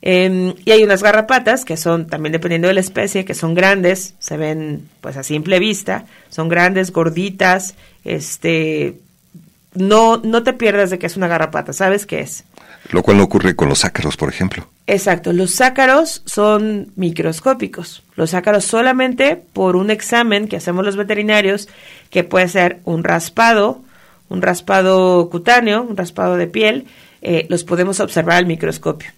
Em, 0.06 0.52
y 0.66 0.70
hay 0.70 0.84
unas 0.84 1.02
garrapatas 1.02 1.64
que 1.64 1.78
son, 1.78 2.06
también 2.06 2.32
dependiendo 2.32 2.68
de 2.68 2.74
la 2.74 2.80
especie, 2.80 3.24
que 3.24 3.32
son 3.32 3.54
grandes, 3.54 4.12
se 4.18 4.36
ven 4.36 4.86
pues 5.00 5.16
a 5.16 5.22
simple 5.22 5.58
vista, 5.58 6.04
son 6.28 6.50
grandes, 6.50 6.92
gorditas, 6.92 7.74
este, 8.04 8.98
no, 9.72 10.18
no 10.18 10.42
te 10.42 10.52
pierdas 10.52 10.90
de 10.90 10.98
que 10.98 11.06
es 11.06 11.16
una 11.16 11.26
garrapata, 11.26 11.72
¿sabes 11.72 12.04
qué 12.04 12.20
es? 12.20 12.44
Lo 12.90 13.02
cual 13.02 13.16
no 13.16 13.24
ocurre 13.24 13.56
con 13.56 13.70
los 13.70 13.86
ácaros, 13.86 14.18
por 14.18 14.28
ejemplo. 14.28 14.68
Exacto, 14.86 15.32
los 15.32 15.58
ácaros 15.62 16.20
son 16.26 16.92
microscópicos. 16.96 18.02
Los 18.14 18.34
ácaros 18.34 18.66
solamente 18.66 19.42
por 19.54 19.74
un 19.74 19.88
examen 19.88 20.48
que 20.48 20.58
hacemos 20.58 20.84
los 20.84 20.96
veterinarios, 20.96 21.66
que 22.10 22.24
puede 22.24 22.48
ser 22.48 22.80
un 22.84 23.04
raspado, 23.04 23.80
un 24.28 24.42
raspado 24.42 25.30
cutáneo, 25.30 25.82
un 25.82 25.96
raspado 25.96 26.36
de 26.36 26.46
piel, 26.46 26.88
eh, 27.22 27.46
los 27.48 27.64
podemos 27.64 28.00
observar 28.00 28.36
al 28.36 28.44
microscopio. 28.44 29.08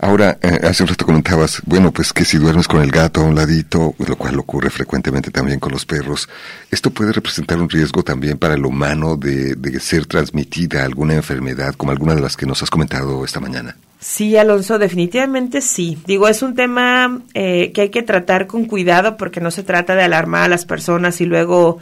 Ahora, 0.00 0.38
eh, 0.42 0.60
hace 0.64 0.82
un 0.82 0.90
rato 0.90 1.06
comentabas, 1.06 1.62
bueno, 1.64 1.92
pues 1.92 2.12
que 2.12 2.24
si 2.24 2.36
duermes 2.36 2.68
con 2.68 2.82
el 2.82 2.90
gato 2.90 3.20
a 3.20 3.24
un 3.24 3.34
ladito, 3.34 3.94
lo 3.98 4.16
cual 4.16 4.38
ocurre 4.38 4.68
frecuentemente 4.68 5.30
también 5.30 5.58
con 5.58 5.72
los 5.72 5.86
perros, 5.86 6.28
esto 6.70 6.90
puede 6.90 7.12
representar 7.12 7.58
un 7.58 7.70
riesgo 7.70 8.02
también 8.02 8.36
para 8.36 8.54
el 8.54 8.64
humano 8.64 9.16
de, 9.16 9.54
ser 9.80 10.06
transmitida 10.06 10.84
alguna 10.84 11.14
enfermedad 11.14 11.74
como 11.74 11.92
alguna 11.92 12.14
de 12.14 12.20
las 12.20 12.36
que 12.36 12.46
nos 12.46 12.62
has 12.62 12.70
comentado 12.70 13.24
esta 13.24 13.40
mañana. 13.40 13.76
Sí, 13.98 14.36
Alonso, 14.36 14.78
definitivamente 14.78 15.62
sí. 15.62 15.98
Digo, 16.06 16.28
es 16.28 16.42
un 16.42 16.54
tema 16.54 17.22
eh, 17.32 17.72
que 17.72 17.82
hay 17.82 17.88
que 17.88 18.02
tratar 18.02 18.46
con 18.46 18.66
cuidado 18.66 19.16
porque 19.16 19.40
no 19.40 19.50
se 19.50 19.62
trata 19.62 19.94
de 19.94 20.02
alarmar 20.02 20.42
a 20.42 20.48
las 20.48 20.66
personas 20.66 21.20
y 21.22 21.26
luego 21.26 21.78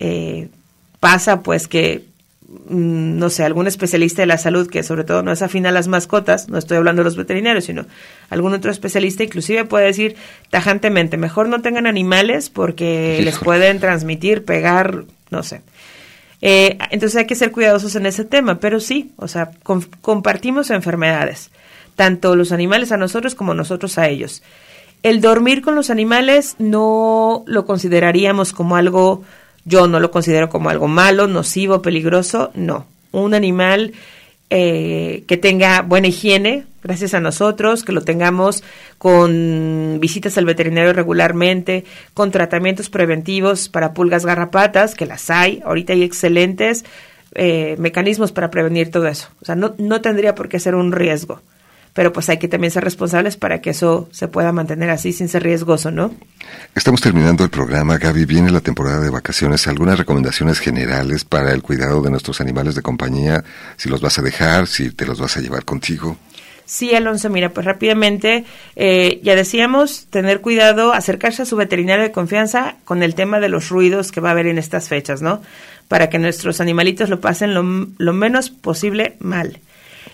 eh, 0.00 0.48
pasa 1.00 1.42
pues 1.42 1.68
que 1.68 2.06
no 2.48 3.28
sé, 3.28 3.44
algún 3.44 3.66
especialista 3.66 4.22
de 4.22 4.26
la 4.26 4.38
salud 4.38 4.68
que 4.68 4.82
sobre 4.82 5.04
todo 5.04 5.22
no 5.22 5.32
es 5.32 5.42
afín 5.42 5.66
a 5.66 5.70
las 5.70 5.86
mascotas, 5.86 6.48
no 6.48 6.56
estoy 6.56 6.78
hablando 6.78 7.00
de 7.00 7.04
los 7.04 7.16
veterinarios, 7.16 7.64
sino 7.64 7.84
algún 8.30 8.54
otro 8.54 8.70
especialista 8.70 9.22
inclusive 9.22 9.66
puede 9.66 9.86
decir 9.86 10.16
tajantemente, 10.48 11.18
mejor 11.18 11.48
no 11.48 11.60
tengan 11.60 11.86
animales 11.86 12.48
porque 12.48 13.20
les 13.22 13.38
pueden 13.38 13.80
transmitir, 13.80 14.44
pegar, 14.44 15.04
no 15.30 15.42
sé. 15.42 15.60
Eh, 16.40 16.78
entonces 16.90 17.16
hay 17.16 17.26
que 17.26 17.34
ser 17.34 17.52
cuidadosos 17.52 17.96
en 17.96 18.06
ese 18.06 18.24
tema, 18.24 18.60
pero 18.60 18.80
sí, 18.80 19.12
o 19.16 19.28
sea, 19.28 19.50
compartimos 20.00 20.70
enfermedades, 20.70 21.50
tanto 21.96 22.34
los 22.34 22.52
animales 22.52 22.92
a 22.92 22.96
nosotros 22.96 23.34
como 23.34 23.52
nosotros 23.52 23.98
a 23.98 24.08
ellos. 24.08 24.42
El 25.02 25.20
dormir 25.20 25.60
con 25.62 25.74
los 25.74 25.90
animales 25.90 26.56
no 26.58 27.44
lo 27.46 27.66
consideraríamos 27.66 28.52
como 28.52 28.76
algo 28.76 29.22
yo 29.64 29.86
no 29.86 30.00
lo 30.00 30.10
considero 30.10 30.48
como 30.48 30.70
algo 30.70 30.88
malo, 30.88 31.26
nocivo, 31.26 31.82
peligroso, 31.82 32.50
no. 32.54 32.86
Un 33.12 33.34
animal 33.34 33.92
eh, 34.50 35.24
que 35.26 35.36
tenga 35.36 35.82
buena 35.82 36.08
higiene, 36.08 36.64
gracias 36.82 37.14
a 37.14 37.20
nosotros, 37.20 37.84
que 37.84 37.92
lo 37.92 38.02
tengamos 38.02 38.62
con 38.96 39.98
visitas 40.00 40.38
al 40.38 40.46
veterinario 40.46 40.92
regularmente, 40.92 41.84
con 42.14 42.30
tratamientos 42.30 42.88
preventivos 42.88 43.68
para 43.68 43.92
pulgas 43.92 44.24
garrapatas, 44.24 44.94
que 44.94 45.06
las 45.06 45.28
hay, 45.30 45.60
ahorita 45.64 45.92
hay 45.92 46.02
excelentes 46.02 46.84
eh, 47.34 47.76
mecanismos 47.78 48.32
para 48.32 48.50
prevenir 48.50 48.90
todo 48.90 49.06
eso. 49.06 49.28
O 49.42 49.44
sea, 49.44 49.54
no, 49.54 49.74
no 49.78 50.00
tendría 50.00 50.34
por 50.34 50.48
qué 50.48 50.58
ser 50.58 50.74
un 50.74 50.92
riesgo 50.92 51.42
pero 51.98 52.12
pues 52.12 52.28
hay 52.28 52.38
que 52.38 52.46
también 52.46 52.70
ser 52.70 52.84
responsables 52.84 53.36
para 53.36 53.60
que 53.60 53.70
eso 53.70 54.08
se 54.12 54.28
pueda 54.28 54.52
mantener 54.52 54.88
así 54.88 55.12
sin 55.12 55.28
ser 55.28 55.42
riesgoso, 55.42 55.90
¿no? 55.90 56.14
Estamos 56.72 57.00
terminando 57.00 57.42
el 57.42 57.50
programa, 57.50 57.98
Gaby, 57.98 58.24
viene 58.24 58.52
la 58.52 58.60
temporada 58.60 59.00
de 59.00 59.10
vacaciones, 59.10 59.66
algunas 59.66 59.98
recomendaciones 59.98 60.60
generales 60.60 61.24
para 61.24 61.52
el 61.52 61.60
cuidado 61.60 62.00
de 62.00 62.12
nuestros 62.12 62.40
animales 62.40 62.76
de 62.76 62.82
compañía, 62.82 63.42
si 63.76 63.88
los 63.88 64.00
vas 64.00 64.16
a 64.16 64.22
dejar, 64.22 64.68
si 64.68 64.92
te 64.92 65.06
los 65.06 65.18
vas 65.18 65.38
a 65.38 65.40
llevar 65.40 65.64
contigo. 65.64 66.16
Sí, 66.66 66.94
Alonso, 66.94 67.30
mira, 67.30 67.48
pues 67.48 67.66
rápidamente, 67.66 68.44
eh, 68.76 69.18
ya 69.24 69.34
decíamos, 69.34 70.06
tener 70.08 70.40
cuidado, 70.40 70.92
acercarse 70.92 71.42
a 71.42 71.46
su 71.46 71.56
veterinario 71.56 72.04
de 72.04 72.12
confianza 72.12 72.76
con 72.84 73.02
el 73.02 73.16
tema 73.16 73.40
de 73.40 73.48
los 73.48 73.70
ruidos 73.70 74.12
que 74.12 74.20
va 74.20 74.28
a 74.28 74.32
haber 74.32 74.46
en 74.46 74.58
estas 74.58 74.86
fechas, 74.86 75.20
¿no? 75.20 75.42
Para 75.88 76.10
que 76.10 76.20
nuestros 76.20 76.60
animalitos 76.60 77.08
lo 77.08 77.20
pasen 77.20 77.54
lo, 77.54 77.88
lo 77.98 78.12
menos 78.12 78.50
posible 78.50 79.16
mal. 79.18 79.58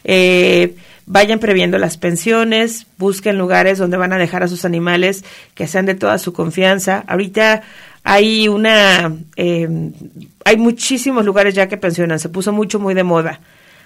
Eh, 0.05 0.77
vayan 1.07 1.39
previendo 1.39 1.79
las 1.79 1.97
pensiones, 1.97 2.87
busquen 2.99 3.39
lugares 3.39 3.79
donde 3.79 3.97
van 3.97 4.13
a 4.13 4.19
dejar 4.19 4.43
a 4.43 4.49
sus 4.49 4.65
animales 4.65 5.25
que 5.55 5.67
sean 5.67 5.87
de 5.87 5.95
toda 5.95 6.19
su 6.19 6.33
confianza. 6.33 7.05
Ahorita 7.07 7.63
hay 8.03 8.49
una, 8.49 9.15
eh, 9.37 9.69
hay 10.45 10.57
muchísimos 10.57 11.25
lugares 11.25 11.55
ya 11.55 11.69
que 11.69 11.77
pensionan, 11.77 12.21
se 12.21 12.29
puso 12.29 12.53
mucho, 12.53 12.79
muy 12.79 12.95
de 12.95 13.03
moda. 13.03 13.41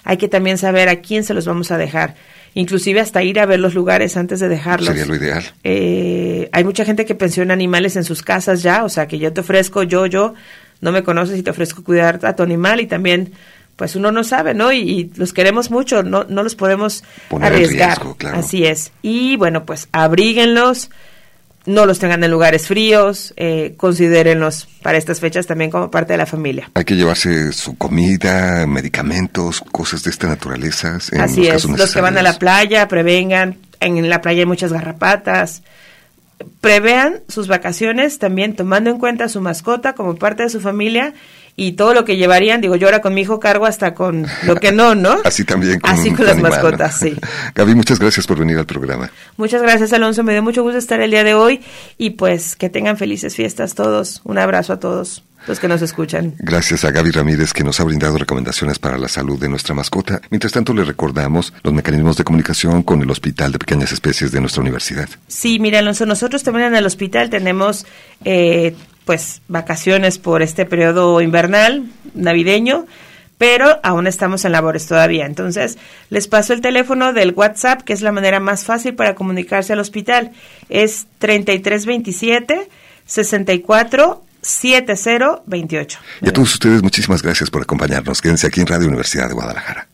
Hay 0.05 0.17
que 0.17 0.29
también 0.29 0.59
saber 0.59 0.89
a 0.89 0.97
quién 0.97 1.25
se 1.25 1.35
los 1.35 1.45
vamos 1.45 1.71
a 1.71 1.77
dejar, 1.77 2.15
inclusive 2.55 3.01
hasta 3.01 3.23
ir 3.23 3.39
a 3.41 3.47
ver 3.47 3.61
los 3.61 3.75
lugares 3.75 4.17
antes 4.17 4.41
de 4.41 4.49
dejarlos. 4.49 4.89
Sería 4.89 5.07
lo 5.07 5.17
ideal. 5.17 5.45
Eh, 5.65 6.49
hay 6.53 6.65
mucha 6.65 6.85
gente 6.85 7.05
que 7.05 7.15
pensiona 7.15 7.53
animales 7.53 7.97
en 7.97 8.05
sus 8.05 8.23
casas 8.23 8.63
ya, 8.63 8.85
o 8.85 8.89
sea 8.89 9.07
que 9.07 9.19
yo 9.19 9.33
te 9.33 9.41
ofrezco, 9.41 9.83
yo, 9.83 10.07
yo, 10.07 10.35
no 10.81 10.93
me 10.93 11.03
conoces 11.03 11.39
y 11.39 11.43
te 11.43 11.51
ofrezco 11.51 11.83
cuidar 11.83 12.21
a 12.25 12.37
tu 12.37 12.43
animal 12.43 12.81
y 12.81 12.87
también 12.87 13.33
pues 13.79 13.95
uno 13.95 14.11
no 14.11 14.25
sabe, 14.25 14.55
¿no? 14.55 14.73
Y, 14.73 15.13
los 15.15 15.33
queremos 15.33 15.71
mucho, 15.71 16.03
no, 16.03 16.25
no 16.25 16.43
los 16.43 16.57
podemos 16.57 17.05
arriesgar. 17.31 18.03
Así 18.35 18.65
es. 18.65 18.91
Y 19.03 19.37
bueno, 19.37 19.65
pues 19.65 19.89
abríguenlos, 19.93 20.91
no 21.65 21.87
los 21.87 22.01
tengan 22.01 22.25
en 22.25 22.31
lugares 22.33 22.67
fríos, 22.67 23.33
eh, 23.37 23.75
considérenlos 23.77 24.67
para 24.83 24.99
estas 24.99 25.21
fechas 25.21 25.47
también 25.47 25.71
como 25.71 25.93
parte 25.93 26.15
de 26.15 26.17
la 26.17 26.27
familia. 26.27 26.69
Hay 26.75 26.85
que 26.85 26.97
llevarse 26.97 27.53
su 27.53 27.79
comida, 27.79 28.67
medicamentos, 28.67 29.63
cosas 29.71 30.03
de 30.03 30.11
esta 30.11 30.27
naturaleza. 30.27 30.99
Así 31.21 31.47
es, 31.47 31.65
los 31.65 31.95
que 31.95 32.01
van 32.01 32.19
a 32.19 32.23
la 32.23 32.37
playa, 32.37 32.89
prevengan, 32.89 33.59
en 33.79 34.11
la 34.11 34.21
playa 34.21 34.41
hay 34.41 34.47
muchas 34.47 34.73
garrapatas. 34.73 35.63
Prevean 36.61 37.21
sus 37.29 37.47
vacaciones 37.47 38.19
también 38.19 38.57
tomando 38.57 38.91
en 38.91 38.99
cuenta 38.99 39.25
a 39.25 39.29
su 39.29 39.41
mascota 39.41 39.93
como 39.93 40.17
parte 40.17 40.43
de 40.43 40.49
su 40.49 40.61
familia 40.61 41.15
y 41.59 41.73
todo 41.73 41.93
lo 41.93 42.05
que 42.05 42.17
llevarían, 42.17 42.61
digo, 42.61 42.77
yo 42.77 42.87
ahora 42.87 43.01
con 43.01 43.15
mi 43.15 43.23
hijo 43.23 43.41
cargo 43.41 43.67
hasta 43.67 43.93
con 43.93 44.29
lo 44.47 44.55
que 44.55 44.71
no, 44.71 44.95
¿no? 44.95 45.19
Así 45.25 45.45
también 45.45 45.81
con 45.81 45.91
Así 45.91 46.13
con 46.13 46.25
las 46.25 46.39
mascotas, 46.39 47.01
sí. 47.01 47.17
Gaby, 47.57 47.75
muchas 47.75 47.99
gracias 47.99 48.29
por 48.29 48.39
venir 48.39 48.57
al 48.59 48.65
programa. 48.65 49.11
Muchas 49.37 49.61
gracias, 49.61 49.93
Alonso, 49.93 50.23
me 50.23 50.33
dio 50.33 50.43
mucho 50.45 50.63
gusto 50.63 50.79
estar 50.79 51.01
el 51.01 51.11
día 51.11 51.25
de 51.25 51.35
hoy 51.35 51.61
y 51.99 52.11
pues 52.11 52.55
que 52.55 52.71
tengan 52.71 52.97
felices 52.97 53.35
fiestas 53.35 53.75
todos. 53.75 54.21
Un 54.23 54.39
abrazo 54.39 54.75
a 54.75 54.79
todos 54.79 55.25
los 55.49 55.59
que 55.59 55.67
nos 55.67 55.83
escuchan. 55.83 56.35
Gracias 56.39 56.85
a 56.85 56.93
Gaby 56.93 57.11
Ramírez 57.11 57.53
que 57.53 57.65
nos 57.65 57.81
ha 57.81 57.85
brindado 57.85 58.19
recomendaciones 58.19 58.79
para 58.79 58.97
la 58.97 59.09
salud 59.09 59.41
de 59.41 59.49
nuestra 59.49 59.75
mascota. 59.75 60.21
Mientras 60.31 60.53
tanto, 60.53 60.73
le 60.73 60.85
recordamos 60.85 61.53
los 61.65 61.75
mecanismos 61.75 62.17
de 62.17 62.23
comunicación 62.23 62.85
con 62.85 63.03
el 63.03 63.11
Hospital 63.11 63.51
de 63.51 63.59
Pequeñas 63.59 63.91
Especies 63.91 64.31
de 64.31 64.41
nuestra 64.41 64.63
universidad. 64.63 65.09
Sí, 65.27 65.59
mira, 65.59 65.81
Alonso, 65.81 66.07
nosotros 66.07 66.45
también 66.45 66.69
en 66.69 66.77
el 66.77 66.87
hospital 66.87 67.31
tenemos 67.31 67.85
eh, 68.25 68.77
pues 69.09 69.41
vacaciones 69.49 70.19
por 70.19 70.43
este 70.43 70.67
periodo 70.67 71.23
invernal, 71.23 71.87
navideño, 72.13 72.85
pero 73.39 73.81
aún 73.83 74.07
estamos 74.07 74.45
en 74.45 74.53
labores 74.53 74.87
todavía. 74.87 75.25
Entonces, 75.25 75.79
les 76.11 76.29
paso 76.29 76.53
el 76.53 76.61
teléfono 76.61 77.15
del 77.15 77.33
WhatsApp, 77.33 77.81
que 77.81 77.95
es 77.95 78.03
la 78.03 78.13
manera 78.13 78.39
más 78.39 78.67
fácil 78.67 78.95
para 78.95 79.15
comunicarse 79.15 79.73
al 79.73 79.79
hospital. 79.79 80.33
Es 80.69 81.07
3327 81.21 82.69
64 83.07 84.25
7028. 84.43 85.99
Y 86.21 86.29
a 86.29 86.33
todos 86.35 86.53
ustedes, 86.53 86.83
muchísimas 86.83 87.23
gracias 87.23 87.49
por 87.49 87.63
acompañarnos. 87.63 88.21
Quédense 88.21 88.47
aquí 88.47 88.61
en 88.61 88.67
Radio 88.67 88.89
Universidad 88.89 89.29
de 89.29 89.33
Guadalajara. 89.33 89.88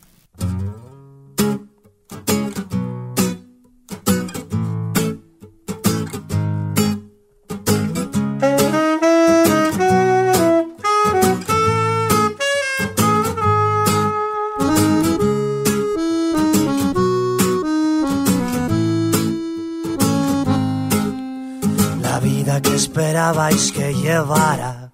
Que 23.55 23.93
llevara, 23.93 24.91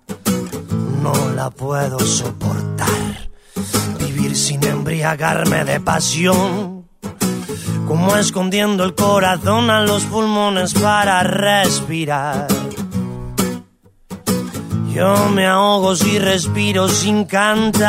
no 1.02 1.30
la 1.36 1.50
puedo 1.50 2.00
soportar. 2.00 3.30
Vivir 3.98 4.36
sin 4.36 4.64
embriagarme 4.64 5.66
de 5.66 5.80
pasión, 5.80 6.88
como 7.88 8.16
escondiendo 8.18 8.84
el 8.84 8.94
corazón 8.94 9.72
a 9.72 9.82
los 9.82 10.04
pulmones 10.04 10.76
para 10.76 11.24
respirar. 11.24 12.48
Yo 14.94 15.30
me 15.30 15.48
ahogo 15.48 15.96
si 15.96 16.20
respiro 16.20 16.88
sin 16.88 17.26
cantar. 17.26 17.88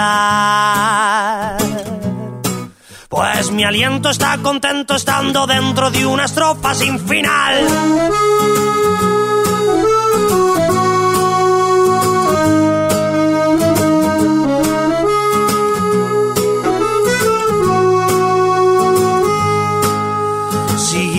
Pues 3.10 3.50
mi 3.50 3.64
aliento 3.64 4.08
está 4.08 4.38
contento 4.38 4.94
estando 4.94 5.46
dentro 5.46 5.90
de 5.90 6.06
una 6.06 6.24
estrofa 6.24 6.74
sin 6.74 6.98
final. 6.98 7.68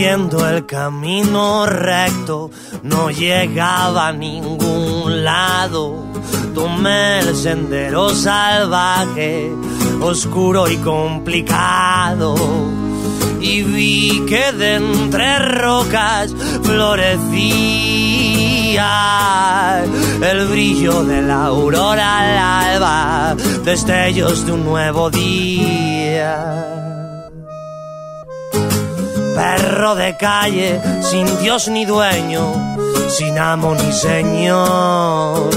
Siguiendo 0.03 0.45
el 0.49 0.65
camino 0.65 1.65
recto, 1.65 2.51
no 2.83 3.09
llegaba 3.09 4.09
a 4.09 4.11
ningún 4.11 5.23
lado. 5.23 5.95
Tomé 6.53 7.19
el 7.19 7.33
sendero 7.33 8.09
salvaje, 8.09 9.49
oscuro 10.01 10.67
y 10.69 10.75
complicado. 10.75 12.35
Y 13.39 13.61
vi 13.63 14.25
que 14.27 14.51
de 14.51 14.75
entre 14.75 15.39
rocas 15.39 16.35
florecía 16.63 17.39
el 20.21 20.47
brillo 20.47 21.05
de 21.05 21.21
la 21.21 21.45
aurora 21.45 22.19
al 22.19 22.75
alba, 22.75 23.37
destellos 23.63 24.45
de 24.45 24.51
un 24.51 24.65
nuevo 24.65 25.09
día. 25.09 26.82
Perro 29.35 29.95
de 29.95 30.15
calle, 30.17 30.79
sin 31.01 31.25
Dios 31.39 31.67
ni 31.67 31.85
dueño, 31.85 32.53
sin 33.09 33.37
amo 33.39 33.73
ni 33.75 33.91
señor. 33.91 35.49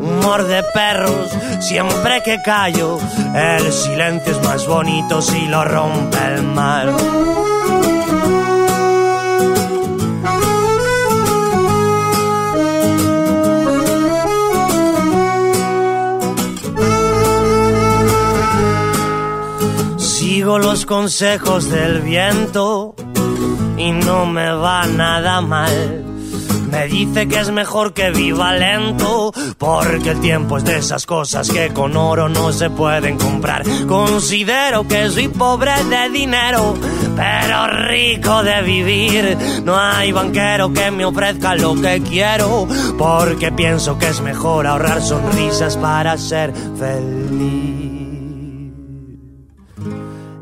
Humor 0.00 0.44
de 0.46 0.62
perros, 0.62 1.30
siempre 1.60 2.22
que 2.22 2.40
callo, 2.42 2.98
el 3.34 3.72
silencio 3.72 4.32
es 4.32 4.42
más 4.42 4.66
bonito 4.66 5.20
si 5.20 5.46
lo 5.46 5.64
rompe 5.64 6.18
el 6.34 6.42
mar. 6.42 6.92
Sigo 19.96 20.58
los 20.58 20.86
consejos 20.86 21.68
del 21.68 22.00
viento 22.00 22.94
y 23.78 23.92
no 23.92 24.26
me 24.26 24.52
va 24.52 24.86
nada 24.86 25.40
mal. 25.40 26.04
Me 26.70 26.86
dice 26.86 27.26
que 27.26 27.40
es 27.40 27.50
mejor 27.50 27.94
que 27.94 28.10
viva 28.10 28.52
lento, 28.52 29.32
porque 29.56 30.10
el 30.10 30.20
tiempo 30.20 30.58
es 30.58 30.64
de 30.64 30.76
esas 30.76 31.06
cosas 31.06 31.48
que 31.50 31.70
con 31.70 31.96
oro 31.96 32.28
no 32.28 32.52
se 32.52 32.68
pueden 32.68 33.16
comprar. 33.16 33.62
Considero 33.86 34.86
que 34.86 35.08
soy 35.08 35.28
pobre 35.28 35.72
de 35.84 36.10
dinero, 36.10 36.74
pero 37.16 37.68
rico 37.88 38.42
de 38.42 38.62
vivir. 38.62 39.38
No 39.64 39.78
hay 39.78 40.12
banquero 40.12 40.70
que 40.72 40.90
me 40.90 41.06
ofrezca 41.06 41.54
lo 41.54 41.74
que 41.74 42.02
quiero, 42.02 42.68
porque 42.98 43.50
pienso 43.50 43.98
que 43.98 44.08
es 44.08 44.20
mejor 44.20 44.66
ahorrar 44.66 45.00
sonrisas 45.00 45.76
para 45.78 46.18
ser 46.18 46.52
feliz. 46.78 47.88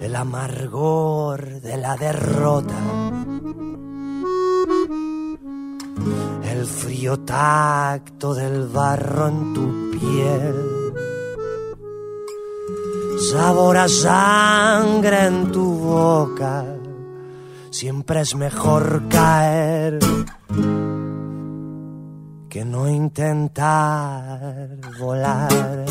El 0.01 0.17
amargor 0.17 1.61
de 1.61 1.77
la 1.77 1.97
derrota 1.97 3.06
el 6.45 6.67
frío 6.67 7.19
tacto 7.21 8.35
del 8.35 8.67
barro 8.69 9.29
en 9.29 9.55
tu 9.55 9.91
piel, 9.93 10.93
sabor 13.31 13.77
a 13.79 13.89
sangre 13.89 15.27
en 15.27 15.53
tu 15.53 15.65
boca, 15.65 16.65
siempre 17.71 18.21
es 18.21 18.35
mejor 18.35 19.03
caer 19.09 19.99
que 22.49 22.65
no 22.65 22.89
intentar 22.89 24.79
volar. 24.99 25.85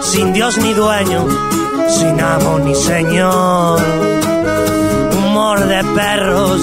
Sin 0.00 0.32
Dios 0.32 0.58
ni 0.58 0.72
dueño, 0.72 1.26
sin 1.88 2.20
amo 2.20 2.58
ni 2.58 2.74
señor. 2.74 3.80
Humor 5.18 5.66
de 5.66 5.84
perros, 5.94 6.60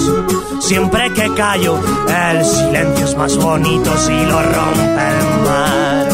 siempre 0.60 1.12
que 1.12 1.32
callo, 1.34 1.78
el 2.08 2.44
silencio 2.44 3.06
es 3.06 3.16
más 3.16 3.36
bonito 3.36 3.90
si 3.98 4.12
lo 4.26 4.42
rompe 4.42 5.04
el 5.10 5.42
mar. 5.44 6.13